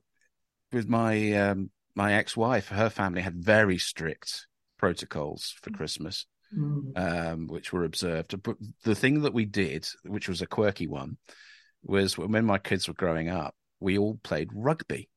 [0.72, 4.46] with my um, my ex-wife, her family had very strict
[4.78, 6.26] protocols for Christmas
[6.56, 6.96] Mm.
[6.96, 8.42] um, which were observed.
[8.42, 11.16] But the thing that we did, which was a quirky one,
[11.82, 15.08] was when my kids were growing up, we all played rugby.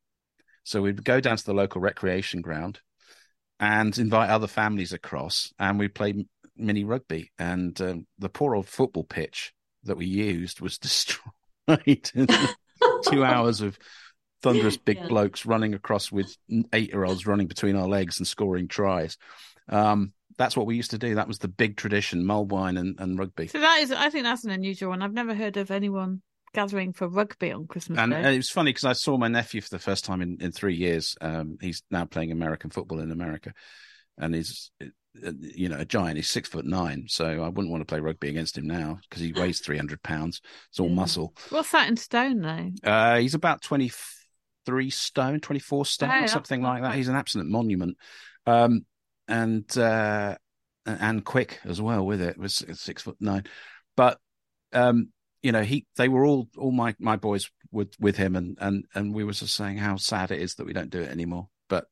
[0.63, 2.79] So we'd go down to the local recreation ground
[3.59, 6.25] and invite other families across, and we played
[6.55, 7.31] mini rugby.
[7.37, 9.53] And um, the poor old football pitch
[9.83, 11.23] that we used was destroyed.
[13.03, 13.77] Two hours of
[14.41, 15.07] thunderous big Yeah.
[15.07, 16.35] blokes running across with
[16.73, 19.17] eight year olds running between our legs and scoring tries.
[19.69, 21.15] Um, that's what we used to do.
[21.15, 23.47] That was the big tradition, mulled wine and, and rugby.
[23.47, 25.01] So that is, I think that's an unusual one.
[25.01, 26.21] I've never heard of anyone
[26.53, 28.19] gathering for rugby on Christmas And, Day.
[28.19, 30.51] and it was funny because I saw my nephew for the first time in, in
[30.51, 31.15] three years.
[31.21, 33.53] Um, he's now playing American football in America,
[34.17, 34.85] and he's uh,
[35.39, 36.17] you know a giant.
[36.17, 39.21] He's six foot nine, so I wouldn't want to play rugby against him now because
[39.21, 40.41] he weighs three hundred pounds.
[40.69, 40.95] It's all Yeah.
[40.95, 41.33] muscle.
[41.49, 42.71] What's that in stone, though?
[42.83, 43.91] Uh, he's about twenty
[44.65, 46.95] three stone, twenty four stone, Oh, something like that.
[46.95, 47.97] He's an absolute monument,
[48.45, 48.85] um,
[49.27, 50.35] and uh,
[50.85, 52.31] and quick as well with it.
[52.31, 53.43] It was six foot nine,
[53.95, 54.19] but
[54.73, 55.09] um,
[55.43, 58.85] you know he they were all all my my boys with with him, and and
[58.95, 61.49] and we were just saying how sad it is that we don't do it anymore.
[61.69, 61.85] But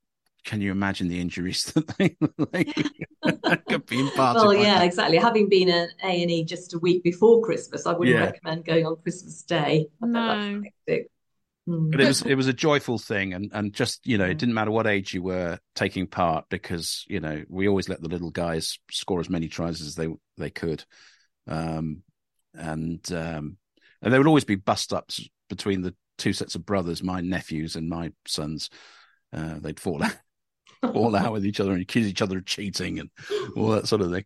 [0.43, 2.15] can you imagine the injuries that they,
[2.51, 2.63] they
[3.69, 4.43] could be imparted?
[4.43, 4.85] Well, yeah, that?
[4.85, 5.17] exactly.
[5.17, 8.31] Having been at A and E just a week before Christmas, I wouldn't Yeah.
[8.31, 9.87] recommend going on Christmas Day.
[10.01, 10.45] I bet that's
[10.87, 11.01] No.
[11.69, 11.91] Mm.
[11.91, 14.55] but it was it was a joyful thing and and just you know it didn't
[14.55, 18.31] matter what age you were taking part because you know we always let the little
[18.31, 20.07] guys score as many tries as they
[20.37, 20.83] they could
[21.47, 22.01] um
[22.53, 23.57] and um
[24.01, 27.75] and there would always be bust ups between the two sets of brothers my nephews
[27.75, 28.69] and my sons.
[29.33, 30.17] Uh they'd fall out
[30.93, 33.09] fall out with each other and accuse each other of cheating and
[33.55, 34.25] all that sort of thing.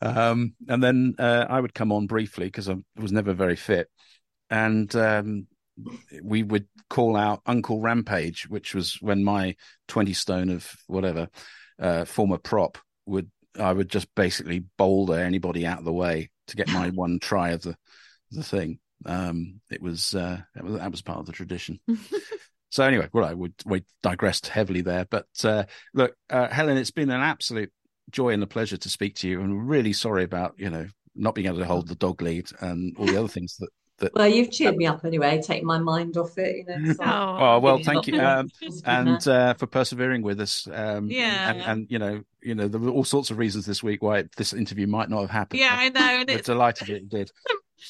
[0.00, 3.88] Um and then uh, i would come on briefly because i was never very fit.
[4.50, 5.46] And um
[6.22, 9.56] we would call out Uncle Rampage, which was when my
[9.88, 11.28] 20 stone of whatever
[11.78, 16.56] uh, former prop would, I would just basically boulder anybody out of the way to
[16.56, 17.76] get my one try of the,
[18.30, 18.78] the thing.
[19.04, 21.80] Um, it was, uh, that was, that was part of the tradition.
[22.70, 25.64] so anyway, well, I would, we digressed heavily there, but, uh,
[25.94, 27.72] look, uh, Helen, it's been an absolute
[28.10, 29.40] joy and a pleasure to speak to you.
[29.40, 32.96] And really sorry about, you know, not being able to hold the dog lead and
[32.98, 36.16] all the other things that, that Well, you've cheered me up anyway, take my mind
[36.16, 36.92] off it, you know.
[36.92, 40.68] So Oh, Oh well, thank you, um, positive and uh, for persevering with us.
[40.72, 41.50] Um, Yeah.
[41.50, 44.24] and, and you know, you know, there were all sorts of reasons this week why
[44.36, 45.60] this interview might not have happened.
[45.60, 47.30] yeah, I know, and We're it's delighted it did.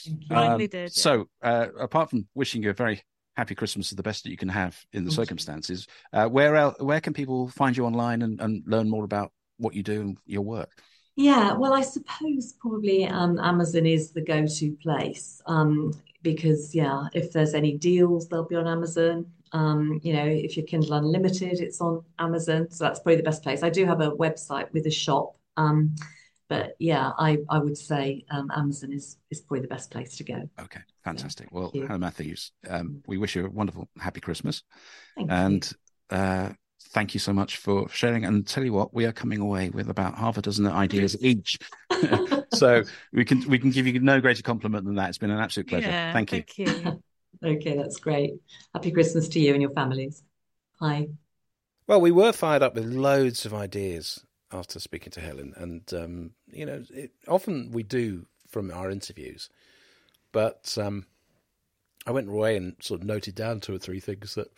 [0.05, 0.27] Thank you.
[0.29, 0.73] finally Um, did.
[0.97, 1.03] yeah.
[1.03, 3.03] So, uh, apart from wishing you a very
[3.37, 6.77] happy Christmas, is the best that you can have in the circumstances, uh, where else,
[6.81, 10.19] where can people find you online and, and learn more about what you do and
[10.27, 10.71] your work?
[11.17, 15.41] Yeah, well, I suppose probably um, Amazon is the go-to place.
[15.47, 19.27] Um, because yeah, if there's any deals, they'll be on Amazon.
[19.53, 22.69] Um, you know, if you're Kindle Unlimited, it's on Amazon.
[22.71, 23.63] So that's probably the best place.
[23.63, 25.37] I do have a website with a shop.
[25.57, 25.95] Um,
[26.49, 30.25] but yeah, I, I would say um, Amazon is is probably the best place to
[30.25, 30.49] go.
[30.61, 31.49] Okay, fantastic.
[31.51, 31.73] Yeah, well.
[31.75, 34.63] Helen Matthews, um, we wish you a wonderful, happy Christmas,
[35.17, 35.73] Thank and
[36.11, 36.51] uh,
[36.87, 38.25] thank you so much for sharing.
[38.25, 41.59] And tell you what, we are coming away with about half a dozen ideas each,
[42.55, 42.83] so
[43.13, 45.09] we can we can give you no greater compliment than that.
[45.09, 45.89] It's been an absolute pleasure.
[45.89, 46.43] Yeah, thank you.
[46.43, 47.03] Thank you.
[47.45, 48.35] okay, that's great.
[48.73, 50.23] Happy Christmas to you and your families.
[50.81, 51.09] Bye.
[51.87, 56.31] Well, we were fired up with loads of ideas after speaking to Helen, and um,
[56.49, 59.51] you know, it, often we do from our interviews,
[60.33, 61.07] but um,
[62.07, 64.49] I went away and sort of noted down two or three things that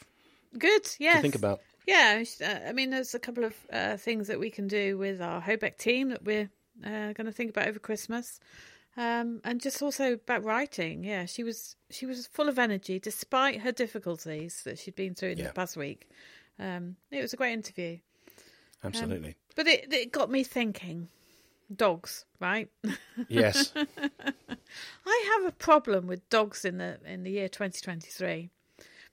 [0.57, 0.89] Good.
[0.99, 1.61] yeah, to think about.
[1.89, 5.23] Yeah, uh, I mean, there's a couple of uh, things that we can do with
[5.23, 6.51] our Hobeck team that we're
[6.85, 8.41] uh, going to think about over Christmas,
[8.99, 11.03] um, and just also about writing.
[11.03, 15.31] Yeah, she was she was full of energy despite her difficulties that she'd been through
[15.31, 15.47] in Yeah.
[15.47, 16.11] the past week.
[16.59, 17.99] Um, it was a great interview,
[18.85, 19.37] Absolutely.
[19.57, 21.09] but it it got me thinking.
[21.75, 22.69] Dogs, right?
[23.29, 23.73] yes.
[23.77, 28.51] I have a problem with dogs in the in the year 2023.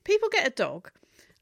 [0.04, 0.90] People get a dog,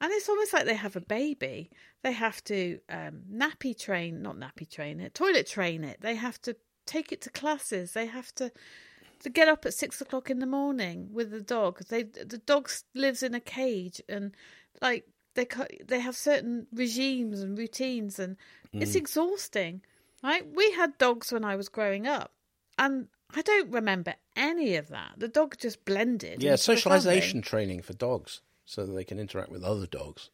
[0.00, 1.70] and it's almost like they have a baby.
[2.02, 6.00] They have to um, nappy train, not nappy train it, toilet train it.
[6.00, 6.56] They have to
[6.86, 7.92] take it to classes.
[7.92, 8.52] They have to
[9.20, 11.80] to get up at six o'clock in the morning with the dog.
[11.88, 14.32] They the dog lives in a cage, and
[14.82, 15.46] like they
[15.86, 18.36] they have certain regimes and routines, and
[18.72, 19.82] it's exhausting.
[20.22, 20.44] Right?
[20.54, 22.32] We had dogs when I was growing up,
[22.78, 25.12] and I don't remember any of that.
[25.18, 26.42] The dog just blended.
[26.42, 26.76] Yeah, into the family.
[26.76, 30.30] socialization training for dogs so that they can interact with other dogs.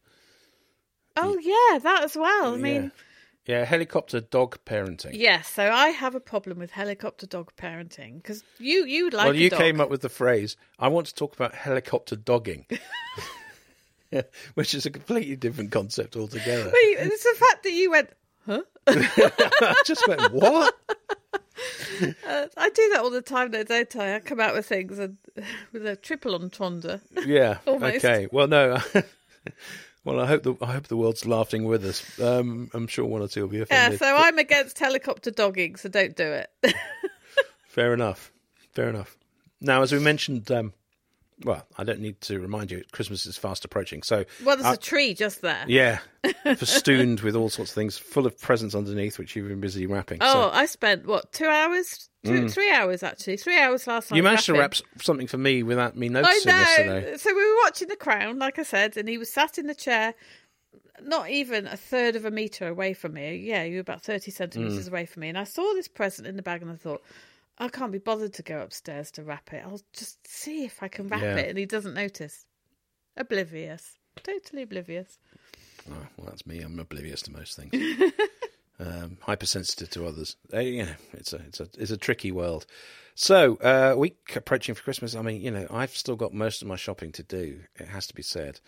[1.17, 2.53] Oh yeah, that as well.
[2.53, 2.91] I mean,
[3.45, 5.11] Yeah, yeah helicopter dog parenting.
[5.13, 5.49] yes.
[5.49, 9.49] So I have a problem with helicopter dog parenting because you you like well, you
[9.49, 9.59] dog.
[9.59, 12.65] came up with the phrase, I want to talk about helicopter dogging.
[14.55, 16.65] Which is a completely different concept altogether.
[16.65, 18.09] Wait, it's the fact that you went.
[18.45, 18.63] Huh?
[18.87, 20.75] I just went, what?
[22.01, 24.15] Uh, I do that all the time, though, don't I?
[24.15, 25.17] I come out with things and
[25.71, 27.01] with a triple entendre.
[27.25, 27.57] Yeah.
[27.67, 27.97] Almost.
[27.97, 28.27] Okay.
[28.31, 28.79] Well, no.
[30.03, 32.19] well, I hope the I hope the world's laughing with us.
[32.19, 33.99] Um, I'm sure one or two will be offended.
[33.99, 36.75] Yeah, so I'm against helicopter dogging, so don't do it.
[37.67, 38.31] Fair enough.
[38.73, 39.17] Fair enough.
[39.59, 40.73] Now, as we mentioned, um,
[41.43, 44.03] well, I don't need to remind you, Christmas is fast approaching.
[44.03, 45.63] So, well, there's Uh, a tree just there.
[45.67, 45.99] yeah,
[46.55, 50.19] festooned with all sorts of things, full of presents underneath, which you've been busy wrapping.
[50.21, 52.09] Oh, So I spent what two hours?
[52.23, 53.37] Two, Three hours actually.
[53.37, 54.15] Three hours last night.
[54.15, 54.17] Mm.
[54.17, 57.17] you managed to wrap something for me without me noticing yesterday.
[57.17, 59.73] So we were watching The Crown, like I said, and he was sat in the
[59.73, 60.13] chair,
[61.01, 63.37] not even a third of a meter away from me.
[63.37, 64.91] Yeah, you were about thirty centimeters Mm.
[64.91, 67.01] away from me, and I saw this present in the bag, and I thought.
[67.61, 69.63] I can't be bothered to go upstairs to wrap it.
[69.63, 71.37] I'll just see if I can wrap Yeah.
[71.37, 72.45] it, and he doesn't notice.
[73.15, 75.19] Oblivious, totally oblivious.
[75.87, 76.61] Oh, well, that's me.
[76.61, 77.71] I'm oblivious to most things.
[78.79, 80.37] um, hypersensitive to others.
[80.51, 82.65] Uh, you know, it's a it's a it's a tricky world.
[83.13, 85.13] So, uh, week approaching for Christmas.
[85.15, 87.61] I mean, you know, I've still got most of my shopping to do.
[87.75, 88.59] It has to be said.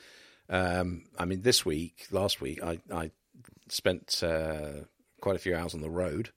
[0.50, 3.10] Um, I mean, this week, last week, I I
[3.70, 4.82] spent uh,
[5.20, 6.30] quite a few hours on the road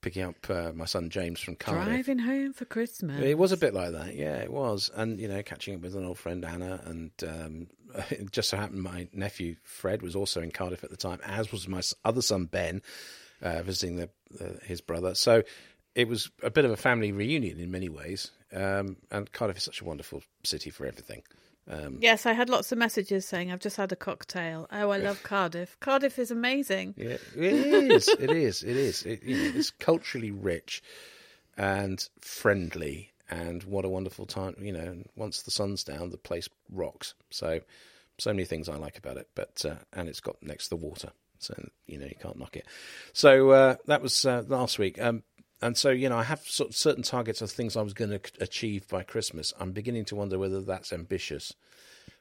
[0.00, 1.84] picking up uh, my son James from Cardiff.
[1.84, 3.22] Driving home for Christmas.
[3.22, 4.90] It was a bit like that, yeah, it was.
[4.94, 7.66] And, you know, catching up with an old friend, Anna, and um,
[8.10, 11.52] it just so happened my nephew, Fred, was also in Cardiff at the time, as
[11.52, 12.82] was my other son, Ben,
[13.42, 15.14] uh, visiting the, the, his brother.
[15.14, 15.42] So
[15.94, 18.30] it was a bit of a family reunion in many ways.
[18.52, 21.22] Um, and Cardiff is such a wonderful city for everything.
[21.70, 24.66] Um, Yes, I had lots of messages saying I've just had a cocktail.
[24.72, 25.76] Oh, I love Cardiff.
[25.80, 26.94] Cardiff is amazing.
[26.96, 28.08] Yeah, it is.
[28.08, 28.62] it is.
[28.62, 29.02] It is.
[29.04, 30.82] It, you know, it's culturally rich
[31.56, 34.56] and friendly, and what a wonderful time.
[34.60, 37.14] You know, once the sun's down, the place rocks.
[37.30, 37.60] So,
[38.18, 39.28] so many things I like about it.
[39.34, 41.54] But uh, and it's got next to the water, so
[41.86, 42.66] you know you can't knock it.
[43.12, 45.00] So uh, that was uh, last week.
[45.00, 45.22] Um,
[45.62, 48.10] and so you know, I have sort of certain targets of things I was going
[48.10, 49.52] to achieve by Christmas.
[49.58, 51.54] I'm beginning to wonder whether that's ambitious.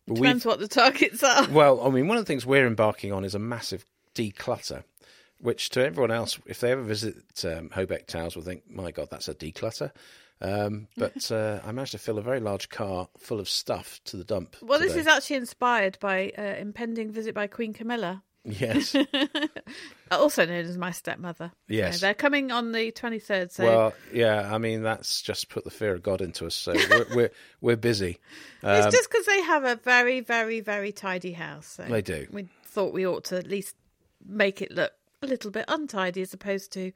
[0.07, 1.47] But Depends what the targets are.
[1.51, 3.85] well, I mean, one of the things we're embarking on is a massive
[4.15, 4.83] declutter,
[5.39, 9.09] which to everyone else, if they ever visit um, Hobeck Towers, will think, my God,
[9.11, 9.91] that's a declutter.
[10.41, 14.17] Um, but uh, I managed to fill a very large car full of stuff to
[14.17, 14.55] the dump.
[14.61, 18.95] Well, this is actually inspired by uh, impending visit by Queen Camilla, Yes.
[20.11, 21.51] also known as my stepmother.
[21.67, 21.99] Yes.
[21.99, 23.51] So they're coming on the 23rd.
[23.51, 26.55] So well, yeah, I mean, that's just put the fear of God into us.
[26.55, 27.31] So we're, we're,
[27.61, 28.19] we're busy.
[28.63, 31.67] it's Um, just because they have a very, very, very tidy house.
[31.67, 32.27] So They do.
[32.31, 33.75] We thought we ought to at least
[34.25, 36.91] make it look a little bit untidy as opposed to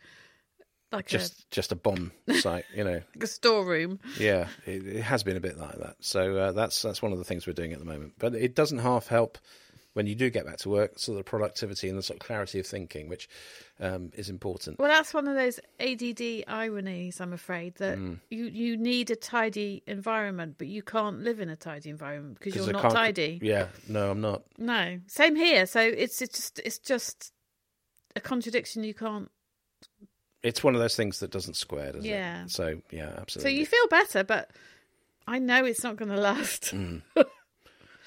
[0.91, 2.91] like just just a bomb site, you know.
[2.91, 3.99] a, like a storeroom.
[4.19, 5.95] Yeah, it, it has been a bit like that.
[6.01, 8.13] So uh, that's that's one of the things we're doing at the moment.
[8.19, 9.39] But it doesn't half help
[9.93, 12.25] when you do get back to work, sort of the productivity and the sort of
[12.25, 13.29] clarity of thinking, which
[13.79, 14.79] um, is important.
[14.79, 18.19] Well, that's one of those ADD ironies, I'm afraid, that Mm.
[18.29, 22.55] you, you need a tidy environment, but you can't live in a tidy environment because
[22.55, 23.39] you're I not tidy.
[23.41, 24.43] Yeah, no, I'm not.
[24.57, 25.65] No, same here.
[25.67, 27.31] So it's it's just it's just
[28.15, 28.83] a contradiction.
[28.83, 29.29] You can't.
[30.41, 32.43] It's one of those things that doesn't square, does Yeah.
[32.45, 32.51] it?
[32.51, 33.51] So yeah, absolutely.
[33.51, 34.51] So you feel better, but
[35.27, 36.73] I know it's not going to last.
[36.75, 37.01] Mm.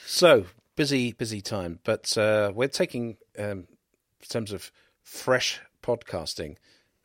[0.09, 0.47] So
[0.77, 1.81] busy, busy time.
[1.85, 3.67] But uh, we're taking, um,
[4.21, 4.71] in terms of
[5.03, 6.57] fresh podcasting,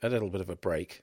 [0.01, 1.01] a little bit of a break.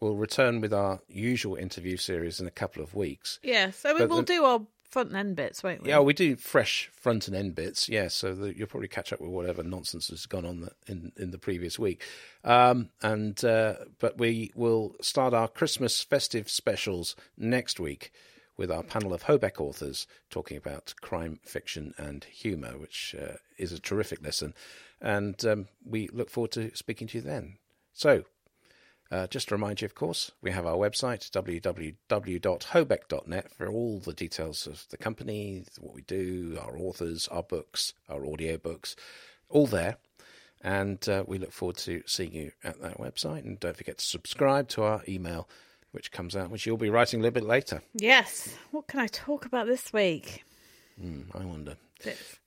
[0.00, 3.38] We'll return with our usual interview series in a couple of weeks.
[3.42, 3.70] Yeah.
[3.70, 4.60] So we But will the- do our
[4.90, 5.90] front and end bits, won't we?
[5.90, 7.88] Yeah, we do fresh front and end bits.
[7.88, 11.12] Yeah, so that you'll probably catch up with whatever nonsense has gone on the, in
[11.16, 12.02] in the previous week.
[12.44, 18.10] Um, and uh, but we will start our Christmas festive specials next week
[18.60, 23.72] with our panel of Hobeck authors talking about crime fiction and humour, which uh, is
[23.72, 24.52] a terrific listen.
[25.00, 27.56] And um, we look forward to speaking to you then.
[27.92, 28.24] So.
[29.12, 34.12] Uh, just to remind you, of course, we have our website, www.hobeck.net, for all the
[34.12, 38.94] details of the company, what we do, our authors, our books, our audio books,
[39.48, 39.96] all there.
[40.62, 43.44] And uh, we look forward to seeing you at that website.
[43.44, 45.48] And don't forget to subscribe to our email,
[45.92, 47.82] which comes out, which you'll be writing a little bit later.
[47.94, 48.54] Yes.
[48.70, 50.44] What can I talk about this week?
[51.00, 51.76] Hmm, I wonder.
[52.00, 52.38] It's-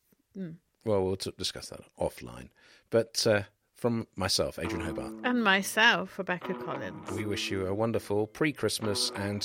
[0.86, 2.50] Well, we'll t- discuss that offline.
[2.90, 3.44] But uh,
[3.76, 7.10] from myself, Adrian Hobart, And myself, Rebecca Collins.
[7.12, 9.44] we wish you a wonderful pre Christmas and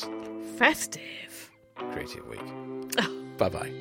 [0.56, 1.50] Festive.
[1.92, 2.40] creative week.
[3.38, 3.72] bye bye.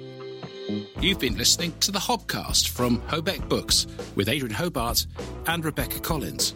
[1.00, 5.06] You've been listening to the Hobcast from Hobeck Books with Adrian Hobart
[5.48, 6.54] and Rebecca Collins.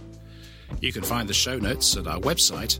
[0.81, 2.79] You can find the show notes at our website,